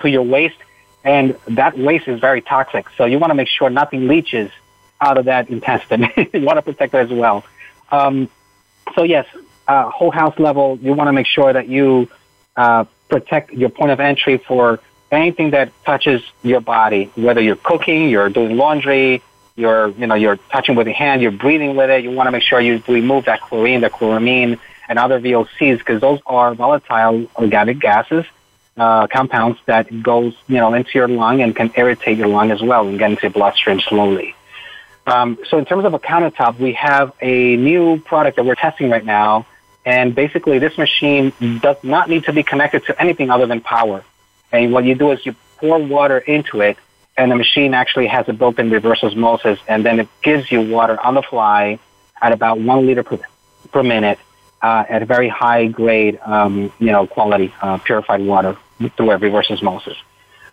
to 0.00 0.08
your 0.08 0.22
waste, 0.22 0.58
and 1.04 1.36
that 1.48 1.78
waste 1.78 2.08
is 2.08 2.20
very 2.20 2.40
toxic. 2.40 2.86
So 2.96 3.04
you 3.04 3.18
want 3.18 3.30
to 3.30 3.34
make 3.34 3.48
sure 3.48 3.70
nothing 3.70 4.08
leaches 4.08 4.50
out 5.00 5.16
of 5.18 5.26
that 5.26 5.48
intestine. 5.48 6.10
you 6.16 6.40
want 6.40 6.56
to 6.56 6.62
protect 6.62 6.94
it 6.94 6.98
as 6.98 7.10
well. 7.10 7.44
Um, 7.90 8.28
so 8.94 9.04
yes, 9.04 9.26
uh, 9.66 9.90
whole 9.90 10.10
house 10.10 10.38
level, 10.38 10.78
you 10.82 10.94
want 10.94 11.08
to 11.08 11.12
make 11.12 11.26
sure 11.26 11.52
that 11.52 11.68
you 11.68 12.08
uh, 12.56 12.84
protect 13.08 13.52
your 13.52 13.68
point 13.68 13.90
of 13.90 14.00
entry 14.00 14.38
for 14.38 14.80
anything 15.10 15.50
that 15.50 15.72
touches 15.84 16.22
your 16.42 16.60
body, 16.60 17.10
whether 17.14 17.40
you're 17.40 17.56
cooking, 17.56 18.08
you're 18.08 18.28
doing 18.28 18.56
laundry, 18.56 19.22
you're 19.56 19.88
you 19.90 20.06
know 20.06 20.14
you're 20.14 20.36
touching 20.52 20.76
with 20.76 20.86
your 20.86 20.96
hand, 20.96 21.22
you're 21.22 21.30
breathing 21.30 21.76
with 21.76 21.90
it. 21.90 22.04
You 22.04 22.10
want 22.12 22.26
to 22.28 22.32
make 22.32 22.42
sure 22.42 22.60
you 22.60 22.82
remove 22.86 23.24
that 23.24 23.40
chlorine, 23.40 23.80
the 23.80 23.90
chloramine, 23.90 24.58
and 24.88 24.98
other 24.98 25.20
VOCs 25.20 25.78
because 25.78 26.00
those 26.00 26.20
are 26.26 26.54
volatile 26.54 27.26
organic 27.36 27.80
gases 27.80 28.24
uh, 28.78 29.06
compounds 29.08 29.58
that 29.66 30.02
goes, 30.02 30.34
you 30.46 30.56
know, 30.56 30.72
into 30.74 30.90
your 30.94 31.08
lung 31.08 31.42
and 31.42 31.54
can 31.54 31.72
irritate 31.76 32.16
your 32.16 32.28
lung 32.28 32.50
as 32.50 32.62
well 32.62 32.86
and 32.86 32.98
get 32.98 33.10
into 33.10 33.22
your 33.22 33.32
bloodstream 33.32 33.80
slowly. 33.80 34.34
Um, 35.06 35.38
so 35.48 35.58
in 35.58 35.64
terms 35.64 35.84
of 35.84 35.94
a 35.94 35.98
countertop, 35.98 36.58
we 36.58 36.74
have 36.74 37.12
a 37.20 37.56
new 37.56 37.98
product 38.00 38.36
that 38.36 38.44
we're 38.44 38.54
testing 38.54 38.90
right 38.90 39.04
now. 39.04 39.46
And 39.84 40.14
basically 40.14 40.58
this 40.58 40.76
machine 40.76 41.32
does 41.60 41.76
not 41.82 42.08
need 42.08 42.24
to 42.24 42.32
be 42.32 42.42
connected 42.42 42.84
to 42.86 43.00
anything 43.00 43.30
other 43.30 43.46
than 43.46 43.60
power. 43.60 44.04
And 44.52 44.72
what 44.72 44.84
you 44.84 44.94
do 44.94 45.12
is 45.12 45.24
you 45.24 45.34
pour 45.58 45.78
water 45.78 46.18
into 46.18 46.60
it 46.60 46.76
and 47.16 47.30
the 47.30 47.36
machine 47.36 47.74
actually 47.74 48.06
has 48.06 48.28
a 48.28 48.32
built-in 48.32 48.70
reverse 48.70 49.02
osmosis 49.02 49.58
and 49.68 49.84
then 49.84 50.00
it 50.00 50.08
gives 50.22 50.50
you 50.50 50.62
water 50.62 50.98
on 51.00 51.14
the 51.14 51.22
fly 51.22 51.78
at 52.20 52.32
about 52.32 52.60
one 52.60 52.86
liter 52.86 53.02
per, 53.02 53.18
per 53.72 53.82
minute 53.82 54.18
uh, 54.62 54.84
at 54.88 55.02
a 55.02 55.06
very 55.06 55.28
high 55.28 55.66
grade, 55.66 56.18
um, 56.24 56.72
you 56.78 56.86
know, 56.86 57.06
quality 57.06 57.52
uh, 57.60 57.78
purified 57.78 58.20
water 58.20 58.56
through 58.96 59.10
a 59.10 59.18
reverse 59.18 59.50
osmosis. 59.50 59.96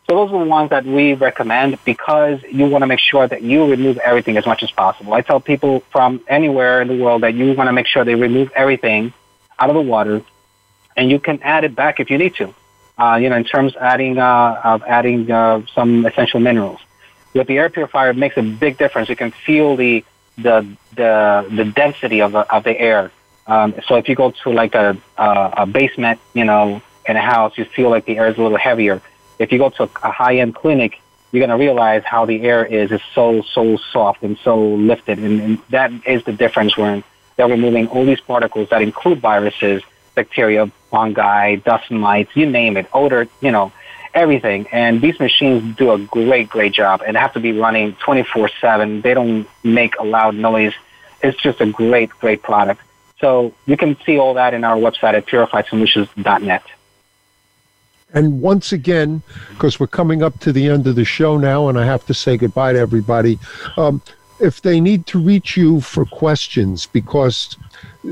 So 0.07 0.15
those 0.15 0.31
are 0.31 0.43
the 0.43 0.49
ones 0.49 0.69
that 0.69 0.85
we 0.85 1.13
recommend 1.13 1.79
because 1.83 2.39
you 2.43 2.67
want 2.67 2.83
to 2.83 2.87
make 2.87 2.99
sure 2.99 3.27
that 3.27 3.41
you 3.41 3.65
remove 3.69 3.97
everything 3.97 4.37
as 4.37 4.45
much 4.45 4.61
as 4.61 4.71
possible. 4.71 5.13
I 5.13 5.21
tell 5.21 5.39
people 5.39 5.79
from 5.91 6.21
anywhere 6.27 6.81
in 6.81 6.87
the 6.87 7.03
world 7.03 7.23
that 7.23 7.33
you 7.33 7.53
want 7.53 7.69
to 7.69 7.73
make 7.73 7.87
sure 7.87 8.05
they 8.05 8.13
remove 8.13 8.51
everything 8.55 9.13
out 9.57 9.69
of 9.69 9.75
the 9.75 9.81
water 9.81 10.21
and 10.95 11.09
you 11.09 11.19
can 11.19 11.41
add 11.41 11.63
it 11.63 11.75
back 11.75 11.99
if 11.99 12.11
you 12.11 12.19
need 12.19 12.35
to. 12.35 12.53
Uh, 12.97 13.17
you 13.21 13.29
know, 13.29 13.35
in 13.35 13.43
terms 13.43 13.75
adding, 13.75 14.17
uh, 14.17 14.61
of 14.63 14.83
adding 14.83 15.29
uh, 15.29 15.61
some 15.73 16.05
essential 16.05 16.39
minerals. 16.39 16.79
With 17.33 17.47
the 17.47 17.57
air 17.57 17.69
purifier, 17.69 18.11
it 18.11 18.17
makes 18.17 18.37
a 18.37 18.41
big 18.41 18.77
difference. 18.77 19.09
You 19.09 19.15
can 19.15 19.31
feel 19.31 19.75
the, 19.75 20.03
the, 20.37 20.65
the, 20.95 21.47
the 21.51 21.65
density 21.65 22.21
of 22.21 22.31
the, 22.31 22.49
of 22.53 22.63
the 22.63 22.79
air. 22.79 23.11
Um, 23.47 23.75
so 23.87 23.95
if 23.95 24.07
you 24.09 24.15
go 24.15 24.31
to 24.43 24.49
like 24.51 24.73
a, 24.75 24.97
a, 25.17 25.53
a 25.57 25.65
basement, 25.65 26.19
you 26.33 26.45
know, 26.45 26.81
in 27.07 27.15
a 27.15 27.21
house, 27.21 27.57
you 27.57 27.65
feel 27.65 27.89
like 27.89 28.05
the 28.05 28.17
air 28.17 28.27
is 28.27 28.37
a 28.37 28.41
little 28.41 28.57
heavier. 28.57 29.01
If 29.37 29.51
you 29.51 29.57
go 29.59 29.69
to 29.71 29.89
a 30.01 30.11
high-end 30.11 30.55
clinic, 30.55 30.99
you're 31.31 31.45
going 31.45 31.57
to 31.57 31.63
realize 31.63 32.03
how 32.05 32.25
the 32.25 32.41
air 32.43 32.65
is 32.65 32.91
is 32.91 33.01
so 33.13 33.41
so 33.41 33.77
soft 33.91 34.23
and 34.23 34.37
so 34.37 34.57
lifted, 34.75 35.19
and, 35.19 35.41
and 35.41 35.57
that 35.69 35.91
is 36.07 36.23
the 36.23 36.31
difference 36.31 36.77
when 36.77 37.03
they're 37.35 37.49
removing 37.49 37.87
all 37.87 38.05
these 38.05 38.21
particles 38.21 38.69
that 38.69 38.81
include 38.81 39.19
viruses, 39.19 39.83
bacteria, 40.15 40.71
fungi, 40.95 41.55
dust 41.69 41.91
mites, 41.91 42.31
you 42.39 42.45
name 42.59 42.77
it, 42.77 42.87
odor, 42.93 43.27
you 43.41 43.51
know, 43.55 43.73
everything. 44.13 44.61
And 44.71 45.01
these 45.05 45.19
machines 45.19 45.75
do 45.75 45.91
a 45.91 45.99
great 45.99 46.47
great 46.55 46.73
job, 46.81 47.03
and 47.05 47.11
have 47.17 47.33
to 47.33 47.41
be 47.47 47.51
running 47.65 47.87
24/7. 48.05 49.01
They 49.01 49.13
don't 49.19 49.45
make 49.63 49.93
a 50.03 50.05
loud 50.17 50.35
noise. 50.35 50.75
It's 51.21 51.39
just 51.47 51.59
a 51.59 51.69
great 51.81 52.11
great 52.23 52.41
product. 52.49 52.81
So 53.21 53.53
you 53.65 53.77
can 53.83 53.91
see 54.05 54.17
all 54.21 54.33
that 54.41 54.53
in 54.53 54.63
our 54.63 54.77
website 54.77 55.15
at 55.19 55.25
purifiedsolutions.net. 55.31 56.63
And 58.13 58.41
once 58.51 58.71
again, 58.71 59.23
because 59.49 59.79
we're 59.79 59.95
coming 60.01 60.23
up 60.23 60.39
to 60.45 60.53
the 60.57 60.69
end 60.69 60.87
of 60.87 60.95
the 60.95 61.07
show 61.17 61.37
now, 61.37 61.67
and 61.67 61.77
I 61.77 61.85
have 61.85 62.05
to 62.05 62.13
say 62.13 62.37
goodbye 62.37 62.73
to 62.73 62.79
everybody. 62.79 63.39
Um, 63.75 64.01
if 64.39 64.61
they 64.61 64.79
need 64.81 65.05
to 65.07 65.19
reach 65.19 65.55
you 65.55 65.81
for 65.81 66.05
questions, 66.05 66.85
because 66.87 67.57
uh, 68.03 68.09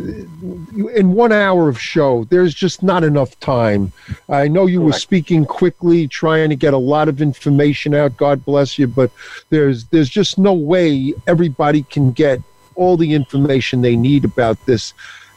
in 0.95 1.13
one 1.13 1.31
hour 1.31 1.69
of 1.69 1.79
show, 1.79 2.23
there's 2.25 2.53
just 2.53 2.83
not 2.83 3.03
enough 3.03 3.39
time. 3.39 3.91
I 4.29 4.47
know 4.47 4.65
you 4.65 4.81
were 4.81 4.93
speaking 4.93 5.45
quickly, 5.45 6.07
trying 6.07 6.49
to 6.49 6.55
get 6.55 6.73
a 6.73 6.77
lot 6.77 7.09
of 7.09 7.21
information 7.21 7.93
out. 7.93 8.17
God 8.17 8.45
bless 8.45 8.79
you, 8.79 8.87
but 8.87 9.11
there's 9.49 9.85
there's 9.85 10.09
just 10.09 10.37
no 10.37 10.53
way 10.53 11.13
everybody 11.27 11.83
can 11.83 12.11
get 12.11 12.39
all 12.75 12.97
the 12.97 13.13
information 13.13 13.81
they 13.81 13.95
need 13.95 14.25
about 14.25 14.65
this 14.65 14.93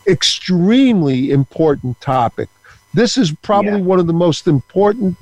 extremely 0.06 1.30
important 1.30 2.00
topic. 2.00 2.48
This 2.94 3.16
is 3.18 3.32
probably 3.42 3.80
yeah. 3.80 3.86
one 3.86 3.98
of 3.98 4.06
the 4.06 4.12
most 4.12 4.46
important 4.46 5.16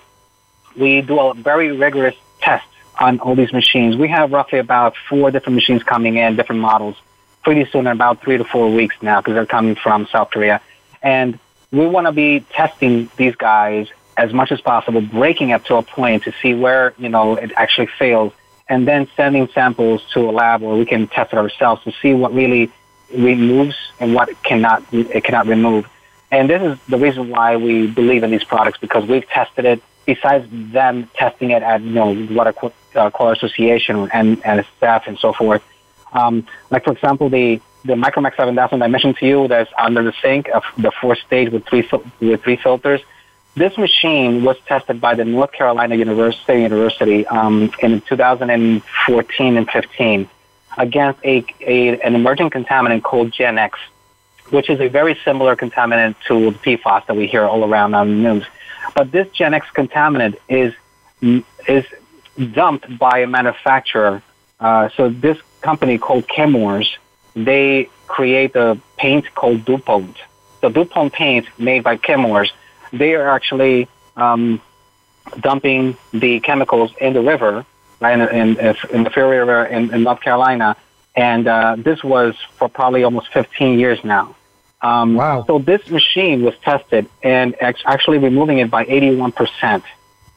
we 0.75 1.01
do 1.01 1.19
a 1.19 1.33
very 1.33 1.71
rigorous 1.71 2.15
test 2.41 2.67
on 2.99 3.19
all 3.19 3.35
these 3.35 3.53
machines. 3.53 3.95
We 3.95 4.09
have 4.09 4.31
roughly 4.31 4.59
about 4.59 4.95
four 5.09 5.31
different 5.31 5.55
machines 5.55 5.83
coming 5.83 6.17
in, 6.17 6.35
different 6.35 6.61
models 6.61 6.97
pretty 7.43 7.69
soon 7.71 7.81
in 7.81 7.87
about 7.87 8.21
three 8.21 8.37
to 8.37 8.43
four 8.43 8.71
weeks 8.71 8.95
now 9.01 9.19
because 9.19 9.33
they're 9.33 9.45
coming 9.45 9.75
from 9.75 10.07
South 10.07 10.31
Korea. 10.31 10.61
And 11.01 11.39
we 11.71 11.87
want 11.87 12.07
to 12.07 12.13
be 12.13 12.41
testing 12.51 13.09
these 13.17 13.35
guys 13.35 13.89
as 14.15 14.31
much 14.31 14.51
as 14.51 14.61
possible, 14.61 15.01
breaking 15.01 15.49
it 15.49 15.65
to 15.65 15.75
a 15.75 15.83
point 15.83 16.23
to 16.23 16.33
see 16.41 16.53
where, 16.53 16.93
you 16.97 17.09
know, 17.09 17.35
it 17.35 17.51
actually 17.55 17.87
fails 17.87 18.31
and 18.69 18.87
then 18.87 19.07
sending 19.17 19.47
samples 19.49 20.03
to 20.13 20.29
a 20.29 20.31
lab 20.31 20.61
where 20.61 20.75
we 20.75 20.85
can 20.85 21.07
test 21.07 21.33
it 21.33 21.37
ourselves 21.37 21.83
to 21.83 21.91
see 22.01 22.13
what 22.13 22.33
really 22.33 22.71
removes 23.13 23.75
and 23.99 24.13
what 24.13 24.29
cannot, 24.43 24.83
it 24.93 25.23
cannot 25.23 25.47
remove. 25.47 25.87
And 26.31 26.49
this 26.49 26.61
is 26.61 26.79
the 26.87 26.97
reason 26.97 27.29
why 27.29 27.57
we 27.57 27.87
believe 27.87 28.23
in 28.23 28.31
these 28.31 28.43
products 28.43 28.77
because 28.79 29.07
we've 29.07 29.27
tested 29.27 29.65
it 29.65 29.83
besides 30.05 30.47
them 30.51 31.09
testing 31.15 31.51
it 31.51 31.63
at, 31.63 31.81
you 31.81 31.91
know, 31.91 32.27
Water 32.31 32.53
uh, 32.95 33.09
Quality 33.09 33.37
Association 33.37 34.09
and, 34.13 34.43
and 34.45 34.65
staff 34.77 35.07
and 35.07 35.17
so 35.17 35.33
forth 35.33 35.63
um, 36.13 36.45
like 36.69 36.83
for 36.85 36.93
example, 36.93 37.29
the 37.29 37.61
the 37.85 37.93
Micromax 37.95 38.37
7000 38.37 38.81
I 38.81 38.87
mentioned 38.87 39.17
to 39.17 39.27
you 39.27 39.47
that's 39.47 39.69
under 39.77 40.03
the 40.03 40.13
sink 40.21 40.47
of 40.49 40.63
the 40.77 40.91
fourth 40.91 41.19
stage 41.19 41.51
with 41.51 41.65
three 41.65 41.87
with 42.19 42.41
three 42.43 42.55
filters. 42.55 43.01
This 43.55 43.77
machine 43.77 44.43
was 44.43 44.57
tested 44.65 44.99
by 44.99 45.13
the 45.13 45.25
North 45.25 45.51
Carolina 45.51 45.95
University 45.95 46.61
University 46.61 47.27
um, 47.27 47.71
in 47.79 48.01
2014 48.01 49.57
and 49.57 49.69
15 49.69 50.29
against 50.77 51.19
a, 51.23 51.45
a 51.61 51.99
an 52.01 52.15
emerging 52.15 52.49
contaminant 52.49 53.03
called 53.03 53.31
Gen 53.31 53.57
X, 53.57 53.77
which 54.49 54.69
is 54.69 54.79
a 54.79 54.87
very 54.87 55.19
similar 55.23 55.55
contaminant 55.55 56.15
to 56.27 56.51
the 56.51 56.57
PFAS 56.59 57.05
that 57.05 57.15
we 57.15 57.27
hear 57.27 57.45
all 57.45 57.63
around 57.63 57.93
on 57.93 58.09
the 58.09 58.15
news. 58.15 58.45
But 58.95 59.11
this 59.11 59.27
Gen 59.29 59.53
X 59.53 59.67
contaminant 59.75 60.35
is 60.49 60.73
is 61.67 61.85
dumped 62.53 62.97
by 62.97 63.19
a 63.19 63.27
manufacturer. 63.27 64.21
Uh, 64.59 64.89
so 64.95 65.09
this 65.09 65.37
company 65.63 65.97
called 65.97 66.27
Chemours, 66.27 66.87
they 67.35 67.89
create 68.07 68.55
a 68.55 68.79
paint 68.97 69.33
called 69.33 69.65
DuPont. 69.65 70.15
The 70.61 70.69
DuPont 70.69 71.13
paint 71.13 71.47
made 71.57 71.83
by 71.83 71.97
Chemours, 71.97 72.51
they 72.91 73.15
are 73.15 73.29
actually 73.29 73.87
um, 74.15 74.61
dumping 75.39 75.97
the 76.11 76.39
chemicals 76.41 76.91
in 76.99 77.13
the 77.13 77.21
river, 77.21 77.65
right, 77.99 78.19
in, 78.19 78.57
in, 78.57 78.75
in 78.91 79.03
the 79.03 79.09
Fear 79.09 79.29
River 79.29 79.65
in, 79.65 79.93
in 79.93 80.03
North 80.03 80.21
Carolina. 80.21 80.75
And 81.15 81.47
uh, 81.47 81.75
this 81.77 82.03
was 82.03 82.35
for 82.57 82.69
probably 82.69 83.03
almost 83.03 83.31
15 83.33 83.79
years 83.79 84.03
now. 84.03 84.35
Um, 84.81 85.15
wow. 85.15 85.43
So 85.47 85.59
this 85.59 85.89
machine 85.89 86.43
was 86.43 86.55
tested 86.63 87.07
and 87.23 87.55
actually 87.61 88.17
removing 88.17 88.57
it 88.59 88.69
by 88.69 88.85
81%. 88.85 89.83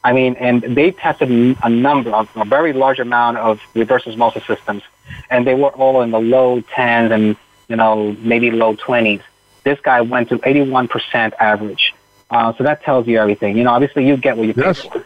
I 0.06 0.12
mean, 0.12 0.36
and 0.36 0.62
they 0.62 0.92
tested 0.92 1.28
a 1.64 1.68
number 1.68 2.10
of 2.10 2.28
a 2.36 2.44
very 2.44 2.72
large 2.72 3.00
amount 3.00 3.38
of 3.38 3.60
reverse 3.74 4.06
osmosis 4.06 4.46
systems, 4.46 4.84
and 5.30 5.44
they 5.44 5.54
were 5.54 5.70
all 5.70 6.00
in 6.02 6.12
the 6.12 6.20
low 6.20 6.60
tens 6.60 7.10
and 7.10 7.36
you 7.68 7.74
know 7.74 8.14
maybe 8.20 8.52
low 8.52 8.76
twenties. 8.76 9.20
This 9.64 9.80
guy 9.80 10.00
went 10.02 10.28
to 10.28 10.38
81% 10.38 11.32
average. 11.40 11.92
Uh, 12.30 12.52
so 12.56 12.62
that 12.62 12.84
tells 12.84 13.08
you 13.08 13.18
everything. 13.18 13.56
You 13.58 13.64
know, 13.64 13.72
obviously 13.72 14.06
you 14.06 14.16
get 14.16 14.36
what 14.36 14.46
you 14.46 14.54
pay 14.54 14.60
yes. 14.60 14.82
for 14.82 15.04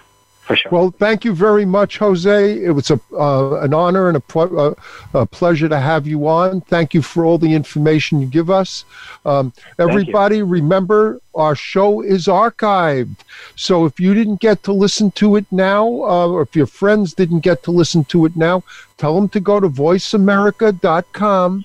for 0.51 0.57
sure. 0.57 0.71
Well, 0.73 0.91
thank 0.91 1.25
you 1.25 1.33
very 1.33 1.65
much, 1.65 1.99
Jose. 1.99 2.65
It 2.65 2.71
was 2.71 2.91
a 2.91 3.01
uh, 3.13 3.61
an 3.61 3.73
honor 3.73 4.09
and 4.09 4.17
a, 4.17 4.39
uh, 4.39 4.75
a, 5.15 5.27
pleasure 5.27 5.69
to 5.69 5.79
have 5.79 6.09
you 6.09 6.27
on. 6.27 6.61
Thank 6.63 6.93
you 6.93 7.03
for 7.03 7.25
all 7.25 7.39
the 7.39 7.55
information 7.55 8.21
you 8.21 8.27
give 8.27 8.51
us. 8.51 8.85
Um, 9.25 9.53
everybody, 9.79 10.43
remember 10.43 11.21
our 11.37 11.55
show 11.55 12.01
is 12.01 12.27
archived. 12.27 13.19
So 13.55 13.85
if 13.85 14.01
you 14.01 14.13
didn't 14.13 14.41
get 14.41 14.65
to 14.65 14.73
listen 14.73 15.13
to 15.13 15.37
it 15.37 15.47
now, 15.53 15.87
uh, 15.87 16.27
or 16.27 16.43
if 16.43 16.57
your 16.57 16.67
friends 16.67 17.15
didn't 17.15 17.41
get 17.41 17.63
to 17.65 17.71
listen 17.71 18.05
to 18.07 18.27
it 18.27 18.35
now, 18.35 18.65
tell 18.97 19.15
them 19.15 19.29
to 19.29 19.39
go 19.39 19.61
to 19.61 19.69
voiceamerica.com, 19.69 21.65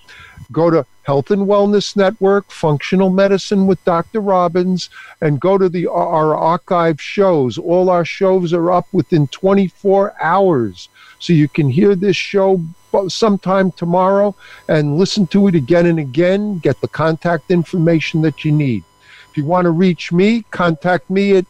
go 0.52 0.70
to 0.70 0.86
Health 1.06 1.30
and 1.30 1.44
Wellness 1.48 1.96
Network, 1.96 2.50
Functional 2.50 3.12
Medicine 3.12 3.68
with 3.68 3.84
Dr. 3.86 4.22
Robins, 4.22 4.90
and 5.22 5.40
go 5.40 5.56
to 5.58 5.70
the 5.70 5.88
our 5.88 6.36
archive 6.36 7.00
shows. 7.00 7.60
All 7.60 7.92
our 7.92 8.04
shows 8.04 8.54
are 8.54 8.72
up 8.72 8.88
within 8.92 9.28
24 9.28 10.16
hours. 10.20 10.90
So 11.20 11.32
you 11.32 11.48
can 11.48 11.70
hear 11.70 11.96
this 11.96 12.16
show 12.16 12.60
sometime 13.08 13.72
tomorrow 13.72 14.36
and 14.68 14.98
listen 14.98 15.28
to 15.28 15.48
it 15.48 15.54
again 15.54 15.86
and 15.86 16.00
again, 16.00 16.58
get 16.60 16.82
the 16.82 16.88
contact 16.88 17.52
information 17.52 18.22
that 18.24 18.44
you 18.44 18.52
need. 18.52 18.84
If 19.30 19.38
you 19.38 19.46
want 19.46 19.66
to 19.66 19.72
reach 19.72 20.12
me, 20.12 20.44
contact 20.50 21.10
me 21.10 21.38
at 21.38 21.46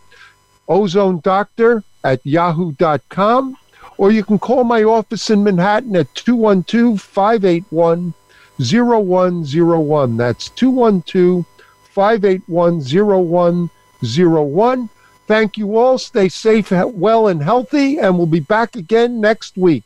ozone 0.68 1.22
doctor 1.22 1.84
at 2.04 2.26
yahoo.com 2.26 3.58
or 3.98 4.12
you 4.12 4.24
can 4.24 4.40
call 4.40 4.64
my 4.64 4.84
office 4.84 5.30
in 5.30 5.44
Manhattan 5.44 5.96
at 5.96 6.14
212 6.16 7.00
581 7.00 8.14
0101. 8.60 10.18
That's 10.18 10.50
212 10.50 11.46
581 11.92 12.82
0101. 12.82 14.90
Thank 15.28 15.58
you 15.58 15.78
all. 15.78 15.98
Stay 15.98 16.30
safe, 16.30 16.72
well, 16.72 17.28
and 17.28 17.42
healthy, 17.42 17.98
and 17.98 18.18
we'll 18.18 18.28
be 18.28 18.40
back 18.40 18.76
again 18.76 19.20
next 19.20 19.58
week. 19.58 19.84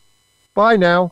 Bye 0.53 0.75
now. 0.75 1.11